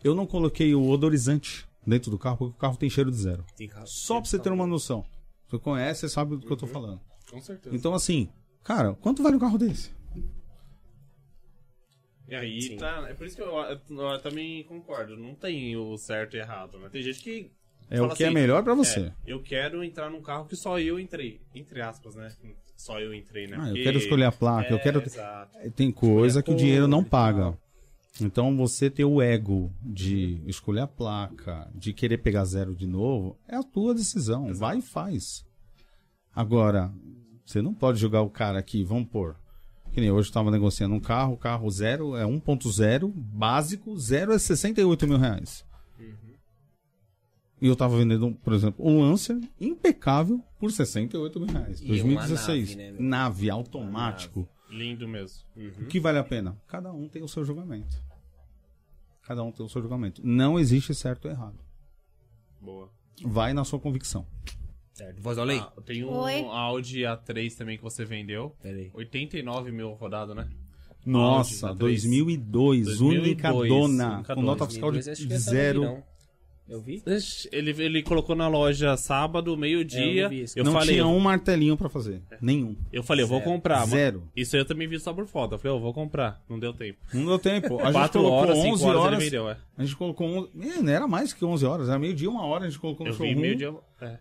[0.03, 3.45] eu não coloquei o odorizante dentro do carro porque o carro tem cheiro de zero.
[3.55, 5.05] Tem carro- Só pra você ter uma noção.
[5.49, 6.99] Você conhece, você sabe do que eu tô falando.
[7.29, 7.75] Com certeza.
[7.75, 8.29] Então, assim,
[8.63, 9.91] cara, quanto vale um carro desse?
[12.27, 12.77] E aí Sim.
[12.77, 13.05] tá.
[13.09, 13.79] É por isso que eu, eu-
[14.11, 15.15] eu também concordo.
[15.17, 16.89] Não tem o certo e errado, né?
[16.89, 17.51] Tem gente que.
[17.89, 19.01] É o que é assim, melhor pra você.
[19.07, 21.41] é, eu quero entrar num carro que só eu entrei.
[21.53, 22.33] Entre aspas, né?
[22.83, 23.55] Só eu entrei, né?
[23.57, 25.01] Ah, eu quero escolher a placa, eu É, quero.
[25.01, 25.57] Exato.
[25.73, 27.57] Tem coisa que o dinheiro não paga.
[28.19, 33.37] Então você ter o ego de escolher a placa, de querer pegar zero de novo,
[33.47, 34.53] é a tua decisão.
[34.53, 35.45] Vai e faz.
[36.35, 36.91] Agora,
[37.45, 39.37] você não pode jogar o cara aqui, vamos pôr.
[39.93, 44.33] Que nem hoje eu estava negociando um carro, o carro zero é 1.0, básico, zero
[44.33, 45.63] é 68 mil reais.
[47.63, 51.79] E eu tava vendendo, por exemplo, um Lancer impecável por 68 mil reais.
[51.81, 52.75] E 2016.
[52.75, 54.49] uma nave, né, nave automático.
[54.69, 55.45] Lindo mesmo.
[55.79, 56.61] O que vale a pena?
[56.67, 58.03] Cada um tem o seu julgamento.
[59.21, 60.21] Cada um tem o seu julgamento.
[60.25, 61.57] Não existe certo ou errado.
[62.59, 62.91] Boa.
[63.23, 64.27] Vai na sua convicção.
[64.91, 65.21] Certo.
[65.21, 65.59] Voz da lei?
[65.59, 66.43] Ah, tem um Oi.
[66.43, 68.57] Audi A3 também que você vendeu.
[68.61, 68.91] Pera aí.
[68.93, 70.49] 89 mil rodado, né?
[71.05, 74.53] Nossa, Audi, 2002, 2002, única dona, única com dona.
[74.53, 76.03] nota fiscal de 2002, acho que essa
[76.67, 77.03] eu vi.
[77.05, 77.17] Eu?
[77.51, 80.23] Ele, ele colocou na loja sábado, É, eu meio-dia.
[80.23, 80.57] não vi esse.
[80.59, 82.21] eu, não falei, tinha um martelinho pra fazer.
[82.41, 82.75] Nenhum.
[82.91, 83.51] eu falei, eu vou Zero.
[83.51, 83.79] comprar.
[83.79, 83.91] mano.
[83.91, 84.23] Zero.
[84.35, 85.55] Isso aí eu também vi só por foto.
[85.55, 86.41] Eu falei, eu vou comprar.
[86.49, 86.99] Não deu tempo.
[87.13, 87.79] Não deu tempo.
[87.79, 89.13] A gente Quatro colocou horas, 11 cinco horas, horas.
[89.19, 89.57] ele vendeu, é.
[89.77, 90.49] A gente colocou 11...
[90.77, 93.11] É, não era mais que 11 horas, era meio-dia, uma hora, a gente colocou no
[93.11, 93.41] Eu vi showroom.
[93.41, 93.73] meio-dia.
[94.01, 94.17] É.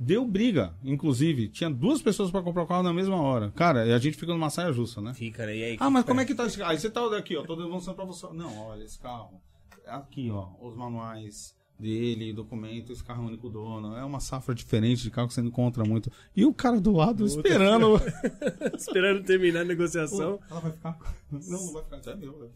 [0.00, 1.46] Deu briga, inclusive.
[1.48, 3.52] Tinha duas pessoas pra comprar o carro na mesma hora.
[3.54, 5.14] Cara, e a gente fica numa saia justa, né?
[5.14, 5.56] Fica, né?
[5.56, 5.76] E aí?
[5.78, 6.70] Ah, mas como é que tá esse carro?
[6.72, 8.26] Aí você tá aqui, ó, tô demonstrando pra você.
[8.32, 9.40] Não, olha, esse carro.
[9.86, 13.96] Aqui, ó, os manuais dele, documento, esse carro é único dono.
[13.96, 16.10] É uma safra diferente de carro que você não encontra muito.
[16.34, 18.00] E o cara do lado esperando.
[18.76, 20.38] Esperando terminar a negociação.
[20.50, 20.98] Ela vai ficar.
[21.32, 22.10] Não, não vai ficar.
[22.10, 22.50] É meu.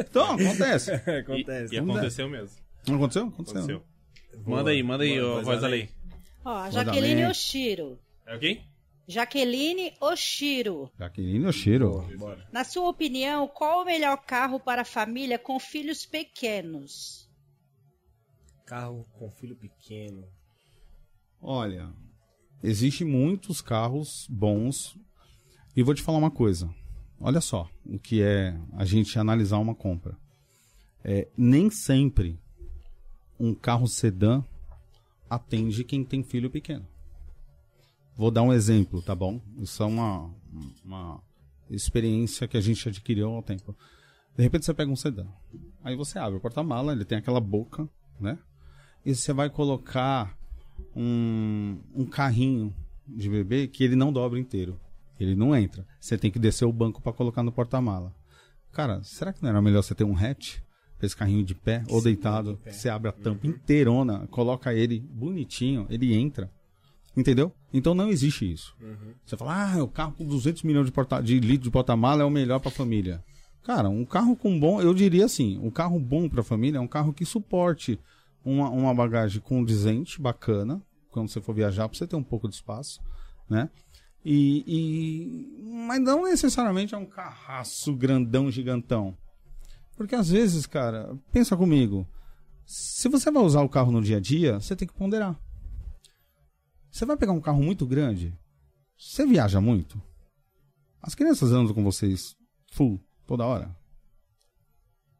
[0.00, 0.90] Então, acontece.
[0.92, 1.74] Acontece.
[1.74, 2.56] E, e aconteceu mesmo.
[2.86, 3.26] Não aconteceu?
[3.28, 3.58] Aconteceu.
[3.60, 3.82] Aconteceu.
[4.44, 5.88] Manda aí, manda aí, Boa, ó, voz voz da lei.
[6.44, 7.26] Ó, Jaqueline.
[7.26, 7.98] Oshiro.
[8.26, 8.64] É quem?
[9.06, 10.90] Jaqueline Oshiro.
[10.96, 12.08] Jaqueline Oshiro.
[12.16, 12.46] Bora.
[12.52, 17.28] Na sua opinião, qual o melhor carro para a família com filhos pequenos?
[18.70, 20.24] Carro com filho pequeno.
[21.42, 21.92] Olha,
[22.62, 24.96] existe muitos carros bons.
[25.74, 26.72] E vou te falar uma coisa.
[27.18, 30.16] Olha só o que é a gente analisar uma compra.
[31.02, 32.38] É, nem sempre
[33.40, 34.40] um carro sedã
[35.28, 36.86] atende quem tem filho pequeno.
[38.14, 39.40] Vou dar um exemplo, tá bom?
[39.58, 40.32] Isso é uma,
[40.84, 41.20] uma
[41.68, 43.76] experiência que a gente adquiriu ao tempo.
[44.36, 45.26] De repente você pega um sedã.
[45.82, 47.88] Aí você abre o porta-mala, ele tem aquela boca,
[48.20, 48.38] né?
[49.04, 50.36] E você vai colocar
[50.94, 52.74] um, um carrinho
[53.06, 54.78] de bebê que ele não dobra inteiro.
[55.18, 55.86] Ele não entra.
[56.00, 58.14] Você tem que descer o banco para colocar no porta-mala.
[58.72, 60.58] Cara, será que não era melhor você ter um hatch?
[61.02, 62.60] Esse carrinho de pé ou deitado?
[62.66, 66.50] Você abre a tampa inteirona, coloca ele bonitinho, ele entra.
[67.16, 67.52] Entendeu?
[67.72, 68.76] Então não existe isso.
[69.24, 72.24] Você fala, ah, o carro com 200 milhões de, porta de litros de porta-mala é
[72.24, 73.24] o melhor para a família.
[73.62, 76.80] Cara, um carro com bom, eu diria assim, um carro bom para a família é
[76.80, 77.98] um carro que suporte
[78.44, 82.54] uma, uma bagagem condizente, bacana, quando você for viajar, para você ter um pouco de
[82.54, 83.00] espaço,
[83.48, 83.68] né?
[84.24, 89.16] E, e- mas não necessariamente é um carraço grandão, gigantão.
[89.96, 92.06] Porque às vezes, cara, pensa comigo,
[92.64, 95.38] se você vai usar o carro no dia a dia, você tem que ponderar.
[96.90, 98.36] Você vai pegar um carro muito grande,
[98.98, 100.00] você viaja muito.
[101.02, 102.36] As crianças andam com vocês
[102.72, 103.74] full toda hora.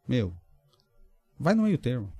[0.07, 0.33] Meu,
[1.39, 2.11] vai no meio termo.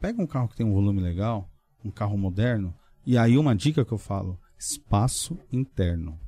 [0.00, 1.48] Pega um carro que tem um volume legal,
[1.84, 6.18] um carro moderno, e aí uma dica que eu falo: espaço interno.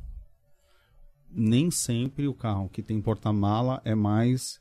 [1.30, 4.58] Nem sempre o carro que tem porta-mala é mais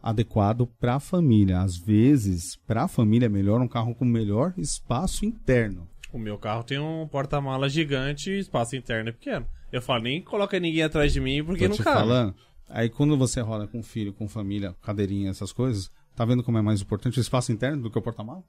[0.00, 1.60] adequado para a família.
[1.60, 5.88] Às vezes, para a família é melhor um carro com melhor espaço interno.
[6.12, 9.46] O meu carro tem um porta-mala gigante e espaço interno é pequeno.
[9.72, 11.96] Eu falo, nem coloca ninguém atrás de mim porque Tô não te cabe.
[11.96, 12.34] falando.
[12.68, 16.62] Aí quando você roda com filho, com família, cadeirinha, essas coisas, tá vendo como é
[16.62, 18.42] mais importante o espaço interno do que o porta-mala?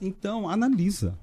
[0.00, 1.18] Então, analisa.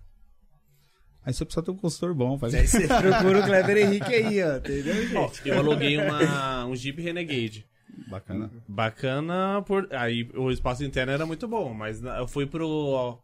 [1.23, 2.37] Aí você precisa ter um consultor bom.
[2.37, 2.53] Faz...
[2.55, 4.57] Aí você procura o Clever Henrique aí, ó.
[4.57, 5.49] Entendeu, Ó, gente?
[5.49, 7.65] eu aluguei uma, um Jeep Renegade.
[8.09, 8.49] Bacana.
[8.67, 13.19] Bacana, por aí o espaço interno era muito bom, mas eu fui pro.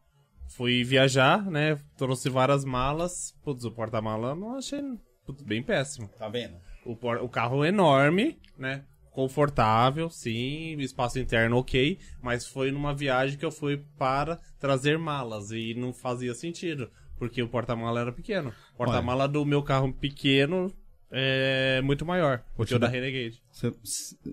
[0.49, 1.77] Fui viajar, né?
[1.97, 3.33] Trouxe várias malas.
[3.43, 4.81] Putz, o porta-mala não achei
[5.25, 6.07] putz, bem péssimo.
[6.17, 6.55] Tá vendo?
[6.85, 8.83] O, por- o carro é enorme, né?
[9.17, 15.49] Confortável, sim, espaço interno ok, mas foi numa viagem que eu fui para trazer malas
[15.49, 16.87] e não fazia sentido,
[17.17, 18.53] porque o porta-mala era pequeno.
[18.75, 20.71] O porta-mala do meu carro pequeno
[21.09, 23.41] é muito maior do te que o da Renegade.
[23.49, 23.73] Você,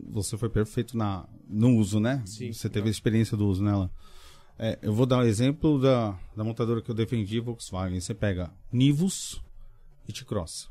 [0.06, 2.22] você foi perfeito na, no uso, né?
[2.26, 2.52] Sim.
[2.52, 3.90] Você teve a experiência do uso nela.
[4.58, 7.98] É, eu vou dar um exemplo da, da montadora que eu defendi, Volkswagen.
[7.98, 9.42] Você pega Nivus
[10.06, 10.70] e T-Cross.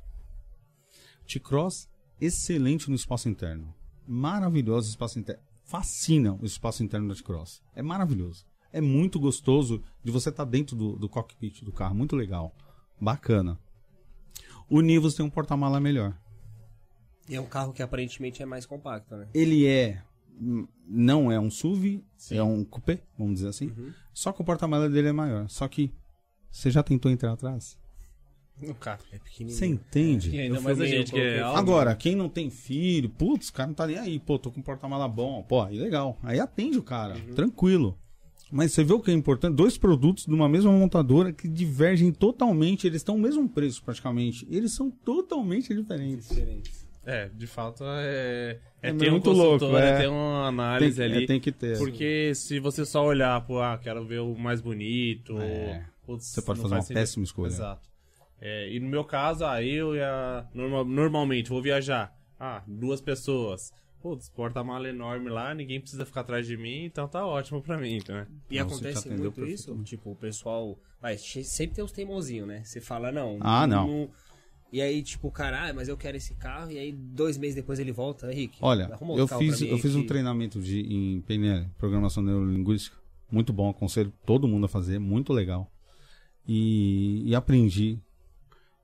[1.25, 1.89] T-Cross,
[2.21, 3.73] excelente no espaço interno.
[4.07, 5.41] Maravilhoso o espaço interno.
[5.63, 7.61] Fascina o espaço interno da T-Cross.
[7.75, 8.45] É maravilhoso.
[8.71, 11.95] É muito gostoso de você estar dentro do, do cockpit do carro.
[11.95, 12.53] Muito legal.
[12.99, 13.59] Bacana.
[14.69, 16.17] O Nivus tem um porta-mala melhor.
[17.29, 19.27] E é um carro que aparentemente é mais compacto, né?
[19.33, 20.03] Ele é.
[20.39, 23.67] hum, Não é um SUV, é um coupé, vamos dizer assim.
[23.67, 23.93] Uhum.
[24.13, 25.47] Só que o porta-mala dele é maior.
[25.49, 25.93] Só que.
[26.51, 27.79] Você já tentou entrar atrás?
[28.61, 29.01] No carro.
[29.11, 29.57] É pequenininho.
[29.57, 30.29] Você entende?
[30.35, 31.41] E ainda Eu mais a gente que é coloquei.
[31.41, 31.59] alto.
[31.59, 34.19] Agora, quem não tem filho, putz, o cara não tá nem aí.
[34.19, 35.43] Pô, tô com um porta-mala bom.
[35.43, 36.17] Pô, aí legal.
[36.23, 37.97] Aí atende o cara, tranquilo.
[38.51, 39.55] Mas você vê o que é importante?
[39.55, 42.85] Dois produtos de uma mesma montadora que divergem totalmente.
[42.85, 44.47] Eles estão o mesmo preço, praticamente.
[44.49, 46.29] Eles são totalmente diferentes.
[46.29, 46.83] Diferentes.
[47.05, 48.59] É, de fato é.
[48.81, 49.89] É, É ter muito um louco, consultor, é.
[49.89, 51.23] é ter uma análise Tem, ali.
[51.23, 51.77] é, tem que ter.
[51.79, 55.37] Porque se você só olhar, pô, ah, quero ver o mais bonito.
[55.41, 55.83] É.
[56.05, 56.95] putz, Você pode não fazer faz uma sentido.
[57.01, 57.47] péssima escolha.
[57.47, 57.92] Exato.
[58.41, 60.45] É, e no meu caso, ah, eu e a.
[60.53, 62.13] norma- normalmente, vou viajar.
[62.39, 63.71] Ah, duas pessoas.
[64.01, 67.99] Putz, porta-mala enorme lá, ninguém precisa ficar atrás de mim, então tá ótimo pra mim,
[68.09, 68.27] né?
[68.51, 70.77] E Não, acontece muito isso, tipo, o pessoal.
[71.01, 72.61] Vai, sempre tem os teimosinhos, né?
[72.65, 73.37] Você fala, não.
[73.39, 74.09] Ah, não.
[74.73, 77.55] E aí, tipo, o cara, ah, mas eu quero esse carro, e aí dois meses
[77.55, 78.57] depois ele volta, Henrique.
[78.59, 82.97] Olha, eu carro fiz, mim eu fiz um aqui." treinamento de, em PNL, Programação Neurolinguística.
[83.31, 85.71] Muito bom, aconselho todo mundo a fazer, muito legal.
[86.47, 87.99] E, e aprendi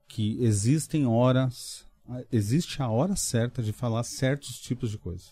[0.09, 1.85] que existem horas,
[2.31, 5.27] existe a hora certa de falar certos tipos de coisa.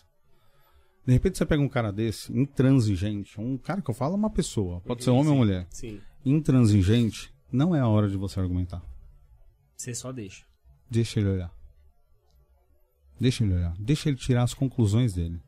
[1.04, 4.30] De repente você pega um cara desse, intransigente, um cara que eu falo é uma
[4.30, 6.00] pessoa, pode ser homem ou mulher, Sim.
[6.24, 8.82] intransigente, não é a hora de você argumentar.
[9.76, 10.44] Você só deixa.
[10.88, 11.52] Deixa ele olhar.
[13.20, 13.74] Deixa ele olhar.
[13.78, 15.40] Deixa ele tirar as conclusões dele.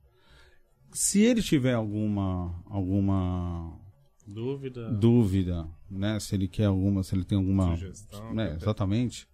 [0.92, 3.78] Se ele tiver alguma alguma
[4.26, 8.32] Dúvida, dúvida, né, se ele quer alguma, se ele tem alguma, sugestão.
[8.32, 9.28] né, exatamente,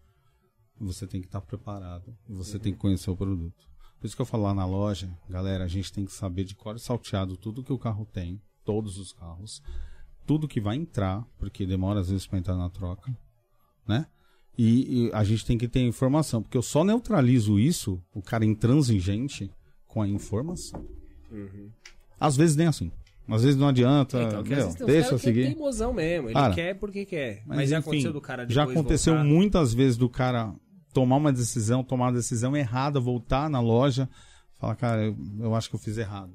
[0.79, 2.17] você tem que estar preparado.
[2.29, 3.69] Você tem que conhecer o produto.
[3.99, 6.55] Por isso que eu falo lá na loja, galera, a gente tem que saber de
[6.55, 9.63] cor salteado tudo que o carro tem, todos os carros,
[10.27, 13.17] tudo que vai entrar, porque demora às vezes para entrar na troca,
[13.87, 14.07] né?
[14.59, 18.45] E, e a gente tem que ter informação, porque eu só neutralizo isso, o cara
[18.45, 19.51] intransigente,
[19.87, 20.87] com a informação.
[22.19, 22.91] Às vezes nem assim.
[23.29, 24.23] Às vezes não adianta.
[24.23, 25.45] Então, que meu, vezes deixa eu que é seguir.
[25.47, 26.29] teimosão mesmo.
[26.29, 27.43] Ele Cara, quer porque quer.
[27.47, 29.29] Mas, Mas, já enfim, aconteceu do cara já aconteceu voltar.
[29.29, 30.55] muitas vezes do cara
[30.93, 34.09] tomar uma decisão, tomar uma decisão errada, voltar na loja,
[34.61, 36.33] falar, cara, eu, eu acho que eu fiz errado.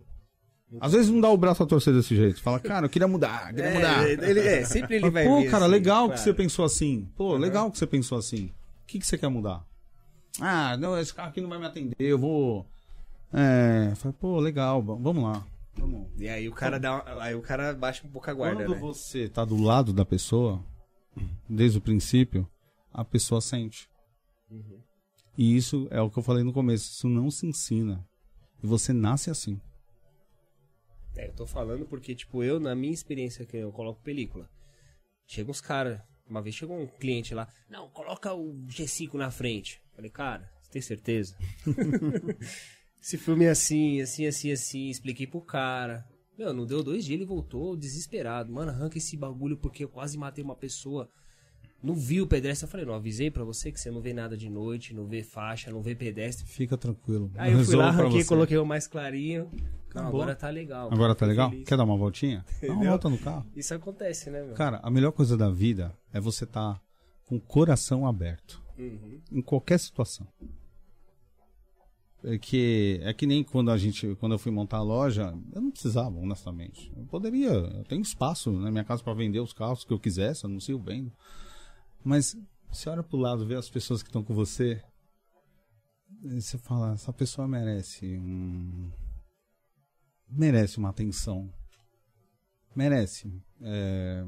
[0.80, 2.42] Às vezes não dá o braço a torcer desse jeito.
[2.42, 4.10] Fala, cara, eu queria mudar, queria É, mudar.
[4.10, 6.22] ele, é, sempre ele vai Pô, cara, assim, legal que claro.
[6.24, 7.10] você pensou assim.
[7.16, 8.46] Pô, legal que você pensou assim.
[8.84, 9.66] O que, que você quer mudar?
[10.40, 12.66] Ah, não, esse carro aqui não vai me atender, eu vou.
[13.34, 15.44] É, fala, pô, legal, vamos lá.
[15.82, 16.10] Vamos.
[16.22, 18.76] E aí o cara dá uma- aí o cara baixa um pouco a guarda, Quando
[18.76, 18.80] né?
[18.80, 20.64] você tá do lado da pessoa,
[21.50, 22.48] desde o princípio,
[22.94, 23.90] a pessoa sente.
[25.38, 28.06] E isso é o que eu falei no começo, isso não se ensina.
[28.64, 29.60] E você nasce assim.
[31.16, 34.50] É, eu tô falando porque, tipo, eu, na minha experiência que eu coloco película,
[35.26, 39.82] chega uns caras, uma vez chegou um cliente lá, não, coloca o G5 na frente.
[39.96, 41.36] Falei, cara, você tem certeza?
[43.02, 46.06] Esse filme é assim, assim, assim, assim, expliquei pro cara.
[46.38, 48.52] Meu, não deu dois dias, ele voltou desesperado.
[48.52, 51.10] Mano, arranca esse bagulho porque eu quase matei uma pessoa.
[51.84, 52.66] Não vi o pedestre.
[52.66, 55.24] Eu falei, não, avisei pra você que você não vê nada de noite, não vê
[55.24, 56.46] faixa, não vê pedestre.
[56.46, 57.32] Fica tranquilo.
[57.36, 59.52] Aí eu fui lá, arranquei, coloquei o mais clarinho.
[59.94, 60.90] Não, agora tá legal.
[60.92, 61.50] Agora tá legal?
[61.50, 61.68] feliz.
[61.68, 62.46] Quer dar uma voltinha?
[62.62, 63.46] Dá uma volta no carro.
[63.56, 64.54] Isso acontece, né, meu?
[64.54, 66.80] Cara, a melhor coisa da vida é você estar
[67.26, 68.62] com o coração aberto.
[68.78, 69.20] Uhum.
[69.32, 70.28] Em qualquer situação.
[72.24, 75.62] É que, é que nem quando a gente, quando eu fui montar a loja, eu
[75.62, 76.92] não precisava, honestamente.
[76.96, 80.46] Eu poderia, eu tenho espaço na minha casa para vender os carros que eu quisesse,
[80.46, 81.12] anuncio vendo.
[82.04, 82.38] Mas
[82.72, 84.84] você olha pro lado, vê as pessoas que estão com você,
[86.24, 88.92] e você fala, essa pessoa merece um
[90.30, 91.52] merece uma atenção.
[92.76, 94.24] Merece é,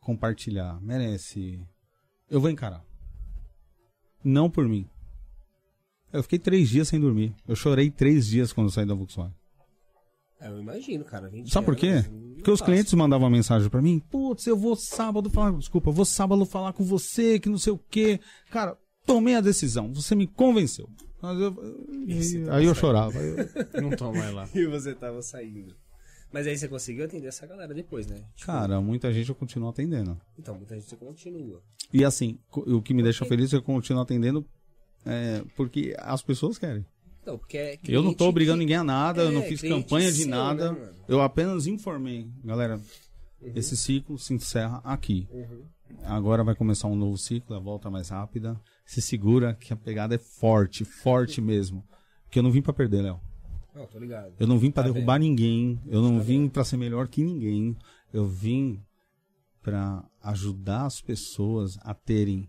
[0.00, 1.60] compartilhar, merece
[2.30, 2.84] eu vou encarar.
[4.22, 4.88] Não por mim.
[6.12, 7.34] Eu fiquei três dias sem dormir.
[7.46, 9.34] Eu chorei três dias quando eu saí da Volkswagen.
[10.40, 11.28] É, eu imagino, cara.
[11.28, 12.04] 20 Sabe por quê?
[12.36, 13.98] Porque os clientes mandavam mensagem pra mim.
[13.98, 15.50] Putz, eu vou sábado falar.
[15.58, 18.20] Desculpa, eu vou sábado falar com você, que não sei o quê.
[18.50, 19.92] Cara, tomei a decisão.
[19.92, 20.88] Você me convenceu.
[21.20, 21.52] Mas eu-
[22.06, 23.18] você aí eu chorava.
[23.18, 23.36] Eu-
[23.82, 24.48] Não tô mais lá.
[24.54, 25.74] E você tava saindo.
[26.32, 28.16] Mas aí você conseguiu atender essa galera depois, né?
[28.36, 30.16] Tipo, Cara, muita gente eu continuo atendendo.
[30.38, 31.60] Então, muita gente continua.
[31.92, 34.46] E assim, o que me deixa feliz é que eu continuo atendendo
[35.08, 36.84] é, porque as pessoas querem.
[37.26, 40.10] Não, é Eu não cliente obrigando que- ninguém a nada, eu não É, fiz campanha
[40.10, 40.72] de seu, nada.
[40.72, 42.30] né, eu apenas informei.
[42.44, 42.80] Galera,
[43.54, 45.28] Esse ciclo se encerra aqui.
[46.02, 48.60] Agora vai começar um novo ciclo, a volta mais rápida.
[48.84, 51.84] Se segura que a pegada é forte, forte mesmo.
[52.24, 53.20] Porque eu não vim pra perder, Léo.
[53.74, 54.32] Não, tô ligado.
[54.40, 55.80] Eu não vim pra Tá derrubar ninguém.
[55.86, 57.76] Eu não vim pra ser melhor que ninguém.
[58.12, 58.82] Eu vim
[59.62, 62.48] pra ajudar as pessoas a terem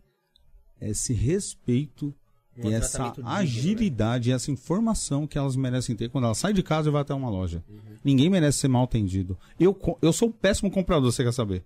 [0.82, 2.16] esse respeito
[2.64, 3.14] Um e essa né?
[3.26, 7.14] agilidade, essa informação que elas merecem ter quando elas saem de casa e vai até
[7.14, 7.64] uma loja.
[7.70, 7.78] Uhum.
[8.04, 9.38] Ninguém merece ser mal atendido.
[9.60, 11.64] Eu, eu sou um péssimo comprador, você quer saber?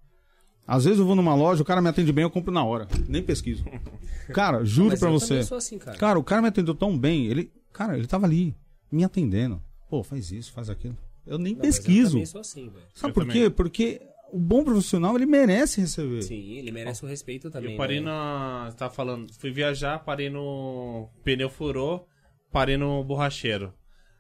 [0.66, 2.88] Às vezes eu vou numa loja, o cara me atende bem, eu compro na hora.
[3.08, 3.66] Nem pesquiso.
[4.34, 5.44] Cara, juro Mas pra eu você.
[5.44, 5.98] sou assim, cara.
[5.98, 8.56] Cara, o cara me atendeu tão bem, ele, cara, ele tava ali,
[8.90, 9.62] me atendendo.
[9.90, 10.98] Pô, faz isso, faz aquilo.
[11.28, 12.12] Eu nem Não, mas Eu pesquiso.
[12.12, 12.86] também sou assim, velho.
[12.94, 13.44] Sabe Eu por também.
[13.44, 13.50] quê?
[13.50, 14.02] Porque
[14.34, 16.24] o bom profissional, ele merece receber.
[16.24, 17.74] Sim, ele merece o respeito também.
[17.74, 18.08] Eu parei né?
[18.08, 18.68] na.
[18.68, 21.08] Você tava falando, fui viajar, parei no.
[21.24, 22.08] Pneu furou,
[22.52, 23.72] parei no borracheiro.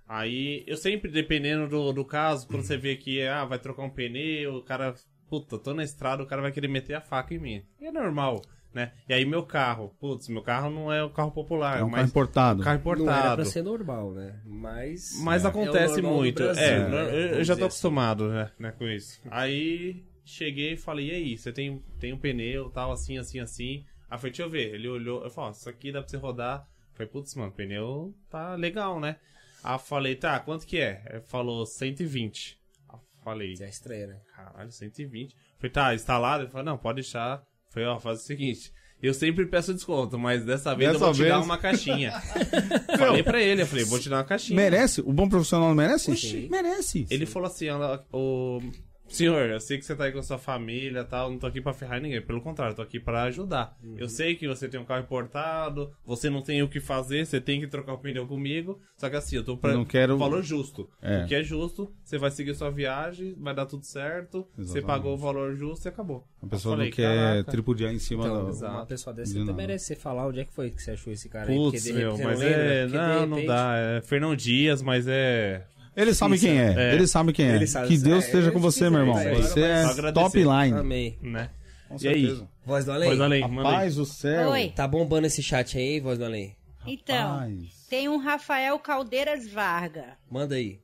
[0.07, 3.89] Aí, eu sempre, dependendo do, do caso, quando você vê que ah, vai trocar um
[3.89, 4.93] pneu, o cara.
[5.27, 7.63] Puta, tô na estrada, o cara vai querer meter a faca em mim.
[7.81, 8.39] E é normal,
[8.73, 8.91] né?
[9.07, 9.93] E aí, meu carro.
[9.99, 11.95] Putz, meu carro não é o carro popular, É um mas.
[12.01, 12.63] carro importado.
[12.63, 13.35] carro Não era importado.
[13.35, 14.39] pra ser normal, né?
[14.45, 15.19] Mas.
[15.21, 15.47] Mas é.
[15.47, 16.41] acontece É muito.
[16.43, 17.39] Brasil, é, né?
[17.39, 17.65] eu- já tô assim.
[17.65, 19.21] acostumado, né, né, com isso.
[19.29, 23.85] Aí cheguei e falei, e aí, você tem, tem um pneu, tal, assim, assim, assim.
[24.09, 24.73] Aí foi, deixa eu ver.
[24.73, 26.59] Ele olhou, eu falei, isso aqui dá pra você rodar.
[26.91, 29.17] Eu falei, putz, mano, o pneu tá legal, né?
[29.63, 31.03] Aí eu falei, tá, quanto que é?
[31.09, 32.57] Ele falou 120.
[32.89, 34.19] Aí eu falei, É estranho, né?
[34.35, 35.33] caralho, 120.
[35.33, 36.43] Eu falei, tá, instalado?
[36.43, 37.41] Ele falou, não, pode deixar.
[37.73, 38.71] Falei, ó, faz o seguinte.
[39.01, 42.11] Eu sempre peço desconto, mas dessa vez Dessa eu vou te dar vez- uma caixinha.
[42.97, 44.55] falei pra ele, eu falei, vou te dar uma caixinha.
[44.55, 45.01] Merece?
[45.01, 46.11] O bom profissional não merece?
[46.11, 46.47] Oxi.
[46.49, 47.05] Merece.
[47.09, 48.61] Ele falou assim, ela- o
[49.07, 51.45] senhor, eu sei que você tá aí com a sua família e tal, não tô
[51.47, 53.77] aqui pra ferrar ninguém, pelo contrário, eu tô aqui pra ajudar.
[53.83, 53.95] Uhum.
[53.97, 57.39] Eu sei que você tem um carro importado, você não tem o que fazer, você
[57.39, 60.41] tem que trocar o pneu comigo, só que assim, eu tô pra não quero- valor
[60.43, 60.89] justo.
[61.01, 61.23] É.
[61.23, 64.85] O que é justo, você vai seguir sua viagem, vai dar tudo certo, você Exatamente.
[64.87, 66.27] pagou o valor justo e acabou.
[66.41, 68.49] A pessoa falei, não quer "Caraca." tripudiar em cima Então, da...
[68.49, 68.73] exato.
[68.73, 71.29] uma pessoa dessa De merece você falar onde é que foi que você achou esse
[71.29, 71.55] cara aí.
[71.55, 72.63] Putz, de meu, repente- mas você lembra?
[72.73, 72.85] é.
[72.87, 73.73] De Não, não repente- dá.
[73.77, 75.65] É Fernão Dias, mas é.
[75.95, 76.73] Ele sabe quem é.
[76.73, 76.95] É.
[76.95, 77.59] Ele sabe quem é.
[77.87, 79.15] Que Deus é, esteja com é você, meu irmão.
[79.35, 80.77] Você é top line.
[80.77, 81.17] Amei.
[81.21, 81.49] né?
[81.87, 82.21] Com E aí?
[82.25, 82.49] certeza.
[82.65, 83.09] Voz do além?
[83.09, 83.41] Voz do além.
[83.41, 84.49] Rapaz do céu.
[84.49, 84.69] Oi.
[84.75, 86.55] Tá bombando esse chat aí, voz do além?
[86.85, 87.85] Então, Rapaz.
[87.89, 90.17] tem um Rafael Caldeiras Varga.
[90.29, 90.79] Manda aí.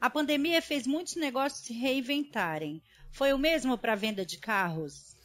[0.00, 2.82] A pandemia fez muitos negócios se reinventarem.
[3.10, 5.16] Foi o mesmo para venda de carros?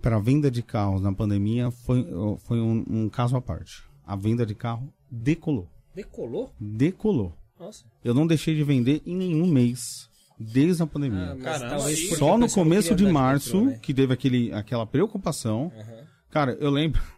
[0.00, 2.06] Para venda de carros na pandemia foi,
[2.46, 3.82] foi um, um caso à parte.
[4.06, 5.68] A venda de carro decolou.
[5.94, 6.52] Decolou?
[6.58, 7.34] Decolou.
[7.62, 7.84] Nossa.
[8.04, 11.32] Eu não deixei de vender em nenhum mês desde a pandemia.
[11.32, 11.78] Ah, Caramba,
[12.18, 13.78] Só no não começo de março metrô, né?
[13.80, 15.70] que teve aquele, aquela preocupação.
[15.78, 16.02] Aham.
[16.30, 17.00] Cara, eu lembro.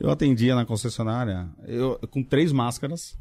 [0.00, 3.16] Eu atendia na concessionária eu, com três máscaras,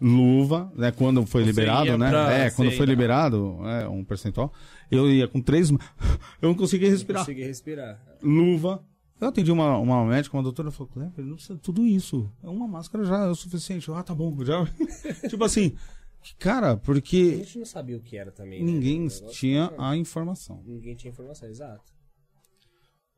[0.00, 0.90] luva, né?
[0.92, 2.08] Quando foi Você liberado, né?
[2.08, 4.52] pra- é, quando sei, foi liberado, é, um percentual.
[4.90, 5.68] Eu ia com três.
[6.40, 7.22] Eu não conseguia respirar.
[7.24, 8.00] Consegui respirar.
[8.22, 8.82] Luva.
[9.20, 12.30] Eu atendi uma, uma médica, uma doutora, falou: Kleber, não precisa de tudo isso.
[12.42, 13.90] É uma máscara já é o suficiente.
[13.90, 14.36] Ah, tá bom.
[14.44, 14.64] Já...
[15.28, 15.74] tipo assim,
[16.38, 18.62] cara, A porque gente não sabia o que era também.
[18.62, 18.70] né?
[18.70, 21.82] ninguém negócio tinha a informação, Ninguém tinha informação, exato.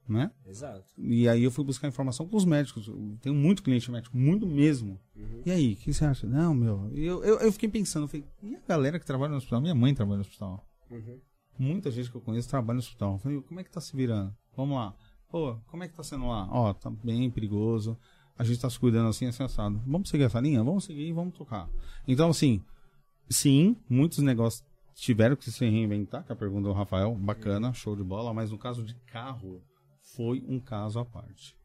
[0.09, 0.31] né?
[0.47, 0.85] Exato.
[0.97, 2.87] E aí eu fui buscar informação com os médicos.
[2.87, 5.01] Eu tenho muito cliente médico, muito mesmo.
[5.45, 6.27] E aí, o que você acha?
[6.29, 6.91] Não, meu.
[6.95, 9.61] Eu, eu, eu fiquei pensando, eu falei, e a galera que trabalha no hospital?
[9.61, 10.65] Minha mãe trabalha no hospital.
[10.91, 11.19] Uhum.
[11.59, 13.15] Muita gente que eu conheço trabalha no hospital.
[13.15, 14.33] Eu falei, como é que tá se virando?
[14.57, 14.95] Vamos lá.
[15.29, 16.49] Pô, como é que tá sendo lá?
[16.51, 17.97] Ó, tá bem perigoso.
[18.39, 19.83] A gente tá se cuidando assim, assim, assado.
[19.87, 20.63] Vamos seguir essa linha?
[20.63, 21.69] Vamos seguir e vamos tocar.
[22.07, 22.63] Então, assim,
[23.29, 24.65] sim, muitos negócios
[24.95, 28.51] tiveram que se reinventar, que é a pergunta do Rafael, bacana, show de bola, mas
[28.51, 29.63] no caso de carro,
[30.15, 31.57] foi um caso à parte.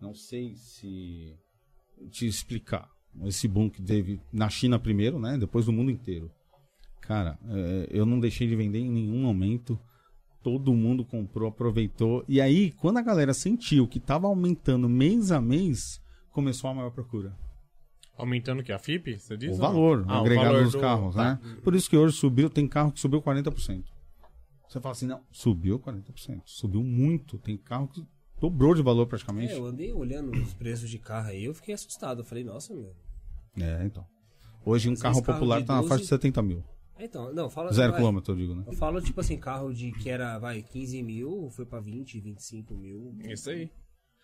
[0.00, 1.36] Não sei se
[2.10, 2.88] te explicar.
[3.24, 5.36] Esse boom que teve na China primeiro, né?
[5.36, 6.30] Depois no mundo inteiro.
[7.00, 9.78] Cara, é, eu não deixei de vender em nenhum momento.
[10.48, 12.24] Todo mundo comprou, aproveitou.
[12.26, 16.00] E aí, quando a galera sentiu que tava aumentando mês a mês,
[16.30, 17.36] começou a maior procura.
[18.16, 18.72] Aumentando o que?
[18.72, 19.18] A FIP?
[19.18, 19.54] Você diz?
[19.56, 20.06] O valor?
[20.08, 21.34] Ah, o agregado valor dos do- carros, tá.
[21.34, 21.56] né?
[21.62, 23.84] Por isso que hoje subiu, tem carro que subiu 40%.
[24.66, 26.40] Você fala assim, não, subiu 40%.
[26.46, 27.36] Subiu muito.
[27.38, 28.02] Tem carro que
[28.40, 29.52] dobrou de valor praticamente.
[29.52, 32.20] É, eu andei olhando os preços de carro aí, eu fiquei assustado.
[32.22, 32.96] Eu falei, nossa, meu.
[33.60, 34.06] É, então.
[34.64, 36.64] Hoje um carro popular tá na 12 faixa de 70 mil.
[36.98, 37.72] Então, não, fala.
[37.72, 38.64] Zero vai, quilômetro, eu digo, né?
[38.66, 42.74] Eu falo, tipo assim, carro de que era, vai, 15 mil, foi pra 20, 25
[42.74, 43.16] mil.
[43.24, 43.70] Isso aí.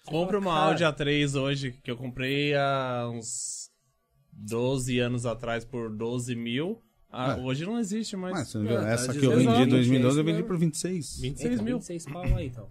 [0.04, 3.70] Compra uma cara- Audi A3 hoje, que eu comprei há uns
[4.32, 6.82] 12 anos atrás por 12 mil.
[7.10, 7.40] Ah, É.
[7.40, 8.34] Hoje não existe mais.
[8.34, 11.20] Mas viu, tá essa que eu vendi em exato, 2012, eu vendi por 26.
[11.20, 11.76] 26 então, mil.
[11.78, 12.68] 26 pau aí, então.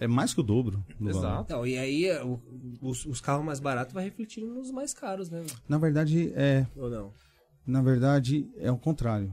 [0.00, 1.18] É mais que o dobro do valor.
[1.18, 1.42] Exato.
[1.44, 2.40] Então, e aí é, o-
[2.80, 5.44] os, os carros mais baratos vai refletindo nos mais caros, né?
[5.68, 7.12] Na verdade, é, Ou não?
[7.66, 9.32] na verdade, é o contrário.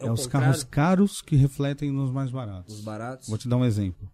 [0.00, 0.46] É É, os contrário?
[0.48, 2.74] carros caros que refletem nos mais baratos.
[2.76, 3.28] Os baratos?
[3.28, 4.10] Vou te dar um exemplo.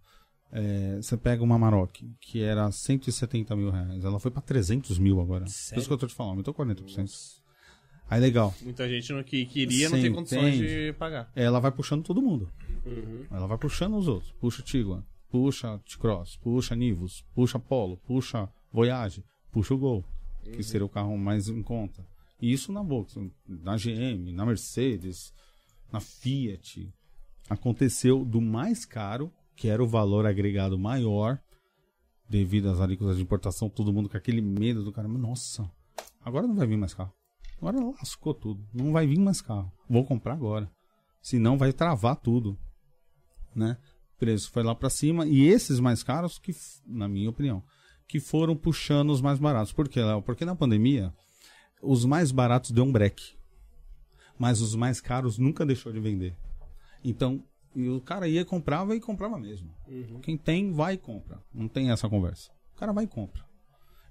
[0.51, 4.03] É, você pega uma Maroc, que era 170 mil reais.
[4.03, 5.43] Ela foi pra 300 mil agora.
[5.45, 5.79] Por Sério?
[5.79, 7.09] isso que eu tô te falando, aumentou 40%.
[8.09, 8.53] Aí legal.
[8.61, 10.85] Muita gente no que queria não tem condições entende.
[10.87, 11.29] de pagar.
[11.35, 12.49] Ela vai puxando todo mundo.
[12.85, 13.25] Uhum.
[13.29, 14.31] Ela vai puxando os outros.
[14.39, 20.05] Puxa Tiguan, puxa T-Cross, puxa Nivus, puxa Polo, puxa Voyage, puxa o Gol,
[20.41, 22.05] que seria o carro mais em conta.
[22.41, 25.33] E isso na Volkswagen, na GM, na Mercedes,
[25.91, 26.93] na Fiat.
[27.49, 31.39] Aconteceu do mais caro, que era o valor agregado maior,
[32.29, 35.07] devido às alíquotas de importação, todo mundo com aquele medo do cara.
[35.07, 35.69] Nossa,
[36.21, 37.13] agora não vai vir mais carro.
[37.57, 38.63] Agora lascou tudo.
[38.73, 39.71] Não vai vir mais carro.
[39.89, 40.69] Vou comprar agora.
[41.21, 42.57] Senão vai travar tudo
[43.57, 43.77] né?
[44.15, 46.55] O preço foi lá para cima e esses mais caros que,
[46.85, 47.63] na minha opinião,
[48.07, 49.73] que foram puxando os mais baratos.
[49.73, 49.99] Por quê?
[50.25, 51.13] Porque na pandemia
[51.81, 53.36] os mais baratos deu um break.
[54.37, 56.35] Mas os mais caros nunca deixou de vender.
[57.03, 57.43] Então,
[57.75, 59.69] o cara ia comprava e comprava mesmo.
[60.21, 61.41] Quem tem vai e compra.
[61.53, 62.51] Não tem essa conversa.
[62.75, 63.45] O cara vai e compra.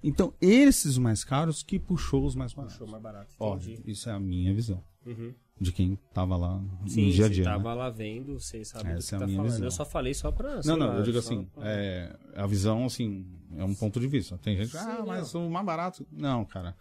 [0.03, 2.77] Então, esses mais caros que puxou os mais baratos.
[2.77, 3.33] Puxou mais barato.
[3.39, 3.81] Ó, Entendi.
[3.87, 4.83] isso é a minha visão.
[5.05, 5.33] Uhum.
[5.59, 7.43] De quem tava lá Sim, no dia a dia.
[7.43, 7.49] né?
[7.51, 9.51] tava lá vendo, você sabe Essa que é a tá minha falando.
[9.53, 9.65] visão.
[9.65, 10.61] Eu só falei só pra...
[10.63, 13.25] Não, não, eu digo assim, é, a visão, assim,
[13.55, 14.37] é um ponto de vista.
[14.37, 16.05] Tem gente que, ah, Sim, mas o mais barato.
[16.11, 16.75] Não, cara.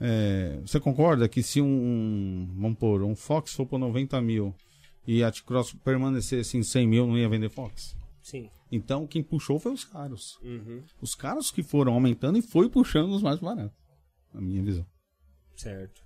[0.00, 4.54] É, você concorda que se um, vamos pôr, um Fox for por 90 mil
[5.06, 7.96] e a T-Cross permanecesse em 100 mil, não ia vender Fox?
[8.20, 8.50] Sim.
[8.70, 10.38] Então, quem puxou foi os caros.
[10.42, 10.82] Uhum.
[11.00, 13.76] Os caros que foram aumentando e foi puxando os mais baratos.
[14.32, 14.86] Na minha visão.
[15.56, 16.00] Certo.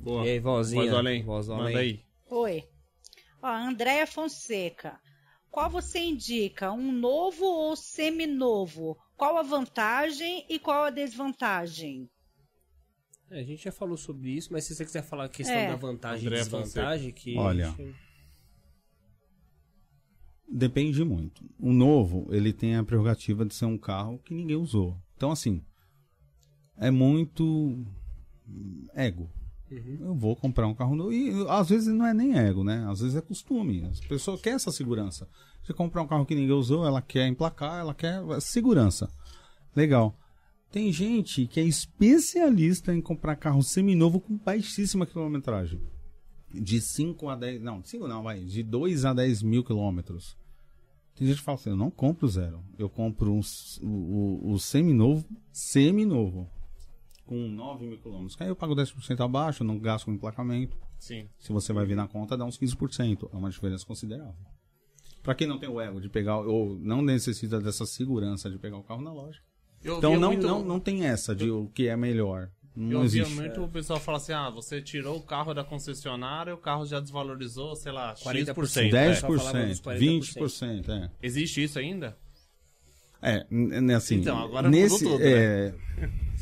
[0.00, 0.24] Boa.
[0.24, 0.82] E aí, vozinha?
[0.84, 1.22] Voz além.
[1.22, 1.76] Voz do Manda além.
[1.76, 2.00] aí.
[2.30, 2.64] Oi.
[3.42, 4.98] Ó, Andréia Fonseca.
[5.50, 6.72] Qual você indica?
[6.72, 8.96] Um novo ou seminovo?
[9.16, 12.08] Qual a vantagem e qual a desvantagem?
[13.30, 15.68] É, a gente já falou sobre isso, mas se você quiser falar a questão É.
[15.68, 17.36] da vantagem e desvantagem, que...
[17.36, 17.70] Olha.
[17.76, 17.94] gente-
[20.50, 21.44] Depende muito.
[21.58, 24.96] O novo, ele tem a prerrogativa de ser um carro que ninguém usou.
[25.14, 25.62] Então, assim,
[26.78, 27.84] é muito
[28.94, 29.30] ego.
[29.70, 31.12] Eu vou comprar um carro novo.
[31.12, 32.86] E às vezes não é nem ego, né?
[32.88, 33.84] Às vezes é costume.
[33.84, 35.28] As pessoas querem essa segurança.
[35.62, 39.10] Você comprar um carro que ninguém usou, ela quer emplacar, ela quer segurança.
[39.76, 40.18] Legal.
[40.70, 45.80] Tem gente que é especialista em comprar carro seminovo com baixíssima quilometragem.
[46.52, 47.62] De 5 a 10.
[47.62, 48.40] Não, 5 não, vai.
[48.40, 50.36] De 2 a 10 mil quilômetros.
[51.14, 52.62] Tem gente que fala assim: eu não compro zero.
[52.78, 53.40] Eu compro um,
[53.82, 56.48] o, o, seminovo, seminovo.
[57.26, 58.36] Com 9 mil quilômetros.
[58.40, 60.78] Aí eu pago 10% abaixo, não gasto com emplacamento.
[60.98, 61.28] Sim.
[61.38, 63.28] Se você vai vir na conta, dá uns 15%.
[63.32, 64.34] É uma diferença considerável.
[65.22, 68.78] Pra quem não tem o ego de pegar, ou não necessita dessa segurança de pegar
[68.78, 69.40] o carro na loja.
[69.82, 72.50] Eu Então não, muito- não, não tem essa de o que é melhor.
[72.74, 73.34] Não Eu via existe.
[73.40, 77.00] muito o pessoal falar assim: ah, você tirou o carro da concessionária, o carro já
[77.00, 78.54] desvalorizou, sei lá, 40%.
[78.54, 78.90] X%.
[78.92, 79.14] 10%, É.
[79.14, 81.10] Só falava dos 20%, é.
[81.22, 82.16] Existe isso ainda?
[83.20, 83.44] É,
[83.96, 85.74] assim, Então, agora nesse, mudou tudo, né?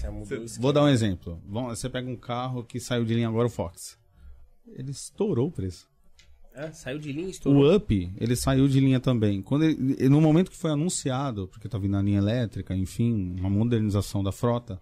[0.04, 0.60] é, mudou isso.
[0.60, 1.40] Vou dar um exemplo.
[1.46, 3.98] Você pega um carro que saiu de linha agora, o Fox.
[4.68, 5.88] Ele estourou o preço.
[6.56, 7.64] É, saiu de linha e estourou.
[7.64, 9.42] O Up, ele saiu de linha também.
[9.42, 13.50] Quando ele- no momento que foi anunciado, porque tá vindo a linha elétrica, enfim, uma
[13.50, 14.80] modernização da frota,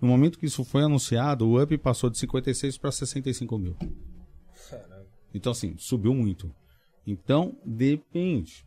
[0.00, 3.76] no momento que isso foi anunciado, o Up passou de 56 para 65 mil.
[5.34, 6.54] Então, assim, subiu muito.
[7.06, 8.64] Então, depende.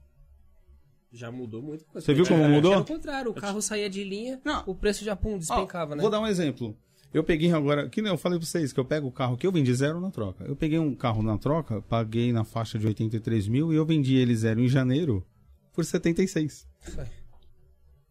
[1.11, 2.05] Já mudou muita coisa.
[2.05, 2.71] Você viu como mudou?
[2.73, 4.63] Era o contrário, o carro saía de linha, Não.
[4.65, 6.01] o preço já pum, Ó, despencava, né?
[6.01, 6.75] Vou dar um exemplo.
[7.13, 9.45] Eu peguei agora, que nem eu falei pra vocês, que eu pego o carro que
[9.45, 10.45] eu vendi zero na troca.
[10.45, 14.15] Eu peguei um carro na troca, paguei na faixa de 83 mil e eu vendi
[14.15, 15.25] ele zero em janeiro
[15.73, 16.67] por 76.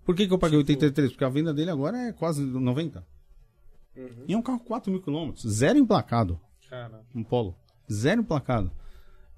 [0.04, 1.12] Por que, que eu paguei 83?
[1.12, 3.06] Porque a venda dele agora é quase 90.
[4.28, 7.02] E é um carro 4 mil quilômetros, zero emplacado, Cara.
[7.14, 7.56] um polo,
[7.90, 8.70] zero emplacado.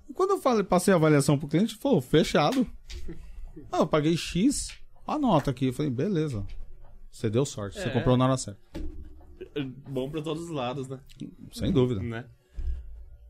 [0.09, 2.67] E quando eu falei, passei a avaliação pro cliente, falou, fechado.
[3.71, 4.69] Ah, eu paguei X,
[5.07, 5.67] anota aqui.
[5.67, 6.43] Eu falei, beleza.
[7.11, 7.91] Você deu sorte, você É.
[7.91, 8.59] comprou na hora certa.
[9.89, 11.01] Bom pra todos os lados, né?
[11.53, 12.01] Sem dúvida.
[12.03, 12.29] né?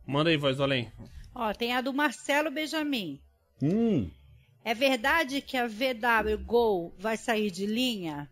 [0.06, 0.90] Manda aí, voz do além.
[1.34, 3.20] Ó, tem a do Marcelo Benjamin.
[3.62, 4.10] Hum,
[4.64, 8.30] É verdade que a VW Gol vai sair de linha?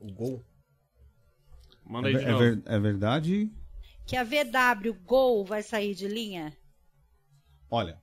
[0.00, 0.44] O gol.
[1.84, 2.38] Manda é, aí de é novo.
[2.44, 3.50] ver- é verdade.
[4.06, 6.56] Que a VW Gol vai sair de linha?
[7.70, 8.00] Olha,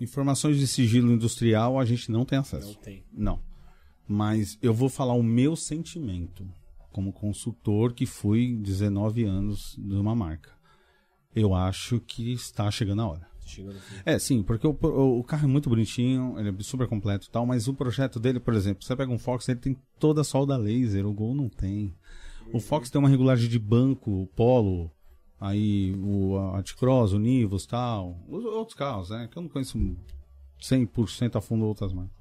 [0.00, 2.78] informações de sigilo industrial a gente não tem Não acesso.
[2.78, 3.04] tem.
[3.12, 3.42] Não.
[4.06, 6.48] Mas eu vou falar o meu sentimento
[6.90, 10.50] como consultor que fui 19 anos de uma marca.
[11.34, 13.30] Eu acho que está chegando a hora.
[13.46, 13.76] Chegando.
[14.04, 17.30] É, sim, porque o, o- o carro é muito bonitinho, ele é super completo e
[17.30, 20.24] tal, mas o projeto dele, por exemplo, você pega um Fox, ele tem toda a
[20.24, 21.94] solda laser, o Gol não tem.
[22.52, 24.90] O Fox tem uma regulagem de banco, polo,
[25.42, 28.18] Aí o Anticross, o Nivus tal.
[28.28, 29.26] Os outros carros, né?
[29.32, 29.78] Que eu não conheço
[30.60, 32.12] 100% a fundo outras marcas.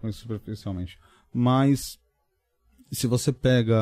[0.00, 0.98] Conheço superficialmente.
[1.32, 2.00] Mas
[2.92, 3.78] se você pega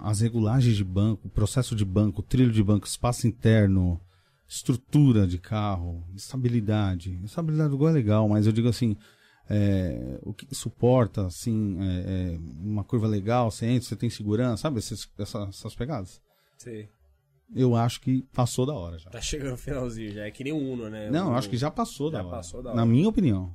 [0.00, 4.00] as regulagens de banco, processo de banco, trilho de banco, espaço interno,
[4.48, 7.18] estrutura de carro, estabilidade.
[7.24, 8.96] Estabilidade do Gol é legal, mas eu digo assim,
[9.48, 11.84] é, o que suporta, assim, é,
[12.34, 15.08] é, uma curva legal, você entra, você tem segurança, sabe essas,
[15.48, 16.20] essas pegadas?
[16.58, 16.88] Sei.
[17.54, 19.10] Eu acho que passou da hora já.
[19.10, 20.24] Tá chegando no finalzinho já.
[20.24, 21.10] É que nem o Uno, né?
[21.10, 22.36] Não, O- eu acho que já passou da Já hora.
[22.36, 22.90] passou da Na hora.
[22.90, 23.52] minha opinião.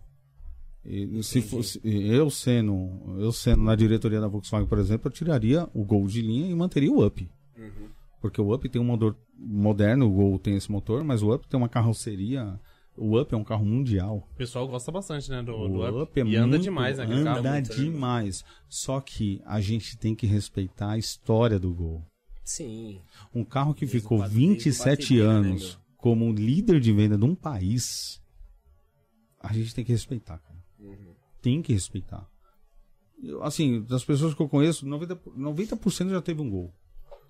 [0.86, 5.68] E se fosse eu sendo, eu sendo na diretoria da Volkswagen, por exemplo, eu tiraria
[5.74, 7.28] o Gol de linha e manteria o Up.
[7.58, 7.90] Uhum.
[8.22, 11.48] Porque o Up tem um motor moderno, o Gol tem esse motor, mas o Up
[11.48, 12.60] tem uma carroceria.
[12.98, 14.28] O Up é um carro mundial.
[14.32, 17.04] O pessoal gosta bastante, né, do, O do Up é E anda muito- demais, né,
[17.06, 17.44] Anda carro.
[17.44, 17.76] muito, né?
[17.76, 18.46] demais.
[18.70, 22.04] Só que a gente tem que respeitar a história do Gol.
[22.44, 23.02] Sim.
[23.34, 25.86] Um carro que Desde ficou bate- desde o 27 batedeira, né, anos meu?
[25.98, 28.22] como líder de venda de um país,
[29.40, 30.55] a gente tem que respeitar, cara.
[31.46, 32.28] Tem que respeitar.
[33.22, 36.74] Eu, assim, das pessoas que eu conheço, 90%, 90 já teve um gol.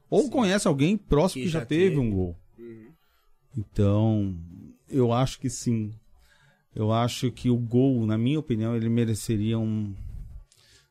[0.10, 2.00] Ou conhece alguém próximo Que que já, já teve teve.
[2.00, 2.40] um gol.
[2.58, 2.88] Uhum.
[3.58, 4.38] Então,
[4.88, 5.92] eu acho que sim.
[6.74, 9.94] Eu acho que o gol, na minha opinião, ele mereceria um.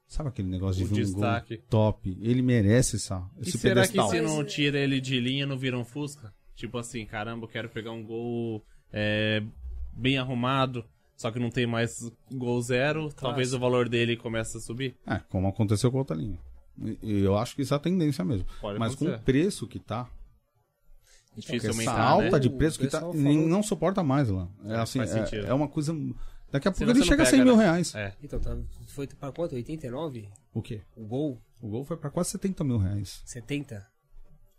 [0.07, 1.57] Sabe aquele negócio de ver um destaque.
[1.57, 2.19] gol top?
[2.21, 4.11] Ele merece essa, E esse será que pedestal.
[4.11, 6.31] se não tira ele de linha, não vira um Fusca?
[6.55, 9.43] Tipo assim, caramba, eu quero pegar um gol é,
[9.95, 10.85] bem arrumado,
[11.17, 14.97] só que não tem mais gol zero, talvez o valor dele comece a subir.
[15.07, 16.39] É, como aconteceu com a outra linha.
[17.03, 18.47] E- Eu acho que isso é a tendência mesmo.
[18.61, 19.25] Pode Mas com o acontecer.
[19.25, 20.09] preço que tá,
[21.37, 22.39] Difícil essa aumentar, alta né?
[22.39, 24.49] de O preço que tá, pessoal ninguém falou- não suporta mais lá.
[24.65, 25.93] É, assim, faz é, é uma coisa.
[26.51, 27.65] Daqui a pouco ele chega a 100 pega, mil né?
[27.65, 27.95] reais.
[27.97, 28.15] É.
[28.23, 28.57] Então, tá,
[28.89, 29.55] foi pra quanto?
[29.57, 30.29] 89?
[30.53, 30.83] O quê?
[30.97, 31.41] O gol?
[31.61, 33.23] O gol foi pra quase 70 mil reais.
[33.25, 33.85] 70?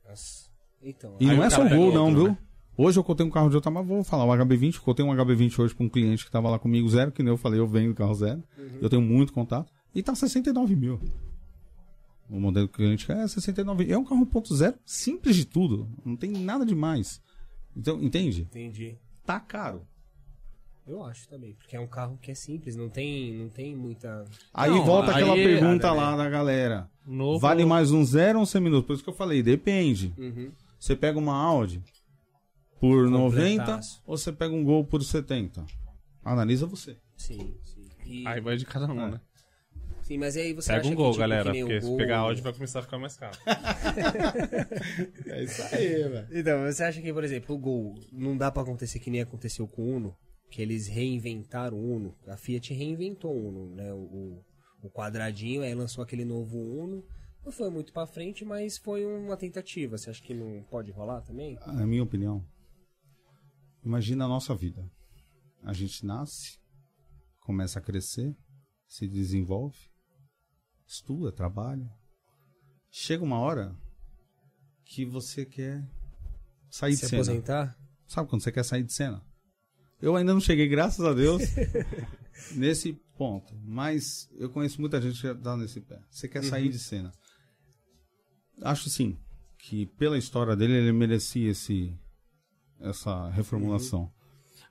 [0.08, 0.50] Nossa.
[0.82, 2.28] Então, E não o é só o gol, não, outro, viu?
[2.32, 2.38] né?
[2.78, 4.80] Hoje eu cotei um carro de outra, mas vou falar, o HB20.
[4.80, 7.38] Cotei um HB20 hoje pra um cliente que tava lá comigo zero, que nem eu
[7.38, 8.44] falei, eu vendo carro zero.
[8.58, 8.80] Uhum.
[8.82, 9.72] Eu tenho muito contato.
[9.94, 11.00] E tá 69 mil.
[12.30, 15.88] O modelo que o cliente quer é 69 É um carro 1.0, simples de tudo.
[16.04, 17.22] Não tem nada demais.
[17.78, 18.42] Então, entende?
[18.42, 18.98] entendi.
[19.26, 19.82] Tá caro.
[20.88, 24.24] Eu acho também, porque é um carro que é simples, não tem, não tem muita...
[24.54, 26.88] Aí Não, volta aí- aquela pergunta lá da galera.
[27.08, 27.40] Novo...
[27.40, 28.84] Vale mais um zero ou um seminovo?
[28.86, 30.14] Por isso que eu falei, depende.
[30.16, 30.52] Uhum.
[30.80, 31.82] Você pega uma Audi
[32.90, 34.02] por 90 Completaço.
[34.06, 35.66] ou você pega um Gol por 70?
[36.24, 36.98] Analisa você.
[37.18, 37.86] Sim, sim.
[38.06, 39.12] E- Aí vai de cada um, É.
[39.12, 39.22] né?
[40.02, 41.88] sim, mas aí você Pega acha um que, gol, tipo, galera, que porque o se
[41.88, 43.38] Gol- pegar áudio vai começar a ficar mais caro.
[45.28, 46.28] É isso aí, velho.
[46.32, 49.68] Então, você acha que, por exemplo, o Gol não dá pra acontecer que nem aconteceu
[49.68, 50.16] com o Uno?
[50.50, 52.16] Que eles reinventaram o Uno.
[52.28, 53.92] A Fiat reinventou o Uno, né?
[53.94, 54.44] O, o-
[54.84, 57.04] o quadradinho, aí lançou aquele novo Uno.
[57.44, 59.98] Não foi muito pra frente, mas foi uma tentativa.
[59.98, 61.58] Você acha que não pode rolar também?
[61.68, 62.44] Na minha opinião,
[63.86, 64.90] imagina a nossa vida.
[65.64, 66.58] A gente nasce,
[67.40, 68.36] começa a crescer,
[68.88, 69.78] se desenvolve,
[70.86, 71.90] estuda, trabalha.
[72.90, 73.76] Chega uma hora
[74.86, 75.88] que você quer
[76.70, 77.22] sair de Se cena.
[77.22, 77.78] aposentar?
[78.08, 79.24] Sabe quando você quer sair de cena?
[80.02, 81.42] Eu ainda não cheguei, graças a Deus,
[82.56, 83.56] nesse ponto.
[83.64, 86.00] Mas eu conheço muita gente que já tá nesse pé.
[86.10, 87.12] Você quer sair de cena.
[88.62, 89.18] Acho sim
[89.58, 91.98] que pela história dele ele merecia esse,
[92.90, 94.12] essa reformulação.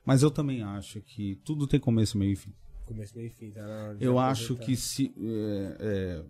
[0.05, 2.53] Mas eu também acho que tudo tem começo, meio e fim.
[2.85, 3.51] Começo, meio e fim.
[3.51, 6.25] Tá na hora de Eu acho que se, é, é,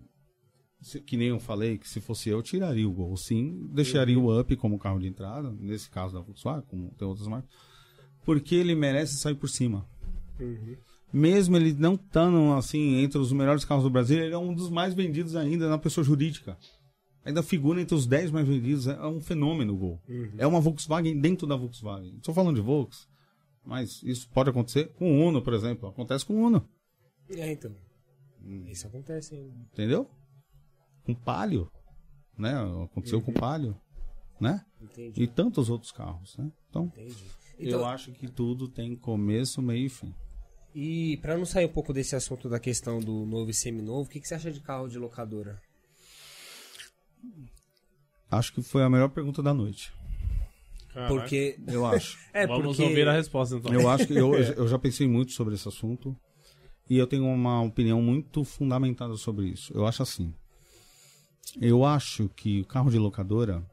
[0.81, 3.15] se- Que nem eu falei, que se fosse eu, tiraria o Gol.
[3.17, 7.27] Sim, deixaria o Up como carro de entrada, nesse caso da Volkswagen, como tem outras
[7.27, 7.49] marcas,
[8.23, 9.85] porque ele merece sair por cima.
[10.39, 10.75] Uhum.
[11.13, 14.69] Mesmo ele não estando assim entre os melhores carros do Brasil, ele é um dos
[14.69, 16.57] mais vendidos ainda na pessoa jurídica.
[17.25, 18.85] Ainda figura entre os 10 mais vendidos.
[18.85, 20.01] É um fenômeno o Gol.
[20.37, 22.15] É uma Volkswagen dentro da Volkswagen.
[22.17, 23.07] Estou falando de Volks,
[23.65, 25.89] mas isso pode acontecer com o Uno, por exemplo.
[25.89, 26.69] Acontece com o Uno.
[27.29, 27.75] É, então.
[28.67, 29.55] Isso acontece ainda.
[29.73, 30.07] Entendeu?
[31.03, 31.71] Com Palio,
[32.37, 32.53] né?
[32.83, 33.75] Aconteceu com Palio,
[34.39, 34.63] né?
[34.79, 35.23] Entendi.
[35.23, 36.51] E tantos outros carros, né?
[36.69, 36.91] Então.
[37.57, 40.13] Então, eu acho que tudo tem começo, meio e fim.
[40.75, 44.09] E pra não sair um pouco desse assunto da questão do novo e seminovo, o
[44.09, 45.59] que, que você acha de carro de locadora?
[48.29, 49.93] Acho que foi a melhor pergunta da noite.
[50.93, 51.13] Caraca.
[51.13, 51.57] Porque.
[51.67, 52.17] Eu acho.
[52.33, 52.83] É, Vamos porque.
[52.83, 53.73] ouvir a resposta então.
[53.73, 56.15] Eu acho que eu, eu já pensei muito sobre esse assunto
[56.89, 59.73] e eu tenho uma opinião muito fundamentada sobre isso.
[59.73, 60.33] Eu acho assim.
[61.61, 63.63] Eu acho que o carro de locadora,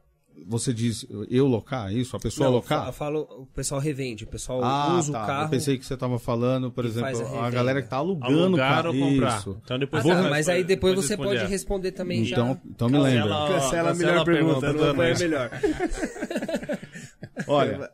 [0.45, 2.87] você diz eu locar isso, a pessoa Não, locar?
[2.87, 5.23] eu falo, o pessoal revende, o pessoal Ah, usa tá.
[5.23, 5.43] o carro.
[5.45, 8.43] Eu pensei que você estava falando, por exemplo, a a, galera que tá alugando o
[8.43, 8.95] Alugar carro.
[8.95, 9.39] ou comprar.
[9.39, 9.59] Isso.
[9.63, 11.37] Então Ah, depois tá, você mas aí depois você responder.
[11.39, 12.61] pode responder também Então, já.
[12.69, 13.29] então me lembra.
[13.29, 15.49] Cancela- Cancela a melhor a pergunta pergunta, não foi a melhor.
[17.47, 17.89] Olha,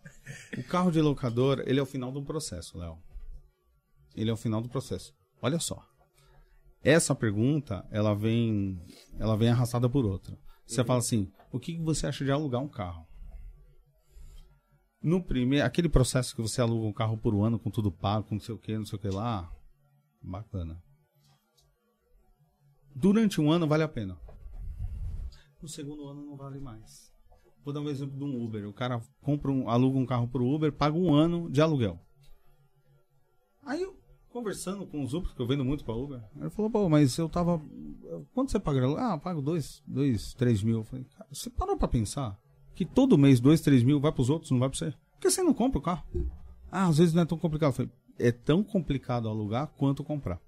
[0.58, 2.98] o carro de locadora, ele é o final de um processo, Léo.
[4.16, 5.14] Ele é o final do processo.
[5.42, 5.82] Olha só.
[6.84, 8.80] Essa pergunta, ela vem,
[9.20, 10.38] ela vem arrastada por outra.
[10.66, 13.08] Você fala assim: o que você acha de alugar um carro?
[15.02, 18.28] No primeiro, aquele processo que você aluga um carro por um ano com tudo pago,
[18.28, 19.50] com não sei o que, não sei o que lá,
[20.22, 20.82] bacana.
[22.94, 24.20] Durante um ano vale a pena.
[25.62, 27.14] No segundo ano não vale mais.
[27.64, 28.68] Vou dar um exemplo de um Uber.
[28.68, 32.00] O cara compra um, aluga um carro pro Uber, paga um ano de aluguel.
[33.64, 33.86] Aí
[34.31, 37.27] conversando com os Uber, que eu vendo muito pra Uber, ele falou, pô, mas eu
[37.30, 37.61] tava.
[38.34, 38.80] Quanto você paga?
[38.97, 40.77] Ah, eu pago dois, dois, três mil.
[40.77, 42.38] Eu falei, cara, você parou pra pensar
[42.76, 44.91] que todo mês dois, três mil vai pros outros, não vai pra você?
[44.91, 46.03] Por que você não compra o carro?
[46.72, 47.69] Ah, às vezes não é tão complicado.
[47.69, 50.39] Eu falei, é tão complicado alugar quanto comprar.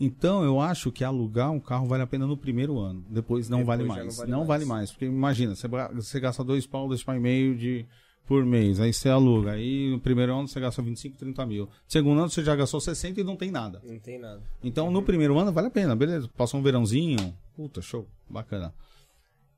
[0.00, 3.04] Então eu acho que alugar um carro vale a pena no primeiro ano.
[3.08, 4.18] Depois não Depois vale mais.
[4.18, 4.68] não Não vale vale, mais.
[4.68, 4.90] mais.
[4.90, 7.86] Porque imagina, você, você gasta dois pau, dois pau e meio de,
[8.26, 8.80] por mês.
[8.80, 9.52] Aí você aluga.
[9.52, 11.64] Aí no primeiro ano você gasta 25, 30 mil.
[11.64, 13.80] No segundo ano você já gastou 60 e não tem nada.
[13.84, 14.42] Não tem nada.
[14.62, 16.28] Então no primeiro ano vale a pena, beleza.
[16.36, 17.36] Passou um verãozinho.
[17.54, 18.06] Puta, show.
[18.28, 18.72] Bacana.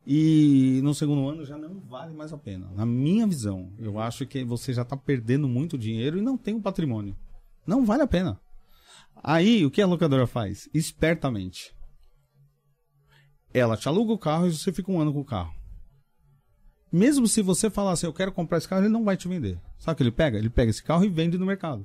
[0.07, 2.71] E no segundo ano já não vale mais a pena.
[2.75, 6.55] Na minha visão, eu acho que você já está perdendo muito dinheiro e não tem
[6.55, 7.17] um patrimônio.
[7.67, 8.39] Não vale a pena.
[9.23, 10.69] Aí, o que a locadora faz?
[10.75, 11.75] Espertamente.
[13.55, 15.55] Ela te aluga o carro e você fica um ano com o carro.
[16.95, 19.59] Mesmo se você falar assim, eu quero comprar esse carro, ele não vai te vender.
[19.79, 20.39] Sabe o que ele pega?
[20.39, 21.85] Ele pega esse carro e vende no mercado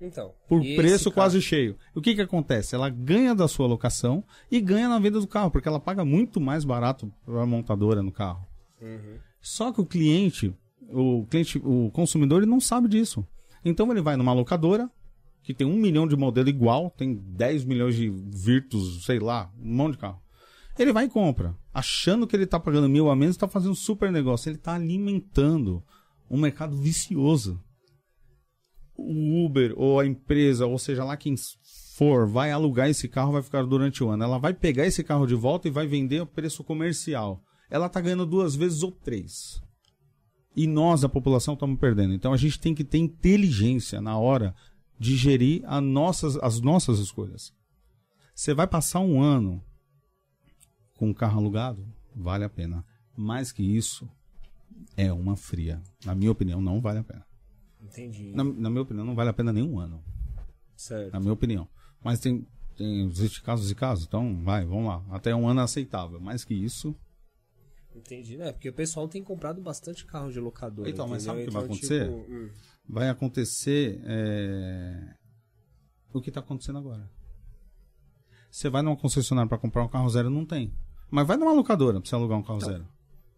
[0.00, 0.32] Então.
[0.48, 1.76] por preço carro- quase cheio.
[1.94, 2.74] O que que acontece?
[2.74, 6.40] Ela ganha da sua locação e ganha na venda do carro, porque ela paga muito
[6.40, 8.44] mais barato para a montadora no carro.
[8.82, 9.18] Uhum.
[9.40, 10.52] Só que o cliente,
[10.88, 13.24] o cliente, o consumidor, ele não sabe disso.
[13.64, 14.90] Então ele vai numa locadora
[15.44, 19.74] que tem um milhão de modelo igual, tem 10 milhões de Virtus, sei lá, um
[19.76, 20.20] monte de carro.
[20.78, 23.74] Ele vai e compra, achando que ele está pagando mil a menos, está fazendo um
[23.74, 24.48] super negócio.
[24.48, 25.82] Ele está alimentando
[26.30, 27.60] um mercado vicioso
[29.00, 31.34] o Uber ou a empresa, ou seja lá quem
[31.96, 34.24] for, vai alugar esse carro, vai ficar durante o ano.
[34.24, 37.42] Ela vai pegar esse carro de volta e vai vender a preço comercial.
[37.70, 39.62] Ela está ganhando duas vezes ou três.
[40.54, 42.12] E nós, a população, estamos perdendo.
[42.12, 44.54] Então a gente tem que ter inteligência na hora
[44.98, 47.52] de gerir nossas, as nossas escolhas.
[48.34, 49.62] Você vai passar um ano
[51.00, 51.82] com um carro alugado?
[52.14, 52.84] Vale a pena.
[53.16, 54.06] Mais que isso,
[54.98, 55.80] é uma fria.
[56.04, 57.26] Na minha opinião, não vale a pena.
[57.82, 58.32] Entendi.
[58.34, 60.04] Na, na minha opinião, não vale a pena nenhum ano.
[60.76, 61.10] Certo.
[61.10, 61.66] Na minha opinião.
[62.04, 62.46] Mas tem,
[62.76, 65.02] tem existe casos e casos, então vai, vamos lá.
[65.08, 66.20] Até um ano é aceitável.
[66.20, 66.94] Mais que isso.
[67.96, 68.52] Entendi, né?
[68.52, 70.86] Porque o pessoal tem comprado bastante carro de locador.
[70.86, 71.32] Então, mas entendeu?
[71.32, 72.08] sabe o que vai Então, acontecer?
[72.08, 72.50] tipo, hum,
[72.86, 75.14] Vai acontecer é,
[76.12, 77.10] o que está acontecendo agora.
[78.50, 80.74] Você vai numa concessionária para comprar um carro zero, não tem.
[81.10, 82.86] Mas vai numa locadora para você alugar um carro zero.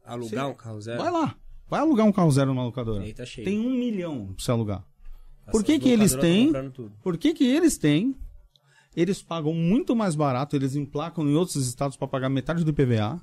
[0.04, 0.50] alugar Sim.
[0.50, 1.02] um carro zero?
[1.02, 1.36] Vai lá.
[1.68, 3.12] Vai alugar um carro zero numa locadora.
[3.14, 3.44] Tá cheio.
[3.46, 4.84] Tem um milhão para você alugar.
[5.46, 6.52] As- Por que que eles tão têm?
[7.02, 8.14] Por que, que eles têm?
[8.94, 13.20] Eles pagam muito mais barato, eles emplacam em outros estados para pagar metade do IPVA.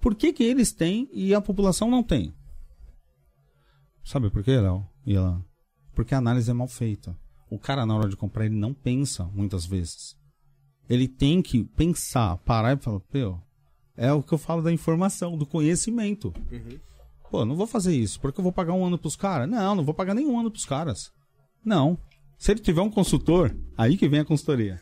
[0.00, 2.34] Por que, que eles têm e a população não tem?
[4.04, 4.86] Sabe por quê, Léo?
[5.06, 5.42] E ela?
[5.94, 7.16] Porque a análise é mal feita.
[7.50, 10.16] O cara, na hora de comprar, ele não pensa muitas vezes.
[10.88, 13.38] Ele tem que pensar, parar e falar, pô,
[13.96, 16.32] é o que eu falo da informação, do conhecimento.
[17.30, 19.48] Pô, não vou fazer isso, porque eu vou pagar um ano pros caras?
[19.48, 21.12] Não, não vou pagar nenhum ano pros caras.
[21.64, 21.98] Não.
[22.38, 24.80] Se ele tiver um consultor, aí que vem a consultoria.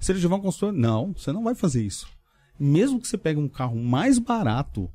[0.00, 2.08] Se ele tiver um consultor, não, você não vai fazer isso.
[2.58, 4.90] Mesmo que você pegue um carro mais barato,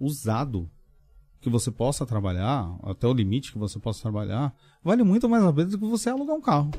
[0.00, 0.70] usado,
[1.40, 5.52] que você possa trabalhar, até o limite que você possa trabalhar, vale muito mais a
[5.52, 6.70] pena do que você alugar um carro.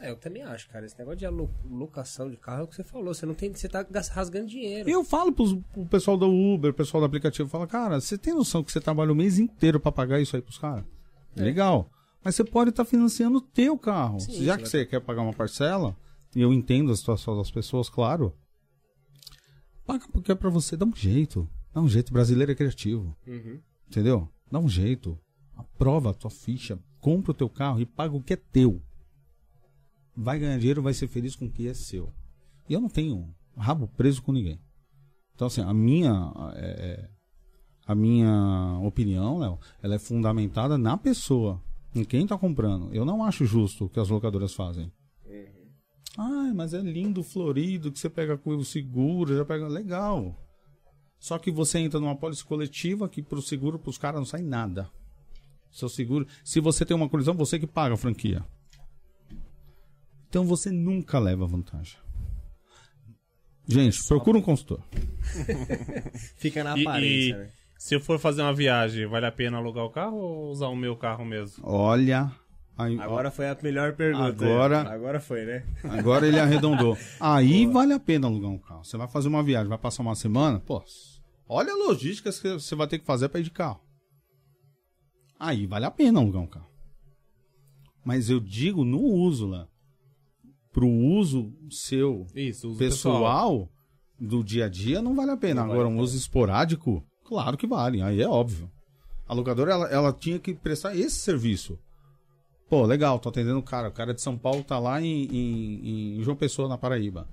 [0.00, 0.86] É, eu também acho, cara.
[0.86, 1.26] Esse negócio de
[1.68, 3.12] locação de carro é o que você falou.
[3.12, 3.52] Você não tem.
[3.52, 4.88] Você tá rasgando dinheiro.
[4.88, 8.34] E eu falo pros, pro pessoal do Uber, pessoal do aplicativo, fala, cara, você tem
[8.34, 10.84] noção que você trabalha o mês inteiro pra pagar isso aí pros caras?
[11.36, 11.42] É.
[11.42, 11.90] Legal.
[12.24, 14.20] Mas você pode estar financiando o teu carro.
[14.20, 15.96] Sim, Já que vai- você quer pagar uma parcela,
[16.34, 18.34] e eu entendo a situação das pessoas, claro,
[19.86, 21.48] paga porque é pra você, dá um jeito.
[21.72, 23.16] Dá um jeito, brasileiro é criativo.
[23.26, 23.60] Uhum.
[23.88, 24.28] Entendeu?
[24.50, 25.18] Dá um jeito.
[25.56, 28.82] Aprova a tua ficha, compra o teu carro e paga o que é teu.
[30.20, 32.12] Vai ganhar dinheiro, vai ser feliz com o que é seu.
[32.68, 34.60] E eu não tenho rabo preso com ninguém.
[35.34, 36.32] Então, assim, a minha.
[36.56, 37.08] é,
[37.86, 41.62] a minha opinião, Léo, ela é fundamentada na pessoa,
[41.94, 42.92] em quem está comprando.
[42.92, 44.92] Eu não acho justo o que as locadoras fazem.
[46.18, 49.68] Ai, mas é lindo, florido, que você pega com o seguro, já pega.
[49.68, 50.36] Legal.
[51.18, 54.90] Só que você entra numa pólice coletiva que pro seguro, pros caras não sai nada.
[55.70, 56.26] Seu seguro.
[56.44, 58.44] Se você tem uma colisão, você que paga a franquia.
[60.28, 61.96] Então você nunca leva vantagem.
[63.66, 64.82] Gente, procura um consultor.
[66.36, 67.50] Fica na E- aparência, e- né?
[67.78, 70.74] Se eu for fazer uma viagem, vale a pena alugar o carro ou usar o
[70.76, 71.62] meu carro mesmo?
[71.64, 72.30] Olha.
[72.76, 74.26] aí- Agora foi a melhor pergunta.
[74.26, 75.64] Agora- Agora foi, né?
[75.84, 76.96] Agora ele arredondou.
[77.20, 78.84] Aí vale a pena alugar um carro.
[78.84, 80.82] Você vai fazer uma viagem, vai passar uma semana, pô.
[81.48, 83.80] Olha a logística que você vai ter que fazer para ir de carro.
[85.38, 86.68] Aí vale a pena alugar um carro.
[88.04, 89.68] Mas eu digo no uso lá.
[90.78, 93.68] Pro uso seu Isso, uso pessoal,
[94.16, 95.62] do dia a dia não vale a pena.
[95.62, 98.00] Não Agora, vale um uso esporádico, claro que vale.
[98.00, 98.70] Aí é óbvio.
[99.26, 101.76] A locadora, ela, ela tinha que prestar esse serviço.
[102.70, 103.88] Pô, legal, tô atendendo o cara.
[103.88, 107.26] O cara de São Paulo tá lá em, em- em João Pessoa, na Paraíba.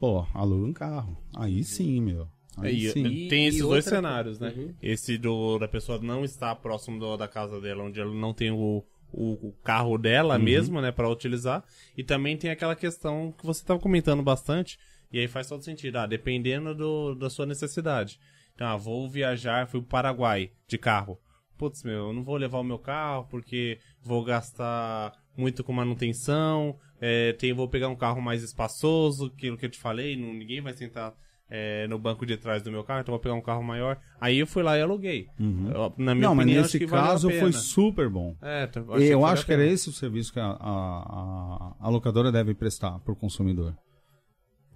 [0.00, 1.14] Pô, aluga um carro.
[1.36, 2.26] Aí sim, meu.
[2.56, 3.28] Aí e- sim.
[3.28, 4.54] Tem esses e dois outra- cenários, né?
[4.56, 4.72] Uhum.
[4.82, 8.50] Esse do, da pessoa não estar próximo do- da casa dela, onde ela não tem
[8.50, 10.42] o, o, carro dela Uhum.
[10.42, 11.64] mesmo, né, para utilizar.
[11.96, 14.78] E também tem aquela questão que você estava comentando bastante,
[15.12, 15.96] e aí faz todo sentido.
[15.96, 18.18] Ah, dependendo do, da sua necessidade.
[18.54, 21.18] Então, ah, vou viajar, fui pro Paraguai de carro.
[21.56, 26.78] Putz, meu, eu não vou levar o meu carro porque vou gastar muito com manutenção.
[27.00, 30.60] É, tem, vou pegar um carro mais espaçoso, aquilo que eu te falei, não, ninguém
[30.60, 31.14] vai sentar
[31.48, 33.98] é, no banco de trás do meu carro, então eu vou pegar um carro maior.
[34.20, 35.26] Aí eu fui lá e aluguei.
[35.38, 36.20] Eu- Na minha Uhum.
[36.30, 38.36] Não, mas opinião, nesse que valeu a caso foi super bom.
[38.42, 42.30] É, Eu, achei valeu acho que era esse o serviço que a, a, a- locadora
[42.32, 43.76] deve prestar pro consumidor.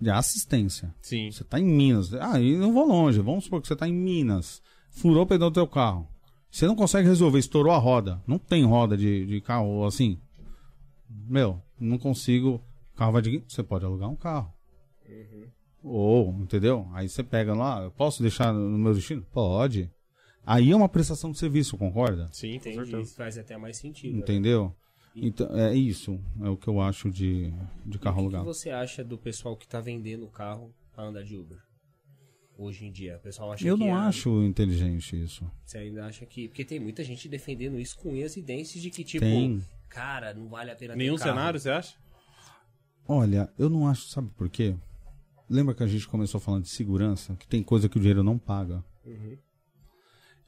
[0.01, 0.95] De assistência.
[1.03, 1.31] Sim.
[1.31, 2.15] Você tá em Minas.
[2.15, 3.21] Ah, e não vou longe.
[3.21, 4.63] Vamos supor que você tá em Minas.
[4.91, 6.09] Furou o pneu do teu carro.
[6.51, 8.21] Você não consegue resolver, estourou a roda.
[8.27, 10.19] Não tem roda de, de carro assim.
[11.29, 12.65] Meu, não consigo.
[12.95, 13.45] O carro vai de.
[13.47, 14.53] Você pode alugar um carro.
[15.83, 16.87] Ou, entendeu?
[16.93, 19.23] Aí você pega lá, eu posso deixar no meu destino?
[19.33, 19.91] Pode.
[20.45, 22.29] Aí é uma prestação de serviço, concorda?
[22.33, 23.05] Sim, Entendi.
[23.07, 24.15] Faz até mais sentido.
[24.15, 24.19] né?
[24.21, 24.75] Entendeu?
[25.15, 26.21] Então, é isso.
[26.43, 27.53] É o que eu acho de,
[27.85, 28.45] de carro O que, alugado.
[28.45, 31.59] que você acha do pessoal que tá vendendo o carro pra andar de Uber?
[32.57, 35.51] Hoje em dia, o pessoal acha Eu que não é- acho inteligente isso.
[35.65, 36.47] Você ainda acha que.
[36.49, 39.63] Porque tem muita gente defendendo isso com unhas e dentes de que, tipo, Tem.
[39.89, 41.31] cara, não vale a pena ter Nenhum carro.
[41.31, 41.97] cenário, você acha?
[43.09, 44.77] Olha, eu não acho, sabe por quê?
[45.51, 47.35] Lembra que a gente começou falando de segurança?
[47.35, 48.85] Que tem coisa que o dinheiro não paga.
[49.05, 49.37] Uhum.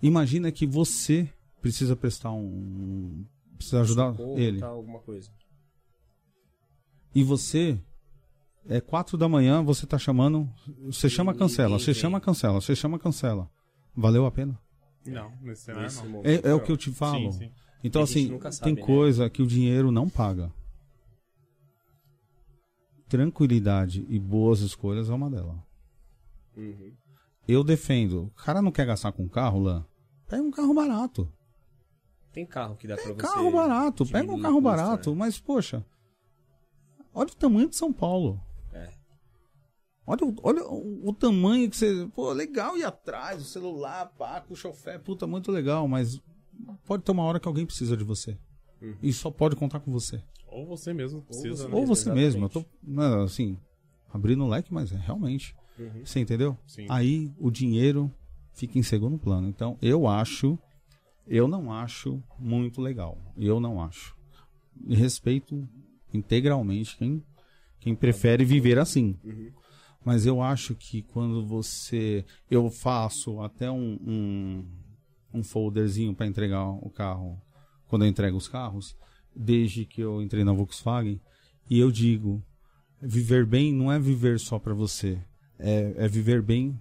[0.00, 1.28] Imagina que você
[1.60, 3.26] precisa prestar um.
[3.56, 4.60] Precisa ajudar Socorro, ele.
[4.60, 5.28] tal, alguma coisa.
[7.12, 7.76] E você.
[8.68, 10.48] É quatro da manhã, você tá chamando.
[10.84, 11.80] Você chama, cancela.
[11.80, 12.60] Você chama, cancela.
[12.60, 13.50] Você chama, cancela.
[13.96, 14.56] Valeu a pena?
[15.04, 16.22] Não, nesse cenário não.
[16.24, 17.32] É, é o que eu te falo.
[17.32, 17.50] Sim, sim.
[17.82, 18.82] Então, assim, sabe, tem né?
[18.82, 20.52] coisa que o dinheiro não paga.
[23.16, 25.54] Tranquilidade e boas escolhas é uma delas.
[26.56, 26.94] Uhum.
[27.46, 28.22] Eu defendo.
[28.24, 29.84] O cara não quer gastar com carro, Lan?
[30.26, 31.30] Pega um carro barato.
[32.32, 33.20] Tem carro que dá pra Tem você.
[33.20, 34.06] carro barato.
[34.06, 35.10] Pega um carro custo, barato.
[35.10, 35.16] né?
[35.18, 35.84] Mas, poxa.
[37.12, 38.40] Olha o tamanho de São Paulo.
[38.72, 38.88] É.
[40.06, 42.08] Olha, o- olha o, o tamanho que você.
[42.14, 46.18] Pô, legal ir atrás, o celular, pá, com o chofé, puta, muito legal, mas
[46.86, 48.38] pode ter uma hora que alguém precisa de você.
[48.82, 48.96] Uhum.
[49.02, 50.22] E só pode contar com você.
[50.48, 51.56] Ou você mesmo precisa.
[51.56, 51.74] você né?
[51.74, 52.44] Ou Mesmo, você mesmo.
[52.44, 53.56] Eu tô, né, assim,
[54.12, 55.54] abrindo o leque, mas é realmente.
[55.78, 56.04] Uhum.
[56.04, 56.58] Você entendeu?
[56.66, 56.86] Sim.
[56.90, 58.12] Aí o dinheiro
[58.52, 59.48] fica em segundo plano.
[59.48, 60.58] Então, eu acho.
[61.26, 63.16] Eu não acho muito legal.
[63.36, 64.16] Eu não acho.
[64.84, 65.68] E respeito
[66.12, 67.22] integralmente quem,
[67.78, 69.16] quem prefere viver assim.
[69.24, 69.52] Uhum.
[70.04, 72.24] Mas eu acho que quando você.
[72.50, 74.64] Eu faço até um, um,
[75.32, 77.40] um folderzinho para entregar o carro.
[77.92, 78.96] Quando eu entrego os carros.
[79.36, 81.20] Desde que eu entrei na Volkswagen.
[81.68, 82.42] E eu digo:
[83.02, 85.22] viver bem não é viver só para você.
[85.58, 86.80] É, é viver bem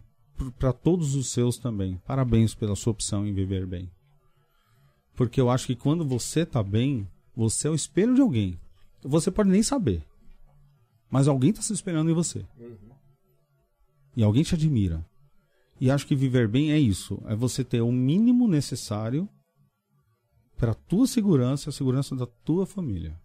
[0.57, 1.99] para todos os seus também.
[2.07, 3.91] Parabéns pela sua opção em viver bem.
[5.13, 7.05] Porque eu acho que quando você tá bem,
[7.35, 8.57] você é o espelho de alguém.
[9.03, 10.05] Você pode nem saber.
[11.09, 12.45] Mas alguém tá se espelhando em você.
[14.15, 15.05] E alguém te admira.
[15.77, 17.21] E acho que viver bem é isso.
[17.25, 19.27] É você ter o mínimo necessário
[20.61, 23.19] para tua segurança e a segurança da tua família.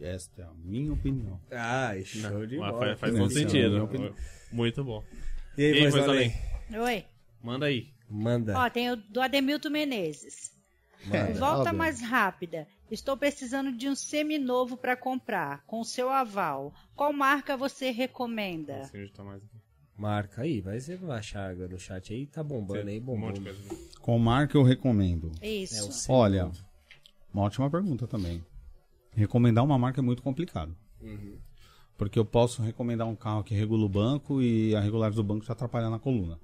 [0.00, 1.38] Esta é a minha opinião.
[1.50, 2.86] Ah, show de Mas bola.
[2.96, 3.84] faz, faz todo é a sentido.
[3.84, 4.14] opinião.
[4.50, 5.04] Muito bom.
[5.56, 6.32] E aí, E aí, voz além?
[6.74, 7.04] Oi.
[7.42, 7.92] Manda aí.
[8.08, 8.58] Manda.
[8.58, 10.50] Ó, tem o do Ademilton Menezes.
[11.06, 11.34] manda.
[11.38, 11.78] Volta Adem.
[11.78, 12.66] mais rápida.
[12.90, 16.74] Estou precisando de um seminovo para comprar, com seu aval.
[16.96, 18.80] Qual marca você recomenda?
[18.80, 19.61] Assim, a gente tá mais aqui.
[19.96, 23.40] Marca aí, vai você vai achar no chat aí, tá bombando aí, Um bombando.
[23.40, 23.60] coisa.
[24.00, 25.30] Qual marca eu recomendo?
[25.42, 25.74] Isso.
[25.76, 26.50] É, o seu Olha,
[27.32, 28.44] uma ótima pergunta também.
[29.12, 30.74] Recomendar uma marca é muito complicado.
[31.96, 35.44] Porque eu posso recomendar um carro que regula o banco e a regularidade do banco
[35.44, 36.38] te atrapalhar na coluna.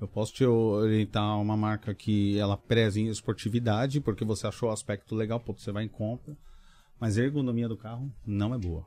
[0.00, 4.72] Eu posso te orientar uma marca que ela preze em esportividade, porque você achou o
[4.72, 6.36] aspecto legal, pô, você vai em compra.
[7.00, 8.86] Mas a ergonomia do carro não é boa.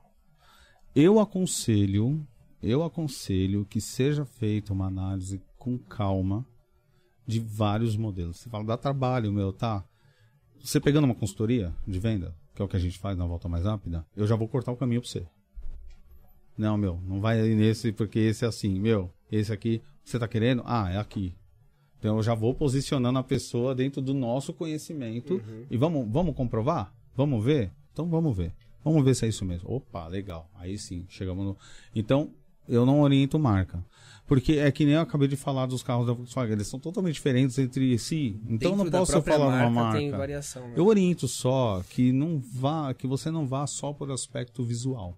[0.99, 2.25] Eu aconselho,
[2.59, 6.43] eu aconselho que seja feita uma análise com calma
[7.23, 8.37] de vários modelos.
[8.37, 9.85] Você fala, dá trabalho, meu, tá?
[10.59, 13.47] Você pegando uma consultoria de venda, que é o que a gente faz na volta
[13.47, 15.27] mais rápida, eu já vou cortar o caminho pra você.
[16.57, 20.63] Não, meu, não vai nesse porque esse é assim, meu, esse aqui, você tá querendo?
[20.65, 21.35] Ah, é aqui.
[21.99, 25.67] Então eu já vou posicionando a pessoa dentro do nosso conhecimento uhum.
[25.69, 26.91] e vamos, vamos comprovar?
[27.13, 27.71] Vamos ver?
[27.93, 28.51] Então vamos ver.
[28.87, 29.69] Vamos ver se é isso mesmo.
[29.69, 30.49] Opa, legal.
[30.55, 31.57] Aí sim, chegamos no.
[31.93, 32.31] Então,
[32.69, 33.83] eu não oriento marca.
[34.25, 37.15] Porque é que nem eu acabei de falar dos carros da Volkswagen, eles são totalmente
[37.15, 38.39] diferentes entre si.
[38.43, 39.99] Então Dentro não posso falar marca, uma marca.
[39.99, 40.73] Tem variação, né?
[40.75, 45.17] Eu oriento só que não vá, que você não vá só por aspecto visual.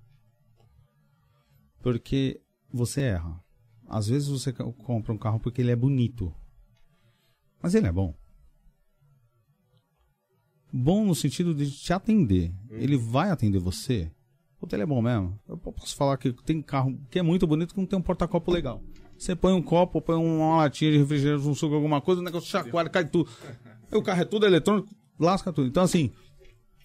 [1.81, 2.39] Porque
[2.71, 3.39] você erra.
[3.87, 6.33] Às vezes você compra um carro porque ele é bonito.
[7.61, 8.15] Mas ele é bom.
[10.71, 12.51] Bom no sentido de te atender.
[12.69, 12.75] Hum.
[12.75, 14.11] Ele vai atender você.
[14.59, 15.39] Puta, ele é bom mesmo.
[15.47, 18.51] Eu posso falar que tem carro que é muito bonito que não tem um porta-copo
[18.51, 18.81] legal.
[19.17, 22.49] Você põe um copo, põe uma latinha de refrigerante, um suco, alguma coisa, o negócio
[22.49, 23.29] chacoalha, cai tudo.
[23.91, 24.89] o carro é tudo eletrônico,
[25.19, 25.67] lasca tudo.
[25.67, 26.11] Então, assim,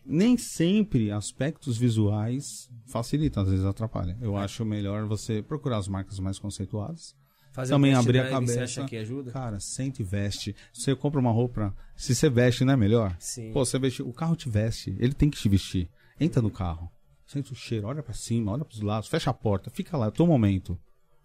[0.04, 4.16] nem sempre aspectos visuais facilitam, às vezes atrapalham.
[4.20, 7.14] Eu acho melhor você procurar as marcas mais conceituadas.
[7.54, 8.54] Fazer também um abrir a cabeça.
[8.54, 9.30] Você acha que ajuda?
[9.30, 10.56] Cara, sente e veste.
[10.72, 13.14] Você compra uma roupa, se você veste, não é melhor?
[13.20, 13.52] Sim.
[13.52, 15.88] Pô, você veste, o carro te veste, ele tem que te vestir.
[16.18, 16.90] Entra no carro,
[17.24, 20.06] sente o cheiro, olha para cima, olha para os lados, fecha a porta, fica lá,
[20.06, 20.76] é o teu momento.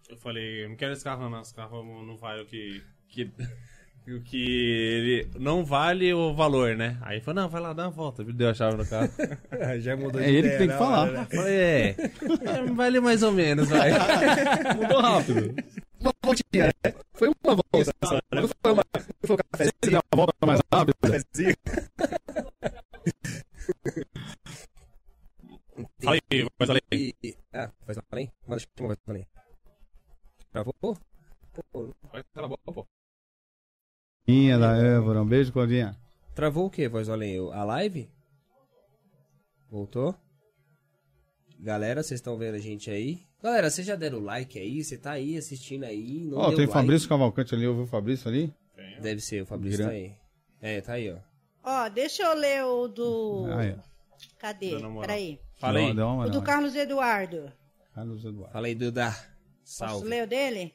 [0.08, 3.28] Eu falei, não quero esse carro não, esse carro não vale o que, que
[4.12, 6.96] o que ele não vale o valor, né?
[7.00, 8.22] Aí falou, não, vai lá, dá uma volta.
[8.22, 9.10] Deu a chave no carro.
[9.80, 11.08] Já mudou de É ele que tem que falar.
[11.08, 11.28] Hora, né?
[11.48, 13.90] é, é, vale mais ou menos, vai.
[14.78, 15.54] Mudou rápido.
[16.00, 16.72] Uma voltinha, né?
[17.12, 17.94] Foi uma volta.
[18.32, 18.84] Não foi uma,
[19.24, 20.00] foi um cafezinho.
[20.14, 20.96] Uma volta mais rápida.
[21.02, 21.56] Cafezinho.
[26.02, 26.82] Fala aí, faz além.
[27.52, 28.32] Ah, faz além?
[28.46, 29.26] Mas deixa eu faz além.
[30.50, 30.74] Travou?
[30.80, 30.96] Pô,
[32.12, 32.86] Vai, bom, pô.
[34.26, 35.22] Claudinha da Évora.
[35.22, 35.96] Um beijo, Claudinha.
[36.34, 37.38] Travou o que, voz além?
[37.52, 38.10] A live?
[39.68, 40.14] Voltou?
[41.62, 43.26] Galera, vocês estão vendo a gente aí?
[43.42, 44.82] Galera, vocês já deram like aí?
[44.82, 46.30] Você tá aí assistindo aí?
[46.32, 48.52] Ó, oh, tem o Fabrício Cavalcante ali, ouviu o Fabrício ali?
[49.02, 49.88] Deve ser, o Fabrício Gran...
[49.88, 50.14] tá aí.
[50.62, 51.18] É, tá aí, ó.
[51.62, 53.46] Ó, deixa eu ler o do.
[53.50, 53.78] Ah, é.
[54.38, 54.70] Cadê?
[55.02, 55.38] Peraí.
[55.56, 55.92] Fala aí.
[55.92, 57.52] o do Carlos Eduardo.
[57.94, 58.52] Carlos Eduardo.
[58.52, 59.14] Fala aí, Duda.
[59.62, 59.94] Salve.
[59.94, 60.74] Posso ler o dele?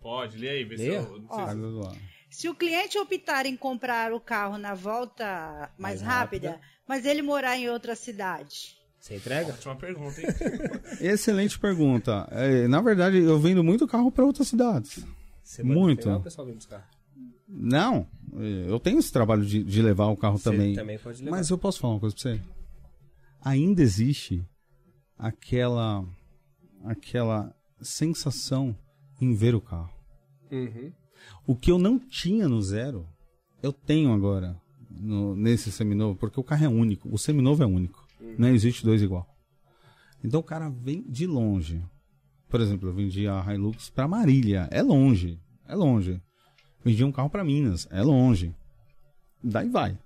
[0.00, 1.22] Pode, lê aí, vê se eu.
[1.28, 1.98] Carlos Eduardo.
[2.28, 7.06] Se o cliente optar em comprar o carro na volta mais, mais rápida, rápida, mas
[7.06, 8.79] ele morar em outra cidade.
[9.00, 9.52] Você entrega?
[9.54, 10.26] Ótima pergunta, hein?
[11.00, 12.28] Excelente pergunta.
[12.30, 15.04] É, na verdade, eu vendo muito carro para outras cidades.
[15.42, 16.04] Você muito.
[16.04, 16.88] Pegar, o pessoal vem buscar?
[17.48, 18.06] Não,
[18.38, 20.74] eu tenho esse trabalho de, de levar o carro você também.
[20.74, 21.36] também pode levar.
[21.36, 22.40] Mas eu posso falar uma coisa para você?
[23.42, 24.46] Ainda existe
[25.18, 26.04] aquela
[26.84, 28.76] aquela sensação
[29.20, 29.90] em ver o carro.
[30.52, 30.92] Uhum.
[31.46, 33.06] O que eu não tinha no zero,
[33.62, 34.60] eu tenho agora
[34.90, 37.12] no, nesse seminovo, porque o carro é único.
[37.12, 37.99] O seminovo é único.
[38.20, 38.34] Uhum.
[38.38, 39.26] Não existe dois igual.
[40.22, 41.82] Então o cara vem de longe.
[42.48, 44.68] Por exemplo, eu vendi a Hilux para Marília.
[44.70, 45.40] É longe.
[45.66, 46.20] É longe.
[46.84, 47.86] Vendi um carro para Minas.
[47.90, 48.54] É longe.
[49.42, 49.98] Daí vai.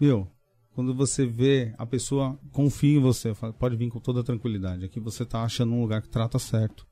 [0.00, 0.28] Meu,
[0.74, 4.84] quando você vê a pessoa confia em você, pode vir com toda tranquilidade.
[4.84, 6.86] Aqui você está achando um lugar que trata certo.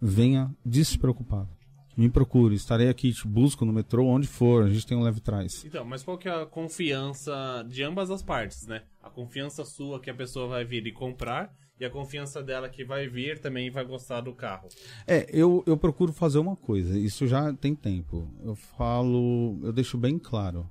[0.00, 1.57] Venha despreocupado
[1.98, 5.20] me procure, estarei aqui, te busco no metrô, onde for, a gente tem um leve
[5.20, 5.64] trás.
[5.64, 8.84] Então, mas qual que é a confiança de ambas as partes, né?
[9.02, 12.84] A confiança sua que a pessoa vai vir e comprar e a confiança dela que
[12.84, 14.68] vai vir também vai gostar do carro.
[15.08, 18.32] É, eu, eu procuro fazer uma coisa, isso já tem tempo.
[18.44, 20.70] Eu falo, eu deixo bem claro.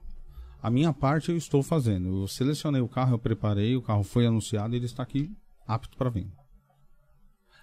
[0.63, 2.23] A minha parte eu estou fazendo.
[2.23, 5.29] Eu selecionei o carro, eu preparei, o carro foi anunciado e ele está aqui
[5.67, 6.31] apto para venda.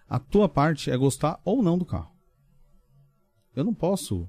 [0.07, 2.14] A tua parte é gostar ou não do carro.
[3.55, 4.29] Eu não posso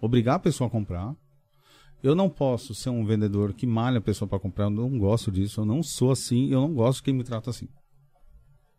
[0.00, 1.14] obrigar a pessoa a comprar.
[2.02, 4.64] Eu não posso ser um vendedor que malha a pessoa para comprar.
[4.64, 5.60] Eu não gosto disso.
[5.60, 6.50] Eu não sou assim.
[6.50, 7.68] Eu não gosto de quem me trata assim.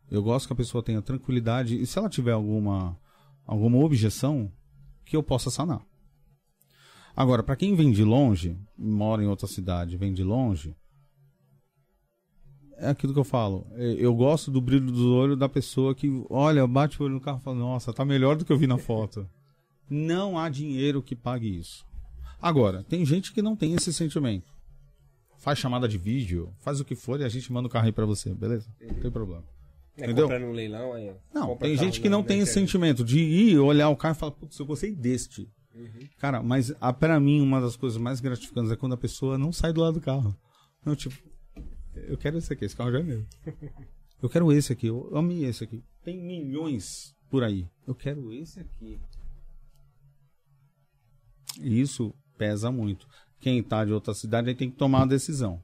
[0.09, 1.79] Eu gosto que a pessoa tenha tranquilidade.
[1.79, 2.97] E se ela tiver alguma,
[3.45, 4.51] alguma objeção,
[5.03, 5.81] que eu possa sanar.
[7.15, 10.75] Agora, para quem vem de longe, mora em outra cidade, vem de longe,
[12.77, 13.65] é aquilo que eu falo.
[13.71, 17.21] É, eu gosto do brilho do olho da pessoa que olha, bate o olho no
[17.21, 19.27] carro e fala: Nossa, tá melhor do que eu vi na foto.
[19.89, 21.85] Não há dinheiro que pague isso.
[22.41, 24.51] Agora, tem gente que não tem esse sentimento.
[25.37, 27.91] Faz chamada de vídeo, faz o que for e a gente manda o carro aí
[27.91, 28.67] pra você, beleza?
[28.81, 29.43] Não tem problema.
[29.97, 30.27] É, Entendeu?
[30.39, 31.11] no leilão aí.
[31.33, 34.31] Não, tem gente que não tem esse sentimento de ir olhar o carro e falar,
[34.31, 35.49] putz, eu gostei deste.
[35.73, 36.07] Uhum.
[36.17, 39.51] Cara, mas a, pra mim, uma das coisas mais gratificantes é quando a pessoa não
[39.51, 40.35] sai do lado do carro.
[40.85, 41.15] Não, tipo,
[41.95, 43.25] eu quero esse aqui, esse carro já é meu.
[44.19, 45.83] Eu quero esse aqui, eu amei esse aqui.
[46.03, 47.67] Tem milhões por aí.
[47.85, 48.99] Eu quero esse aqui.
[51.61, 53.07] E Isso pesa muito.
[53.39, 55.61] Quem tá de outra cidade tem que tomar uma decisão.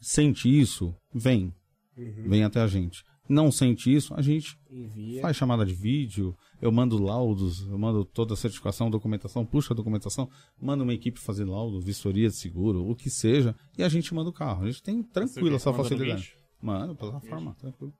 [0.00, 1.52] Sente isso, vem.
[1.96, 3.04] Vem até a gente.
[3.28, 5.20] Não sente isso, a gente Envia.
[5.20, 9.76] faz chamada de vídeo, eu mando laudos, eu mando toda a certificação, documentação, puxa a
[9.76, 10.30] documentação,
[10.60, 14.30] manda uma equipe fazer laudo, vistoria de seguro, o que seja, e a gente manda
[14.30, 14.62] o carro.
[14.62, 16.34] A gente tem tranquilo essa facilidade.
[16.62, 17.92] Manda, plataforma, tranquilo.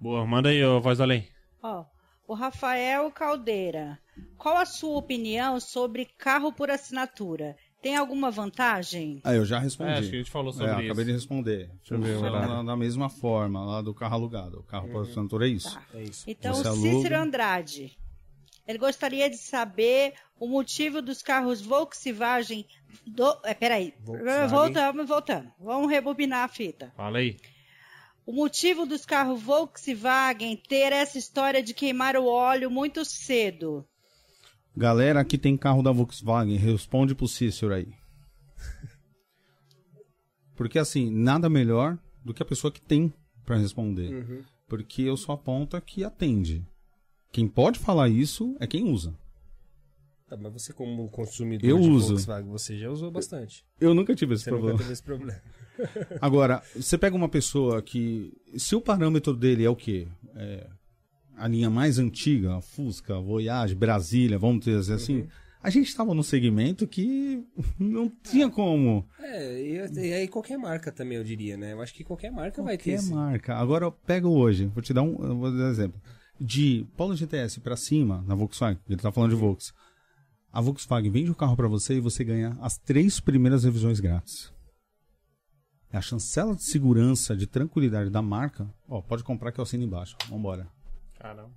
[0.00, 1.28] Boa, manda aí, ô, voz além.
[1.62, 1.84] Ó,
[2.26, 3.98] o Rafael Caldeira.
[4.36, 7.56] Qual a sua opinião sobre carro por assinatura?
[7.82, 9.20] Tem alguma vantagem?
[9.22, 9.90] Ah, eu já respondi.
[9.90, 10.84] É, acho que a gente falou sobre É, isso.
[10.86, 11.70] acabei de responder.
[11.90, 14.58] eu ver, da, da mesma forma, lá do carro alugado.
[14.60, 15.72] O carro por assinatura é isso.
[15.74, 15.82] Tá.
[15.94, 16.24] É isso.
[16.28, 16.90] Então, Você o aluga.
[16.90, 17.96] Cícero Andrade.
[18.66, 22.66] Ele gostaria de saber o motivo dos carros Volkswagen.
[23.06, 23.38] Do...
[23.44, 23.94] É, peraí.
[24.00, 24.48] Volkswagen.
[24.48, 25.52] Voltamos, voltamos.
[25.60, 26.92] Vamos rebobinar a fita.
[26.96, 27.36] Fala aí.
[28.26, 33.86] O motivo dos carros Volkswagen ter essa história de queimar o óleo muito cedo.
[34.76, 37.88] Galera que tem carro da Volkswagen, responde pro Cícero aí.
[40.56, 43.12] Porque assim, nada melhor do que a pessoa que tem
[43.44, 44.12] pra responder.
[44.12, 44.42] Uhum.
[44.66, 46.66] Porque eu sou a ponta que atende.
[47.30, 49.14] Quem pode falar isso é quem usa.
[50.26, 52.08] Tá, mas você como consumidor Eu de uso.
[52.08, 53.64] Volkswagen, você já usou bastante.
[53.80, 54.72] Eu nunca tive esse Você problema.
[54.72, 55.40] nunca teve esse problema.
[56.20, 58.32] Agora, você pega uma pessoa que.
[58.56, 60.06] Se o parâmetro dele é o quê?
[60.34, 60.66] É
[61.36, 65.26] a linha mais antiga, Fusca, Voyage, Brasília, vamos dizer assim.
[65.62, 67.44] A gente estava num segmento que
[67.78, 69.04] não tinha como.
[69.20, 71.72] É, e, e aí qualquer marca também, eu diria, né?
[71.72, 73.12] Eu acho que qualquer marca vai ter Qualquer esse.
[73.12, 73.54] marca.
[73.56, 76.00] Agora, pega hoje, vou te dar um, vou dar um exemplo.
[76.40, 79.72] De Polo GTS para cima, na Volkswagen, ele tá falando de Volks.
[80.52, 84.52] A Volkswagen vende o carro para você e você ganha as três primeiras revisões grátis.
[85.92, 88.68] É a chancela de segurança, de tranquilidade da marca.
[88.88, 90.16] Ó, pode comprar que eu assino embaixo.
[90.28, 90.66] Vambora.
[91.18, 91.50] Caramba.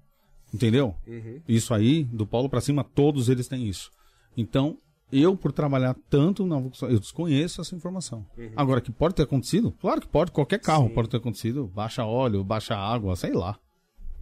[0.54, 0.96] Entendeu?
[1.08, 1.42] Uhum.
[1.48, 3.92] Isso aí, do polo para cima, todos eles têm isso.
[4.36, 4.78] Então,
[5.12, 8.26] eu, por trabalhar tanto na Volkswagen, eu desconheço essa informação.
[8.56, 9.72] Agora, que pode ter acontecido?
[9.80, 10.94] Claro que pode, qualquer carro Sim.
[10.94, 11.68] pode ter acontecido.
[11.68, 13.58] Baixa óleo, baixa água, sei lá.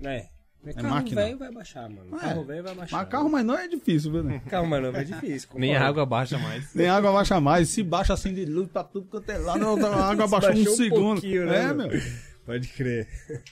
[0.02, 0.30] É.
[0.64, 1.22] Mas É carro máquina.
[1.22, 2.16] velho vai baixar, mano.
[2.18, 2.20] É.
[2.20, 2.98] Carro velho vai baixar.
[2.98, 4.42] Mas carro mais não é difícil, viu, né?
[4.50, 5.50] Carro mais novo é difícil.
[5.56, 6.74] Nem a água baixa mais.
[6.74, 7.70] Nem água baixa mais.
[7.70, 10.76] Se baixa assim de luz pra tudo quanto é lado, a água baixou um um
[10.76, 11.22] segundo.
[11.22, 11.88] né, é, meu?
[11.88, 12.02] meu.
[12.46, 13.08] Pode crer.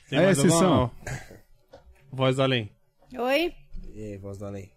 [0.10, 0.92] Tem É mais exceção.
[2.12, 2.70] Voz do além.
[3.18, 3.54] Oi?
[3.94, 4.72] E aí, voz do além?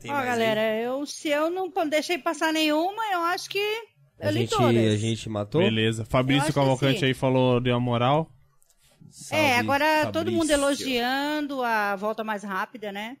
[0.00, 0.32] Tem Ó, mais aí?
[0.32, 4.50] galera, eu, se eu não deixei passar nenhuma, eu acho que eu A li gente,
[4.50, 4.76] todas.
[4.94, 5.60] a gente matou?
[5.60, 6.04] Beleza.
[6.04, 7.06] Fabrício Cavalcante sim.
[7.06, 8.30] aí falou de uma moral.
[9.10, 10.38] Salve, É, agora todo Fabrício.
[10.38, 13.16] mundo elogiando a volta mais rápida, né?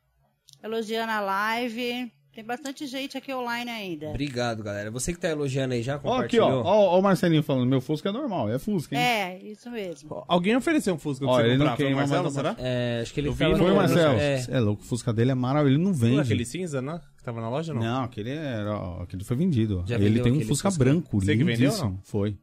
[0.62, 2.12] Elogiando a live.
[2.32, 4.08] Tem bastante gente aqui online ainda.
[4.10, 4.88] Obrigado, galera.
[4.92, 6.48] Você que tá elogiando aí já Ó, aqui, compartilhou?
[6.48, 6.62] ó.
[6.64, 7.66] Ó, ó o Marcelinho falando.
[7.68, 9.02] Meu Fusca é normal, é Fusca, hein?
[9.02, 10.24] É, isso mesmo.
[10.28, 11.76] Alguém ofereceu um Fusca pra Ó, você ele não comprar?
[11.76, 12.56] Foi o queima, Marcelo, mas não- será?
[12.60, 14.14] É, acho que ele Foi, no- Marcelo.
[14.20, 14.44] É.
[14.48, 14.60] É.
[14.60, 15.76] louco, o Fusca dele é maravilhoso.
[15.80, 16.20] Ele não Foi vende.
[16.20, 17.00] aquele cinza, né?
[17.18, 17.82] Que tava na loja, não?
[17.82, 19.82] Não, aquele era, ó, aquele foi vendido.
[19.86, 20.84] Já ele tem um Fusca, Fusca?
[20.84, 21.98] branco, Você que vendeu não?
[22.04, 22.38] Foi.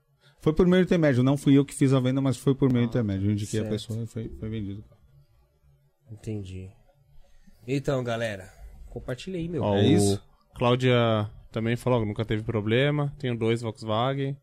[0.47, 2.85] Foi por meio intermédio, não fui eu que fiz a venda, mas foi por meio
[2.85, 3.27] intermédio.
[3.27, 3.73] Eu indiquei a certo.
[3.73, 4.81] pessoa e foi, foi vendido.
[6.09, 6.69] Entendi.
[7.67, 8.49] Então, galera,
[8.89, 9.61] compartilha aí, meu.
[9.61, 10.23] Ó, É isso?
[10.55, 13.13] Cláudia também falou que nunca teve problema.
[13.19, 14.37] Tenho dois Volkswagen.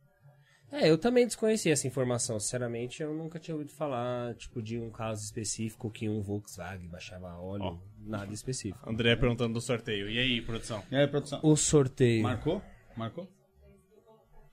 [0.71, 2.39] É, eu também desconhecia essa informação.
[2.39, 7.35] Sinceramente, eu nunca tinha ouvido falar, tipo, de um caso específico que um Volkswagen baixava
[7.39, 7.81] óleo.
[7.99, 8.79] Nada específico.
[8.87, 10.11] André perguntando do sorteio.
[10.11, 10.83] E aí, produção?
[10.91, 11.41] E aí, produção?
[11.43, 12.23] O sorteio.
[12.23, 12.61] Marcou?
[12.95, 13.27] Marcou?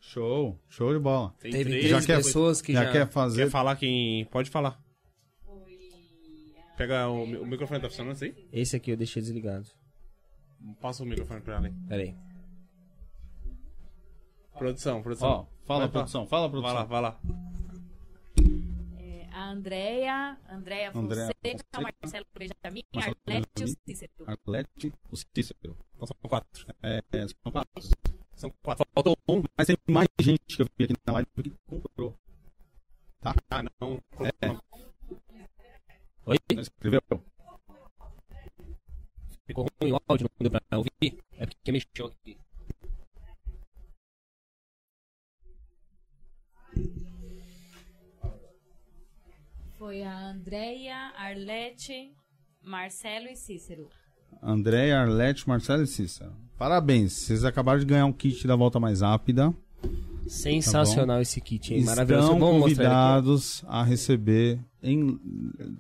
[0.02, 1.34] Show, show de bola.
[1.40, 1.86] Tem Teve três.
[1.90, 2.84] Já quer- pessoas que já...
[2.86, 3.44] já, quer fazer?
[3.46, 4.26] Quer falar quem...
[4.26, 4.82] Pode falar.
[6.76, 8.48] Pega o, o microfone, tá funcionando isso aí?
[8.52, 9.68] Esse aqui eu deixei desligado.
[10.82, 11.74] Passa o microfone pra ela aí.
[11.88, 12.16] Pera aí.
[14.58, 15.30] Produção, produção.
[15.30, 16.76] Ó, fala, Vai, produção, fala, Vai produção.
[16.76, 17.20] lá, vai lá.
[19.00, 23.68] É, a Andréia, Andréia Andréa Fonseca, Fonseca, Marcelo Benjamin, Arlete e o.
[23.88, 24.12] Cícero.
[24.28, 25.78] Arlete, o Cícero.
[25.96, 26.66] Então são quatro.
[26.84, 27.90] É, é, são quatro.
[28.42, 28.84] São quatro.
[28.92, 29.44] Faltou um.
[29.56, 32.18] Mas tem mais gente que eu vi aqui na live que comprou.
[33.22, 34.02] Ah, não.
[34.42, 34.58] É.
[36.26, 36.38] Oi?
[36.58, 37.02] Escreveu?
[39.46, 41.24] Ficou ruim o áudio, não deu pra ouvir?
[41.38, 42.36] É porque mexeu aqui.
[49.78, 52.12] Foi a Andréia, Arlete,
[52.60, 53.88] Marcelo e Cícero.
[54.42, 56.32] André, Arlete, Marcelo e Cícero.
[56.58, 59.54] Parabéns, vocês acabaram de ganhar um kit da volta mais rápida.
[60.28, 61.84] Sensacional esse kit, hein?
[61.84, 62.26] Maravilhoso.
[62.26, 65.20] Estão Vamos convidados a receber em,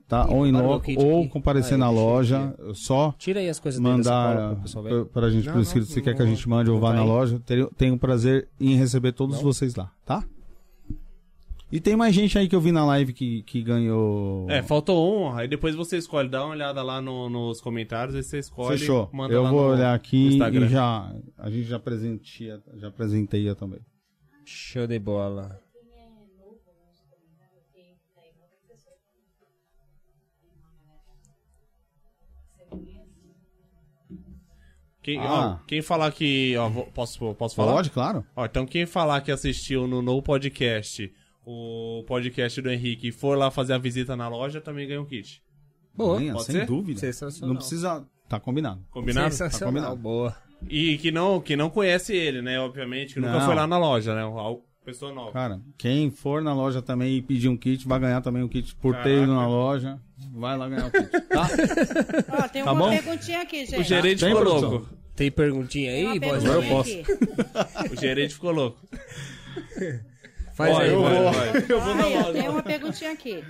[0.07, 2.53] tá, ou em Para o loco ou comparecer Aí, na loja.
[2.73, 3.14] Só.
[3.18, 6.22] Tira aí as coisas mandar pra, pra gente Não, por escrito não, se quer que
[6.22, 7.40] a gente mande ou vá tá na loja.
[7.45, 9.44] Tenho, tenho prazer em receber todos Não?
[9.44, 10.23] vocês lá, tá?
[11.72, 14.45] E tem mais gente aí que eu vi na live que, que ganhou.
[14.49, 18.23] É, faltou um, aí depois você escolhe, dá uma olhada lá no- nos comentários, aí
[18.23, 18.77] você escolhe.
[18.77, 19.10] Fechou.
[19.14, 20.65] Manda eu lá vou no olhar aqui Instagram.
[20.65, 21.15] e já.
[21.38, 23.80] A gente já presenteia, já apresenteia também.
[24.45, 25.61] Show de bola.
[35.03, 35.60] Quem, Ah.
[35.61, 36.56] ó, quem falar que.
[36.57, 37.73] Ó, posso, posso falar?
[37.73, 38.23] Pode, claro.
[38.35, 41.11] Ó, então quem falar que assistiu no No Podcast,
[41.45, 45.05] o podcast do Henrique, e for lá fazer a visita na loja, também ganha um
[45.05, 45.41] kit.
[45.95, 46.18] Boa.
[46.19, 46.65] Ganha, pode sem ser?
[46.65, 46.99] dúvida.
[46.99, 47.49] Sensacional.
[47.49, 48.05] Não precisa.
[48.30, 48.81] Tá combinado.
[48.91, 49.31] Combinado?
[49.34, 49.59] Sensacional.
[49.59, 49.95] Tá combinado.
[50.01, 50.35] Boa.
[50.69, 52.59] E que não, que não conhece ele, né?
[52.59, 53.45] Obviamente, que nunca Não.
[53.45, 54.22] foi lá na loja, né?
[54.22, 55.31] Al- Pessoa nova.
[55.31, 58.76] Cara, quem for na loja também e pedir um kit, vai ganhar também um kit
[58.77, 59.41] porteiro Caraca.
[59.41, 59.99] na loja.
[60.34, 61.09] Vai lá ganhar o kit.
[61.27, 61.47] Tá?
[62.45, 62.89] Ó, tem Tá uma bom?
[62.89, 63.80] perguntinha aqui, gente.
[63.80, 64.69] O gerente Tem, ficou produção?
[64.72, 64.89] louco.
[65.15, 66.45] Tem perguntinha Tem uma aí, voz?
[66.45, 67.13] Agora eu perguntinha posso.
[67.84, 67.93] aqui.
[67.93, 68.80] O gerente ficou louco.
[70.61, 71.33] Faz Vai, aí, vai, vai.
[71.33, 72.03] vai.
[72.05, 73.43] Ai, ó, tem uma perguntinha aqui.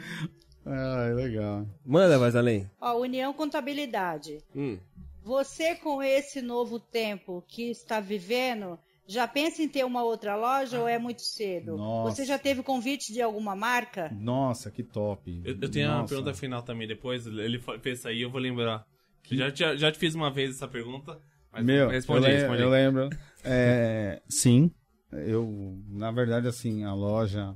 [0.66, 1.68] Ah, legal.
[1.86, 2.70] Manda, mais além.
[2.80, 4.38] Ó, União Contabilidade.
[4.56, 4.78] Hum.
[5.24, 10.80] Você, com esse novo tempo que está vivendo, já pensa em ter uma outra loja
[10.80, 11.78] ou é muito cedo?
[11.78, 12.16] Nossa.
[12.16, 14.10] Você já teve convite de alguma marca?
[14.20, 15.42] Nossa, que top.
[15.44, 16.14] Eu, eu tenho uma Nossa.
[16.16, 17.26] pergunta final também depois.
[17.28, 18.86] Ele isso aí, eu vou lembrar.
[19.30, 21.20] Já, já, já te fiz uma vez essa pergunta.
[21.52, 23.10] Mas Meu, responde eu, le- responde eu lembro.
[23.44, 24.72] É, sim,
[25.12, 27.56] eu, na verdade, assim, a loja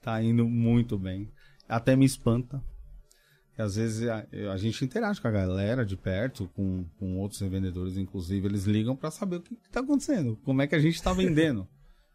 [0.00, 1.30] tá indo muito bem.
[1.68, 2.62] Até me espanta.
[3.54, 7.40] Que às vezes a, a gente interage com a galera de perto, com, com outros
[7.40, 10.78] revendedores, inclusive, eles ligam para saber o que, que tá acontecendo, como é que a
[10.78, 11.66] gente tá vendendo.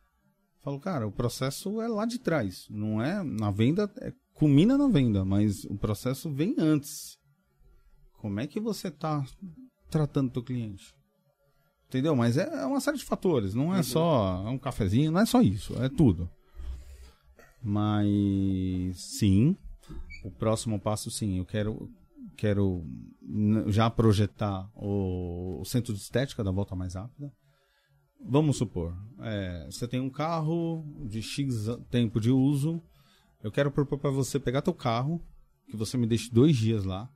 [0.63, 4.87] Falo, cara, o processo é lá de trás, não é na venda, é, culmina na
[4.87, 7.17] venda, mas o processo vem antes.
[8.13, 9.25] Como é que você tá
[9.89, 10.95] tratando teu cliente?
[11.93, 12.15] Entendeu?
[12.15, 15.43] Mas é, é uma série de fatores, não é só um cafezinho, não é só
[15.43, 16.27] isso, é tudo.
[17.61, 19.55] Mas sim,
[20.23, 21.87] o próximo passo sim, eu quero
[22.35, 22.83] quero
[23.67, 27.31] já projetar o, o centro de estética da volta mais rápida.
[28.19, 32.81] Vamos supor, é, você tem um carro de X tempo de uso,
[33.43, 35.21] eu quero propor para você pegar teu carro,
[35.69, 37.07] que você me deixe dois dias lá,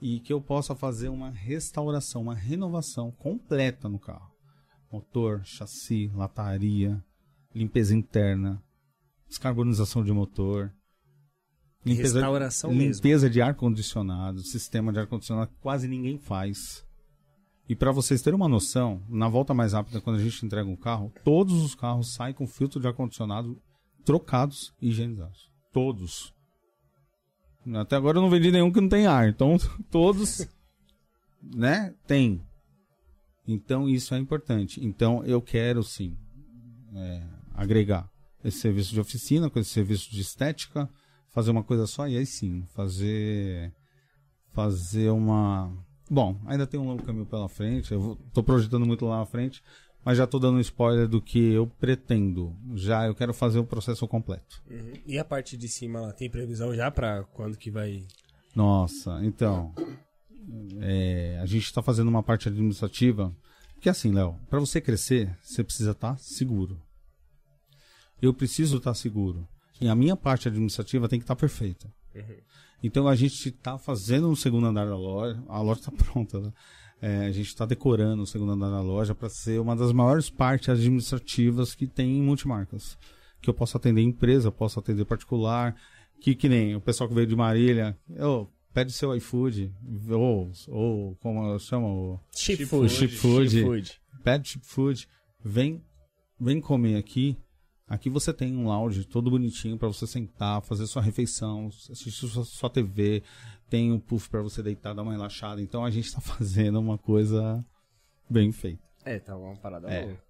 [0.00, 4.30] e que eu possa fazer uma restauração, uma renovação completa no carro.
[4.92, 7.02] Motor, chassi, lataria,
[7.54, 8.62] limpeza interna,
[9.28, 10.72] descarbonização de motor,
[11.84, 12.94] Restauração mesmo.
[12.94, 16.84] limpeza de ar condicionado, sistema de ar condicionado que quase ninguém faz.
[17.68, 20.76] E para vocês terem uma noção, na volta mais rápida quando a gente entrega um
[20.76, 23.60] carro, todos os carros saem com filtro de ar condicionado
[24.04, 25.50] trocados e higienizados.
[25.72, 26.32] Todos.
[27.74, 29.28] Até agora eu não vendi nenhum que não tem ar.
[29.28, 29.56] Então,
[29.90, 30.46] todos,
[31.42, 32.42] né, tem.
[33.46, 34.84] Então, isso é importante.
[34.84, 36.16] Então, eu quero, sim,
[36.94, 37.22] é,
[37.54, 38.08] agregar
[38.44, 40.88] esse serviço de oficina com esse serviço de estética,
[41.30, 43.72] fazer uma coisa só e aí sim, fazer
[44.56, 45.70] fazer uma...
[46.08, 49.62] Bom, ainda tem um longo caminho pela frente, eu tô projetando muito lá na frente,
[50.06, 52.56] mas já tô dando um spoiler do que eu pretendo.
[52.76, 54.62] Já eu quero fazer o processo completo.
[54.70, 54.92] Uhum.
[55.04, 58.06] E a parte de cima lá, tem previsão já pra quando que vai...
[58.54, 59.74] Nossa, então.
[60.80, 63.34] é, a gente está fazendo uma parte administrativa.
[63.74, 66.80] Porque assim, Léo, para você crescer, você precisa estar seguro.
[68.22, 69.44] Eu preciso estar seguro.
[69.80, 71.92] E a minha parte administrativa tem que estar perfeita.
[72.80, 75.42] Então a gente está fazendo o segundo andar da loja.
[75.48, 76.38] A loja está pronta.
[76.38, 76.52] né?
[77.00, 80.30] É, a gente está decorando o segundo andar da loja para ser uma das maiores
[80.30, 82.96] partes administrativas que tem em multimarcas.
[83.40, 85.76] Que eu posso atender empresa, posso atender particular.
[86.20, 87.96] Que, que nem o pessoal que veio de Marília.
[88.18, 89.72] Ô, pede seu iFood.
[90.10, 91.86] Ou, ou como chama?
[91.86, 92.88] O, Chip food.
[92.88, 93.50] Chip food.
[93.50, 94.00] Chip food.
[94.24, 95.08] pede chip food.
[95.44, 95.82] Vem,
[96.40, 97.36] vem comer aqui.
[97.88, 102.44] Aqui você tem um lounge todo bonitinho para você sentar, fazer sua refeição, assistir sua,
[102.44, 103.22] sua TV.
[103.70, 105.62] Tem um puff para você deitar, dar uma relaxada.
[105.62, 107.64] Então a gente tá fazendo uma coisa
[108.28, 108.82] bem feita.
[109.04, 110.04] É, tá uma parada É.
[110.04, 110.26] boa.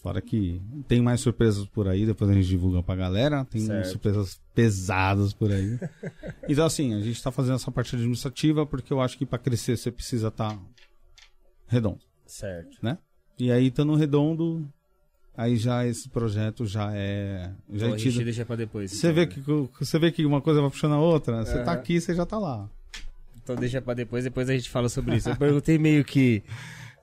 [0.00, 3.44] Fora que tem mais surpresas por aí, depois a gente divulga pra galera.
[3.44, 5.76] Tem surpresas pesadas por aí.
[6.48, 9.76] então, assim, a gente tá fazendo essa parte administrativa porque eu acho que para crescer
[9.76, 10.56] você precisa estar
[11.66, 12.78] redondo, Certo.
[12.80, 12.96] né?
[13.36, 14.72] E aí, estando redondo,
[15.38, 17.50] aí já esse projeto já é.
[17.70, 18.24] Já Então é a gente tido.
[18.24, 18.90] deixa pra depois.
[18.90, 19.32] Você então, vê, né?
[19.32, 19.40] que,
[19.84, 21.80] você vê que uma coisa vai puxando a outra, você tá Aham.
[21.80, 22.68] aqui, você já tá lá.
[23.42, 25.30] Então deixa pra depois, depois a gente fala sobre isso.
[25.30, 26.42] Eu perguntei meio que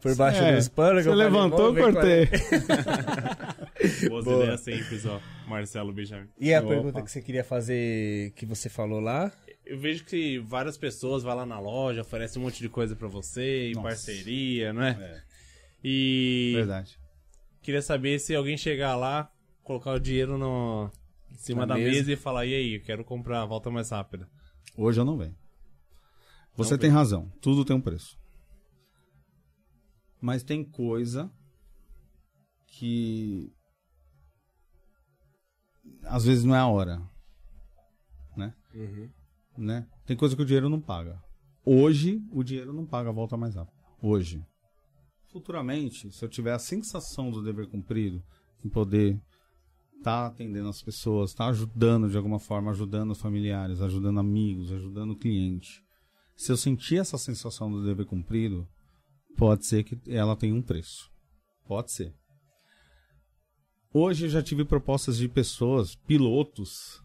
[0.02, 1.04] por baixo É, dos panos.
[1.04, 1.92] que Você levantou, eu é.
[1.94, 2.30] cortei.
[4.10, 4.44] Boas Boa.
[4.44, 5.20] ideias simples, ó.
[5.48, 6.28] Marcelo Benjamin.
[6.40, 6.70] E a Opa.
[6.70, 9.32] pergunta que você queria fazer, que você falou lá?
[9.66, 13.08] Eu vejo que várias pessoas vão lá na loja, oferecem um monte de coisa pra
[13.08, 14.92] você, em parceria, não é?
[14.92, 15.22] É.
[15.84, 16.98] E Verdade.
[17.66, 19.30] Queria saber se alguém chegar lá,
[19.64, 20.92] colocar o dinheiro no,
[21.32, 21.92] Em cima Na da mesa.
[21.92, 22.12] mesa.
[22.14, 24.30] e falar, e aí, eu quero comprar a volta mais rápida.
[24.78, 25.36] Hoje eu não venho.
[26.56, 26.98] Você Não tem vem.
[26.98, 28.18] razão, tudo tem um preço.
[30.22, 31.30] Mas tem coisa
[32.68, 33.52] que
[36.04, 37.02] às vezes não é a hora,
[38.36, 38.54] né?
[39.58, 39.88] né?
[40.06, 41.22] Tem coisa que o dinheiro não paga.
[41.66, 43.76] Hoje o dinheiro não paga a volta mais rápida.
[44.02, 44.46] Hoje.
[45.36, 48.24] Futuramente, se eu tiver a sensação do dever cumprido,
[48.64, 49.20] em poder
[49.98, 55.12] estar atendendo as pessoas, estar ajudando de alguma forma, ajudando os familiares, ajudando amigos, ajudando
[55.12, 55.84] o cliente.
[56.38, 58.66] Se eu sentir essa sensação do dever cumprido,
[59.36, 61.12] pode ser que ela tenha um preço.
[61.68, 62.16] Pode ser.
[63.94, 67.04] Hoje eu já tive propostas de pessoas, pilotos,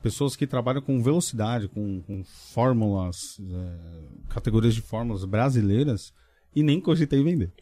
[0.00, 6.14] pessoas que trabalham com velocidade, com, com fórmulas, é, categorias de fórmulas brasileiras,
[6.54, 7.52] e nem cogitei vender.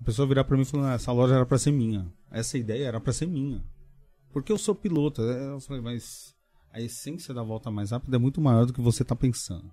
[0.00, 2.10] A pessoa virar pra mim e falar, "Ah, essa loja era pra ser minha.
[2.30, 3.62] Essa ideia era pra ser minha.
[4.32, 5.22] Porque eu sou piloto.
[5.22, 6.34] É, Eu falei, mas
[6.72, 9.70] a essência da volta mais rápida é muito maior do que você tá pensando.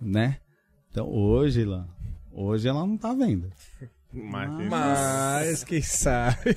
[0.00, 0.40] Né?
[0.90, 1.88] Então hoje, lá,
[2.30, 3.50] hoje ela não tá à venda.
[4.12, 6.56] Mas, Mas, quem sabe?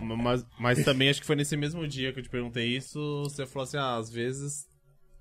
[0.00, 2.98] Não, mas, mas também acho que foi nesse mesmo dia que eu te perguntei isso,
[3.24, 4.67] você falou assim, ah, às vezes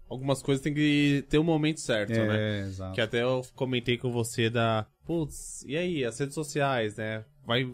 [0.10, 2.60] algumas coisas tem que ter o momento certo, né?
[2.60, 2.94] É, exato.
[2.94, 7.26] Que até eu comentei com você da, putz, e aí, as redes sociais, né?
[7.46, 7.72] Vai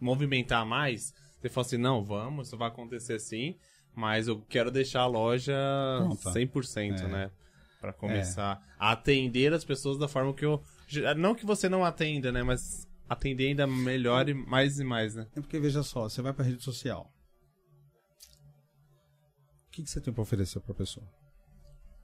[0.00, 1.14] movimentar mais?
[1.40, 3.56] Você falou assim, não, vamos, isso vai acontecer sim,
[3.94, 5.54] mas eu quero deixar a loja
[5.98, 6.30] Pronta.
[6.32, 7.06] 100%, É.
[7.08, 7.30] né?
[7.80, 10.62] Pra começar a atender as pessoas da forma que eu...
[11.16, 12.42] Não que você não atenda, né?
[12.42, 15.26] Mas atender ainda melhor e mais e mais, né?
[15.36, 17.12] É porque, veja só, você vai pra rede social.
[19.68, 21.06] O que, que você tem pra oferecer pra pessoa?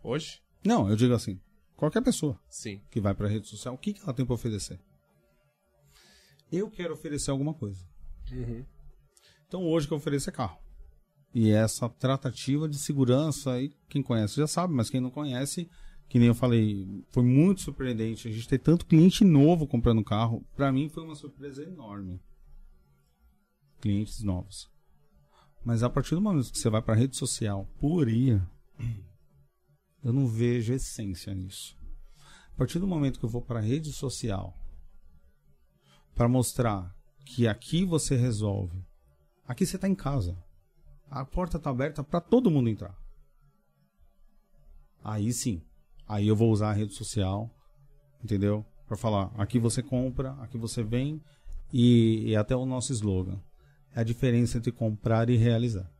[0.02, 0.42] Hoje?
[0.64, 1.40] Não, eu digo assim,
[1.76, 2.80] qualquer pessoa Sim.
[2.90, 4.80] que vai pra rede social, o que, que ela tem pra oferecer?
[6.50, 7.86] Eu quero oferecer alguma coisa.
[9.46, 10.58] Então hoje que eu ofereço é carro.
[11.34, 15.68] E essa tratativa de segurança, aí quem conhece já sabe, mas quem não conhece,
[16.08, 18.28] que nem eu falei, foi muito surpreendente.
[18.28, 22.20] A gente ter tanto cliente novo comprando carro, pra mim foi uma surpresa enorme.
[23.80, 24.70] Clientes novos.
[25.64, 28.46] Mas a partir do momento que você vai pra rede social puria,
[30.02, 31.76] eu não vejo essência nisso.
[32.52, 34.56] A partir do momento que eu vou para a rede social
[36.14, 38.84] para mostrar que aqui você resolve,
[39.46, 40.36] aqui você está em casa,
[41.10, 42.96] a porta está aberta para todo mundo entrar.
[45.02, 45.62] Aí sim,
[46.06, 47.50] aí eu vou usar a rede social,
[48.22, 48.64] entendeu?
[48.86, 51.22] Para falar, aqui você compra, aqui você vem
[51.72, 53.40] e, e até o nosso slogan
[53.94, 55.90] é a diferença entre comprar e realizar.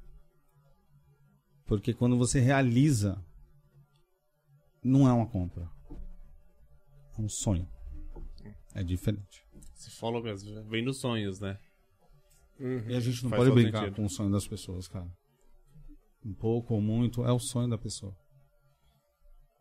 [1.67, 3.23] Porque quando você realiza
[4.83, 5.69] não é uma compra.
[7.19, 7.69] É um sonho.
[8.75, 9.45] É diferente.
[9.75, 11.59] Se falou mesmo, vem dos sonhos, né?
[12.59, 13.97] E a gente não Faz pode brincar sentido.
[13.97, 15.11] com o sonho das pessoas, cara.
[16.25, 18.17] Um pouco ou muito, é o sonho da pessoa.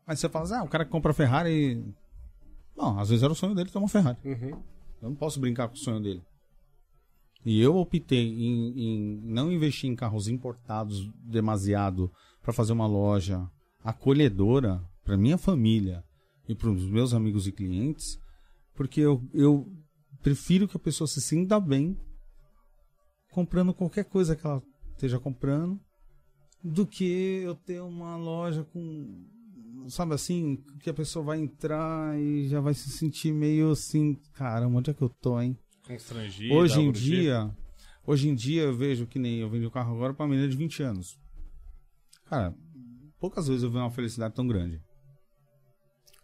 [0.05, 1.83] Mas você fala assim, ah, o cara que compra Ferrari.
[2.75, 4.17] Não, às vezes era o sonho dele ter uma Ferrari.
[4.23, 6.23] Eu não posso brincar com o sonho dele.
[7.43, 12.11] E eu optei em, em não investir em carros importados demasiado
[12.41, 13.49] para fazer uma loja
[13.83, 16.03] acolhedora para minha família
[16.47, 18.19] e para os meus amigos e clientes,
[18.75, 19.67] porque eu, eu
[20.21, 21.97] prefiro que a pessoa se sinta bem
[23.31, 24.61] comprando qualquer coisa que ela
[24.93, 25.79] esteja comprando
[26.63, 29.25] do que eu ter uma loja com
[29.87, 34.77] sabe assim que a pessoa vai entrar e já vai se sentir meio assim caramba
[34.77, 35.57] onde é que eu tô hein
[35.87, 36.53] Constrangido.
[36.53, 37.05] hoje em tipo.
[37.05, 37.55] dia
[38.05, 40.55] hoje em dia eu vejo que nem eu vendi o carro agora para menina de
[40.55, 41.19] 20 anos
[42.25, 42.53] cara
[43.19, 44.79] poucas vezes eu vi uma felicidade tão grande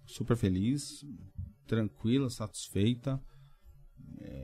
[0.08, 1.06] super feliz
[1.68, 3.22] tranquila satisfeita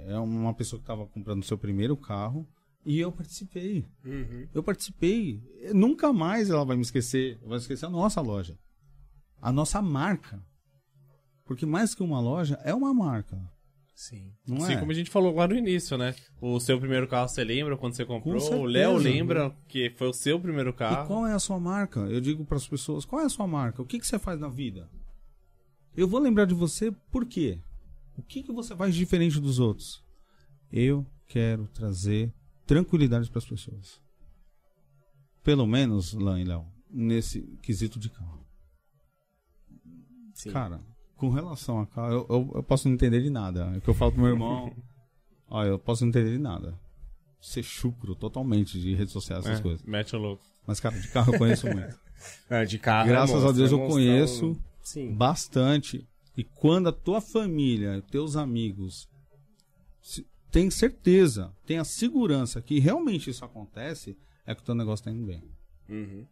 [0.07, 2.47] é uma pessoa que estava comprando seu primeiro carro
[2.85, 3.85] e eu participei
[4.53, 5.41] eu participei
[5.73, 8.57] nunca mais ela vai me esquecer vai esquecer a nossa loja
[9.41, 10.43] a nossa marca
[11.45, 13.39] porque mais que uma loja é uma marca
[13.95, 14.33] Sim.
[14.45, 16.15] não Assim é como a gente falou lá no início, né?
[16.41, 18.39] O seu primeiro carro, você lembra quando você comprou?
[18.39, 18.59] certeza.
[18.61, 21.07] o Léo lembra que foi o seu primeiro E carro.
[21.07, 21.99] qual é a sua marca?
[22.01, 23.83] Eu digo para as pessoas, qual é a sua marca?
[23.83, 24.89] O que, que você faz na vida?
[25.95, 27.59] Eu vou lembrar de você por quê?
[28.17, 30.03] O que, que você faz diferente dos outros?
[30.71, 32.33] Eu quero trazer
[32.65, 34.01] tranquilidade para as pessoas.
[35.43, 38.45] Pelo menos, Lan e Léo, nesse quesito de carro.
[40.33, 40.51] Sim.
[40.51, 40.81] Cara,
[41.15, 43.71] com relação a carro, eu, eu, eu posso não entender de nada.
[43.73, 44.73] É o que eu falo pro meu irmão.
[45.49, 46.79] Olha, eu posso não entender de nada.
[47.39, 49.83] Ser chucro totalmente de redes sociais, essas É, coisas.
[49.85, 50.43] Mete o louco.
[50.65, 52.01] Mas, cara, de carro eu conheço muito.
[52.49, 53.09] Ah, de carro.
[53.09, 55.15] Graças monstro, a Deus é eu conheço Sim.
[55.15, 56.07] bastante.
[56.37, 59.07] E quando a tua família, teus amigos,
[60.01, 65.05] se- tem certeza, tem a segurança que realmente isso acontece, é que o teu negócio
[65.05, 65.43] tá indo bem.
[65.89, 66.25] Uhum.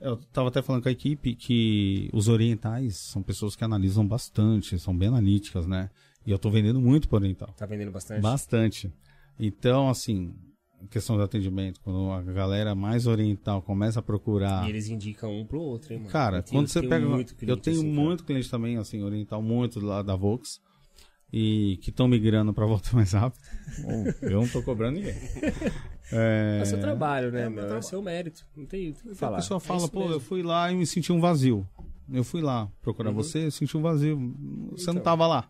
[0.00, 4.78] Eu tava até falando com a equipe que os orientais são pessoas que analisam bastante,
[4.78, 5.88] são bem analíticas, né?
[6.26, 7.54] E eu tô vendendo muito pro oriental.
[7.56, 8.20] Tá vendendo bastante?
[8.20, 8.92] Bastante.
[9.38, 10.34] Então, assim,
[10.90, 14.66] questão de atendimento, quando a galera mais oriental começa a procurar.
[14.66, 16.10] E eles indicam um pro outro, hein, mano?
[16.10, 17.06] Cara, Eu tenho- quando você tenho pega.
[17.08, 18.02] muito eu cliente tenho assim, cara.
[18.06, 20.60] muito cliente também, assim, oriental, muito lá da Vox.
[21.34, 23.40] E que estão migrando pra volta mais rápido.
[23.82, 25.14] Bom, eu não tô cobrando ninguém.
[26.14, 27.74] É, É o seu trabalho, né, é o meu?
[27.74, 28.44] É seu mérito.
[28.54, 29.36] Não tem o que a falar.
[29.38, 30.14] pessoa É fala, isso pô, mesmo.
[30.16, 31.66] eu fui lá e me senti um vazio.
[32.12, 33.16] Eu fui lá procurar Uhum.
[33.16, 34.16] você, senti um vazio.
[34.72, 35.02] Você não Então.
[35.04, 35.48] tava lá.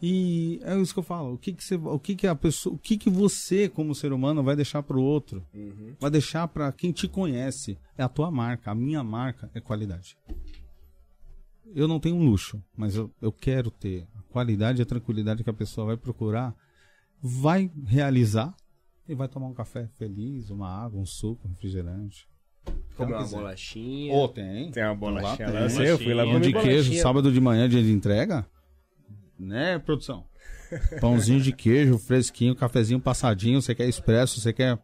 [0.00, 1.34] E é isso que eu falo.
[1.34, 4.12] O que que você, o que que a pessoa, o que que você como ser
[4.12, 5.44] humano vai deixar pro outro?
[5.52, 5.94] Uhum.
[5.98, 7.76] Vai deixar pra quem te conhece.
[7.96, 10.16] É a tua marca, a minha marca é qualidade.
[11.74, 15.42] Eu não tenho um luxo, mas eu, eu quero ter a qualidade e a tranquilidade
[15.42, 16.54] que a pessoa vai procurar,
[17.20, 18.54] vai realizar
[19.08, 22.28] e vai tomar um café feliz, uma água, um suco, um refrigerante.
[22.96, 24.14] Comer uma bolachinha.
[24.14, 24.70] Ou tem.
[24.70, 25.62] Tem uma bolachinha Lá tem.
[25.62, 27.02] Eu sei, eu fui lá comer de queijo, bolachinha.
[27.02, 28.46] sábado de manhã, dia de entrega.
[29.38, 30.24] Né, produção?
[31.00, 33.62] Pãozinho de queijo, fresquinho, cafezinho passadinho.
[33.62, 34.78] Você quer expresso, você quer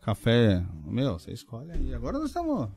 [0.00, 0.64] café.
[0.84, 1.94] Meu, você escolhe aí.
[1.94, 2.70] Agora nós estamos.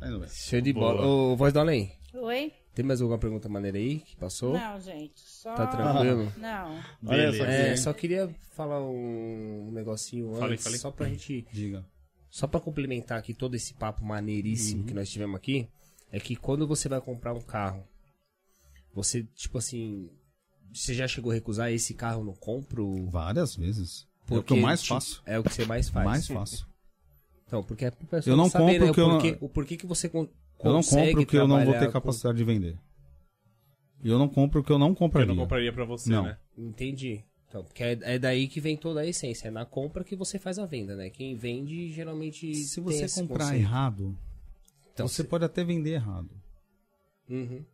[0.00, 0.28] Tá indo bem.
[0.28, 1.06] Show de bola.
[1.06, 1.92] Ô, voz do além.
[2.12, 2.52] Oi?
[2.74, 4.58] Tem mais alguma pergunta maneira aí que passou?
[4.58, 5.20] Não, gente.
[5.20, 5.54] Só...
[5.54, 6.32] Tá tranquilo?
[6.38, 6.80] Não.
[7.06, 10.78] Olha só É, só queria falar um negocinho Falei, antes, falei.
[10.80, 11.86] só pra gente, Diga.
[12.28, 15.68] só pra complementar aqui todo esse papo maneiríssimo que nós tivemos aqui,
[16.10, 17.86] é que quando você vai comprar um carro,
[18.92, 20.10] você, tipo assim,
[20.74, 23.06] você já chegou a recusar esse carro eu não compro?
[23.10, 24.02] Várias vezes.
[24.02, 25.22] é o Porque, que eu mais tipo, faço.
[25.26, 26.04] É o que você mais faz.
[26.06, 26.66] Mais faço.
[27.46, 29.48] Então, porque a pessoa Eu não saber, compro né, porque eu o não- porquê, o
[29.48, 30.26] porquê que você con
[30.62, 32.78] Eu não consegue compro porque eu não vou trabalhar ter com- capacidade de vender.
[34.02, 35.28] E eu não compro porque eu não Eu compraria.
[35.34, 36.24] não compraria pra você, Não.
[36.24, 36.38] né?
[36.56, 37.22] Entendi.
[37.48, 39.48] Então, porque é, é daí que vem toda a essência.
[39.48, 41.08] É na compra que você faz a venda, né?
[41.10, 42.52] Quem vende geralmente.
[42.54, 43.60] Se você comprar conceito.
[43.62, 44.18] errado,
[44.92, 46.30] Então, você se- pode até vender errado.
[47.28, 47.64] Uhum.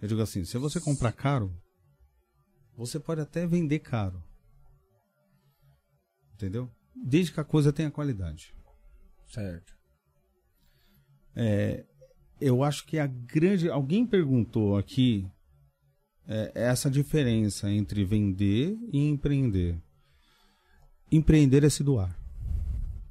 [0.00, 1.52] Eu digo assim, se você comprar caro,
[2.78, 4.22] você pode até vender caro.
[6.34, 6.70] Entendeu?
[6.94, 8.54] Desde que a coisa tenha qualidade.
[9.26, 9.76] Certo.
[11.34, 11.84] É,
[12.40, 13.68] eu acho que a grande.
[13.68, 15.28] Alguém perguntou aqui
[16.28, 19.76] é, essa diferença entre vender e empreender.
[21.10, 22.16] Empreender é se doar.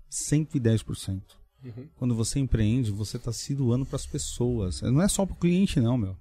[0.10, 1.22] 110%.
[1.66, 1.90] Uhum.
[1.98, 4.82] Quando você empreende, você está se doando para as pessoas.
[4.82, 6.18] Não é só para o cliente, não, meu.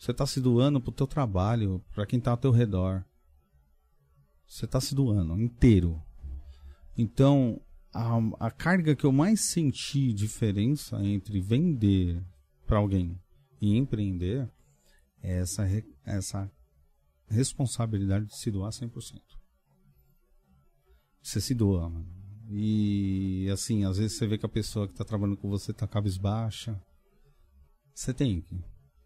[0.00, 3.04] Você está se doando para o teu trabalho, para quem está ao teu redor.
[4.46, 6.02] Você está se doando inteiro.
[6.96, 7.60] Então,
[7.92, 8.16] a,
[8.46, 12.24] a carga que eu mais senti diferença entre vender
[12.66, 13.20] para alguém
[13.60, 14.50] e empreender
[15.22, 15.68] é essa,
[16.02, 16.50] essa
[17.28, 19.20] responsabilidade de se doar 100%.
[21.22, 22.08] Você se doa, mano.
[22.48, 25.86] E assim, às vezes você vê que a pessoa que está trabalhando com você está
[25.86, 26.82] cabisbaixa.
[27.92, 28.58] Você tem que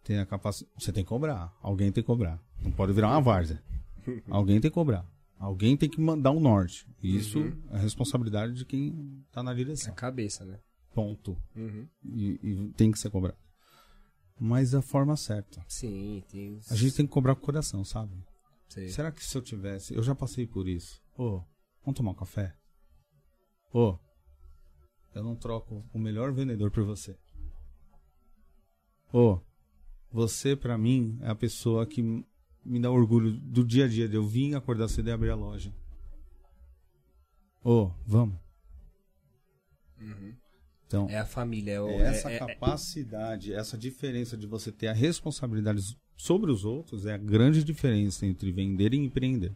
[0.04, 0.72] ter a capacidade.
[0.78, 1.52] Você tem que cobrar.
[1.60, 2.40] Alguém tem que cobrar.
[2.62, 3.62] Não pode virar uma várzea.
[4.28, 5.04] Alguém tem que cobrar.
[5.38, 6.86] Alguém tem que mandar o norte.
[7.02, 7.38] E Isso
[7.70, 9.94] é responsabilidade de quem está na É a direção.
[9.94, 10.60] cabeça, né?
[10.94, 11.36] Ponto.
[11.56, 11.88] Uhum.
[12.04, 13.36] E, e tem que ser cobrado.
[14.38, 15.64] Mas da forma certa.
[15.68, 16.54] Sim, tem.
[16.56, 18.12] os- A gente tem que cobrar com o coração, sabe?
[18.68, 18.88] Sei.
[18.88, 19.94] Será que se eu tivesse.
[19.94, 21.00] Eu já passei por isso.
[21.16, 21.40] Ô,
[21.84, 22.54] vamos tomar um café?
[23.72, 23.96] Ô,
[25.14, 27.16] eu não troco o melhor vendedor por você.
[29.12, 29.38] Ô,
[30.14, 32.00] você pra mim é a pessoa que
[32.64, 35.34] me dá orgulho do dia a dia de eu vir acordar cedo e abrir a
[35.34, 35.74] loja.
[37.64, 38.38] Ô, vamos.
[40.86, 41.72] Então, É a família.
[41.72, 46.52] É, o, é essa é- é- capacidade, essa diferença de você ter a responsabilidade sobre
[46.52, 49.52] os outros é a grande diferença entre vender e empreender.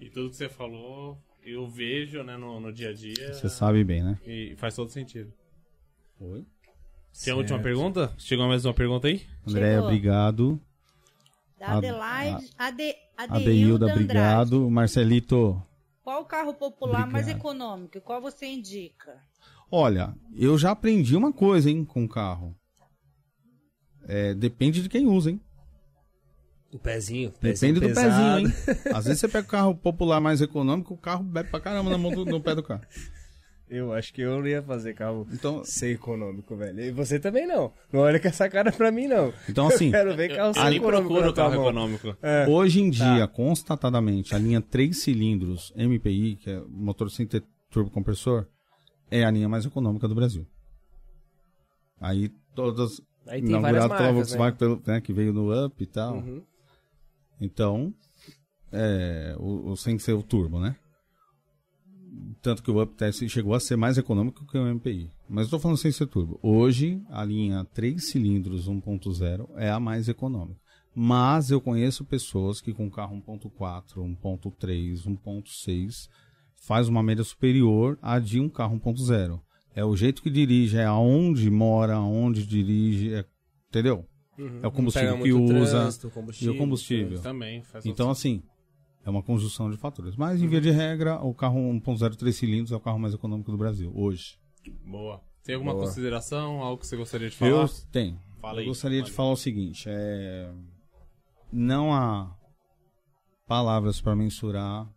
[0.00, 3.32] E tudo que você falou, eu vejo, né, no, no dia a dia.
[3.32, 4.18] Você sabe bem, né?
[4.26, 5.32] E faz todo sentido.
[6.18, 6.44] Oi.
[7.24, 8.12] Tem a última pergunta?
[8.18, 9.22] Chegou mais uma pergunta aí?
[9.46, 9.86] Andréia, Chegou.
[9.88, 10.60] obrigado.
[11.58, 14.70] Da A- Adelaide, Ade, Adeilda, obrigado.
[14.70, 15.60] Marcelito,
[16.02, 17.40] Qual o carro popular mais Obrigado.
[17.40, 18.00] econômico?
[18.00, 19.18] Qual você indica?
[19.70, 22.54] olha, eu já aprendi uma coisa, hein, com o carro.
[24.06, 25.40] É, depende de quem usa, hein?
[26.72, 27.32] O pezinho.
[27.32, 28.42] pezinho Depende do pesado.
[28.42, 28.54] pezinho, hein?
[28.94, 31.98] Às vezes você pega o carro popular mais econômico, o carro bebe pra caramba na
[31.98, 32.82] mão do, no pé do carro.
[33.68, 36.80] Eu acho que eu não ia fazer carro Então, ser econômico, velho.
[36.80, 37.72] E você também não.
[37.92, 39.32] Não olha com essa cara pra mim, não.
[39.48, 41.62] então assim, Eu quero ver carro Eu ser econômico procuro carro mão.
[41.62, 42.16] econômico.
[42.48, 47.90] Hoje em dia, constatadamente, a linha 3 cilindros MPI, que é motor sem ter turbo
[47.90, 48.46] compressor,
[49.10, 50.46] é a linha mais econômica do Brasil.
[52.00, 54.12] Aí todas Aí tem várias pela marcas, né?
[54.14, 56.16] Volkswagen, pelo- né, que veio no Up e tal.
[56.18, 56.42] Uhum.
[57.40, 57.92] Então,
[58.72, 60.76] é, o, o sem ser o turbo, né?
[62.42, 65.10] Tanto que o Uptest chegou a ser mais econômico que o MPI.
[65.28, 66.38] Mas eu estou falando sem ser turbo.
[66.42, 70.60] Hoje, a linha 3 cilindros 1.0 é a mais econômica.
[70.94, 76.08] Mas eu conheço pessoas que com carro 1.4, 1.3, 1.6
[76.54, 79.40] faz uma média superior à de um carro 1.0.
[79.74, 83.24] É o jeito que dirige, é aonde mora, aonde dirige, é-
[83.68, 84.06] entendeu?
[84.62, 87.20] É o combustível que usa trânsito, e combustível, o combustível.
[87.20, 88.42] Também faz Então, assim,
[89.06, 90.16] é uma conjunção de fatores.
[90.16, 93.52] Mas, em via de regra, o carro 1.0 3 cilindros é o carro mais econômico
[93.52, 94.36] do Brasil, hoje.
[94.84, 95.22] Boa.
[95.44, 95.86] Tem alguma Boa.
[95.86, 97.50] consideração, algo que você gostaria de falar?
[97.52, 98.20] Eu tenho.
[98.40, 99.14] Fala Eu aí, gostaria de aí.
[99.14, 100.52] falar o seguinte: é...
[101.52, 102.36] não há
[103.46, 104.92] palavras para mensurar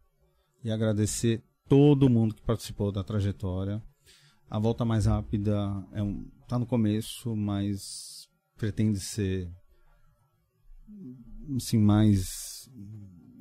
[0.63, 3.79] e agradecer todo mundo que participou da trajetória.
[4.49, 5.55] A volta mais rápida
[5.93, 6.27] é um...
[6.47, 8.27] tá no começo, mas
[8.57, 9.47] pretende ser
[11.55, 12.67] assim, mais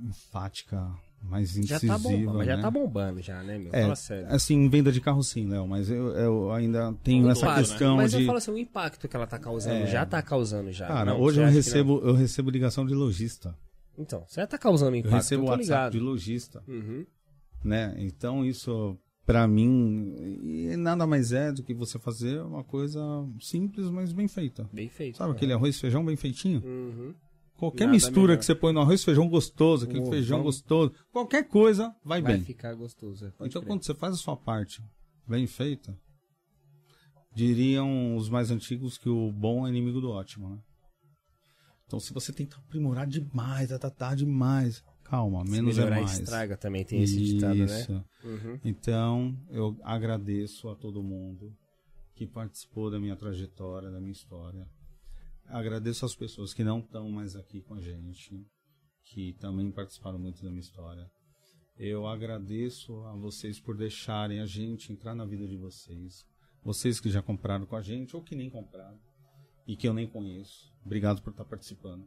[0.01, 0.91] enfática,
[1.23, 1.95] mais Já incisiva.
[1.95, 2.63] tá bombando, mas já né?
[2.63, 3.71] tá bombando já, né, meu?
[3.73, 4.27] É, Fala sério.
[4.35, 7.55] assim, venda de carro sim, Léo, mas eu, eu ainda tenho essa né?
[7.57, 8.21] questão Mas de...
[8.23, 9.87] eu falo assim, o impacto que ela tá causando, É.
[9.87, 10.87] já tá causando já.
[10.87, 13.55] Cara, Não, hoje eu recebo, eu recebo ligação de lojista.
[13.99, 15.93] Então, você já tá causando Eu impacto, eu, recebo tô WhatsApp ligado.
[15.93, 17.05] de lojista, Uhum.
[17.65, 17.95] né?
[17.99, 18.97] Então isso
[19.27, 20.15] pra mim
[20.79, 23.01] nada mais é do que você fazer uma coisa
[23.41, 24.69] simples, mas bem feita.
[24.73, 25.19] Bem feito.
[25.19, 25.37] Sabe né?
[25.37, 26.63] aquele arroz e feijão bem feitinho?
[26.65, 27.13] Uhum.
[27.59, 28.39] Qualquer Nada mistura melhor.
[28.39, 30.47] que você põe no arroz e feijão gostoso, aquele feijão ovão.
[30.47, 32.45] gostoso, qualquer coisa vai, Vai bem.
[32.45, 33.27] ficar gostoso.
[33.27, 33.65] é, Então crer.
[33.67, 34.81] quando você faz a sua parte
[35.27, 35.99] bem feita,
[37.35, 40.59] diriam os mais antigos que o bom é inimigo do ótimo, né?
[41.87, 46.19] Então se você tenta aprimorar demais, tá, tá, tá demais, calma, Se menos é mais.
[46.19, 47.65] estraga também, tem esse ditado, né?
[47.65, 48.05] Isso.
[48.25, 48.61] Uhum.
[48.65, 51.53] Então, eu agradeço a todo mundo
[52.15, 54.67] que participou da minha trajetória, da minha história.
[55.49, 58.47] Agradeço às pessoas que não estão mais aqui com a gente,
[59.03, 61.11] que também participaram muito da minha história.
[61.79, 66.27] Eu agradeço a vocês por deixarem a gente entrar na vida de vocês.
[66.63, 68.99] Vocês que já compraram com a gente ou que nem compraram
[69.67, 70.71] e que eu nem conheço.
[70.85, 72.07] Obrigado por estar participando.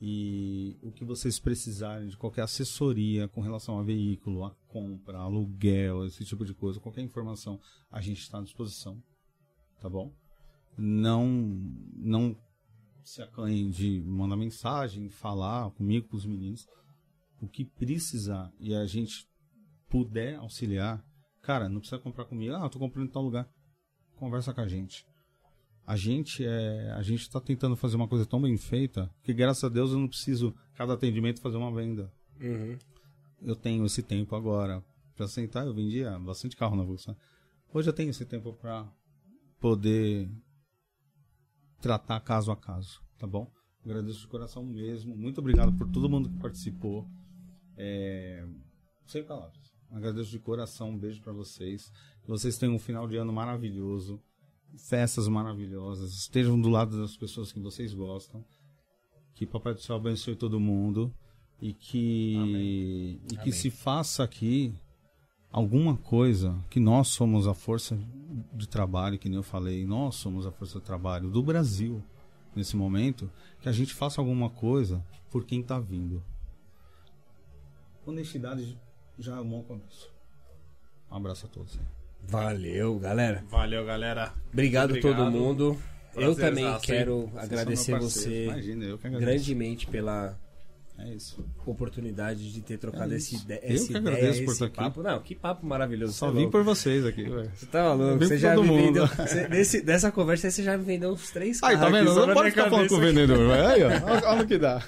[0.00, 6.06] E o que vocês precisarem de qualquer assessoria com relação a veículo, a compra, aluguel,
[6.06, 7.60] esse tipo de coisa, qualquer informação,
[7.90, 9.02] a gente está à disposição.
[9.80, 10.14] Tá bom?
[10.76, 11.26] Não,
[11.96, 12.36] não
[13.04, 16.66] se acanhem de mandar mensagem, falar comigo, com os meninos.
[17.40, 19.28] O que precisar e a gente
[19.88, 21.04] puder auxiliar,
[21.42, 22.54] cara, não precisa comprar comigo.
[22.54, 23.48] Ah, eu tô comprando em tal lugar.
[24.16, 25.04] Conversa com a gente.
[25.86, 29.64] A gente é, a gente está tentando fazer uma coisa tão bem feita que graças
[29.64, 32.10] a Deus eu não preciso cada atendimento fazer uma venda.
[32.40, 32.78] Uhum.
[33.42, 34.82] Eu tenho esse tempo agora
[35.14, 35.66] para sentar.
[35.66, 37.20] Eu vendia bastante carro na Volkswagen.
[37.72, 38.90] Hoje eu tenho esse tempo para
[39.60, 40.30] poder
[41.84, 43.46] tratar caso a caso, tá bom?
[43.84, 45.14] Agradeço de coração mesmo.
[45.14, 47.06] Muito obrigado por todo mundo que participou.
[47.76, 48.42] É...
[49.06, 49.74] Sem palavras.
[49.90, 50.88] Agradeço de coração.
[50.88, 51.92] Um beijo para vocês.
[52.22, 54.18] Que vocês tenham um final de ano maravilhoso.
[54.78, 56.14] Festas maravilhosas.
[56.14, 58.42] Estejam do lado das pessoas que vocês gostam.
[59.34, 61.14] Que Papai do Céu abençoe todo mundo.
[61.60, 64.74] E que, e que se faça aqui
[65.54, 67.96] alguma coisa que nós somos a força
[68.52, 72.02] de trabalho, que nem eu falei, nós somos a força de trabalho do Brasil
[72.56, 75.00] nesse momento, que a gente faça alguma coisa
[75.30, 76.20] por quem está vindo.
[78.04, 78.76] Honestidade
[79.16, 80.10] já é um bom começo.
[81.08, 81.78] Um abraço a todos.
[81.78, 81.86] aí.
[82.26, 83.44] Valeu, galera.
[83.48, 84.34] Valeu, galera.
[84.52, 85.16] Obrigado, a Obrigado.
[85.16, 85.78] todo mundo.
[86.16, 86.78] Eu Prazerzaço, também hein?
[86.82, 89.30] quero agradecer você Imagina, eu que agradeço.
[89.32, 90.36] grandemente pela
[90.96, 91.44] É isso.
[91.66, 93.44] oportunidade de ter trocado É essa isso.
[93.44, 93.60] ideia.
[93.64, 94.76] Eu que ideia, agradeço por esse estar aqui.
[94.76, 95.02] papo.
[95.02, 96.12] Não, que papo maravilhoso.
[96.12, 96.52] Só é vim louco.
[96.52, 97.50] por vocês aqui, velho.
[97.54, 98.18] Você tá maluco?
[98.24, 98.82] Você já me mundo.
[98.84, 99.06] vendeu.
[99.26, 102.14] você- desse, dessa conversa aí você já me vendeu uns três Aí, tá vendo?
[102.14, 103.50] Não pode ficar falando com o vendedor.
[103.52, 103.88] Aí, ó.
[104.30, 104.82] Olha o que dá.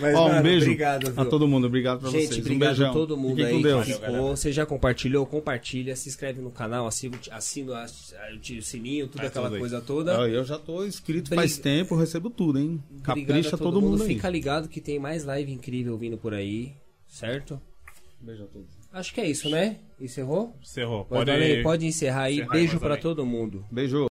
[0.00, 1.24] Mas, Ó, um mano, beijo obrigado, a viu?
[1.30, 1.66] todo mundo.
[1.66, 2.38] Obrigado pra Gente, vocês.
[2.38, 2.90] um obrigado beijão.
[2.90, 3.86] a todo mundo Fiquem aí com que Deus.
[3.86, 4.36] ficou.
[4.36, 9.26] Você já compartilhou, compartilha, se inscreve no canal, assina, assina a- a- o sininho, tudo
[9.26, 10.12] aquela tudo coisa toda.
[10.28, 12.82] Eu já tô inscrito faz tempo, recebo tudo, hein?
[13.02, 14.08] Capricha a todo, mundo, aí.
[14.14, 16.72] Fica ligado que tem mais live incrível vindo por aí,
[17.08, 17.60] certo?
[18.20, 18.70] Beijo a todos.
[18.92, 19.78] Acho que é isso, né?
[20.00, 20.54] Encerrou?
[20.62, 21.04] Encerrou.
[21.04, 22.34] Pode, Pode, pode encerrar aí.
[22.36, 23.02] encerrar Beijo também.
[23.02, 23.66] todo mundo.
[23.70, 24.06] Beijo.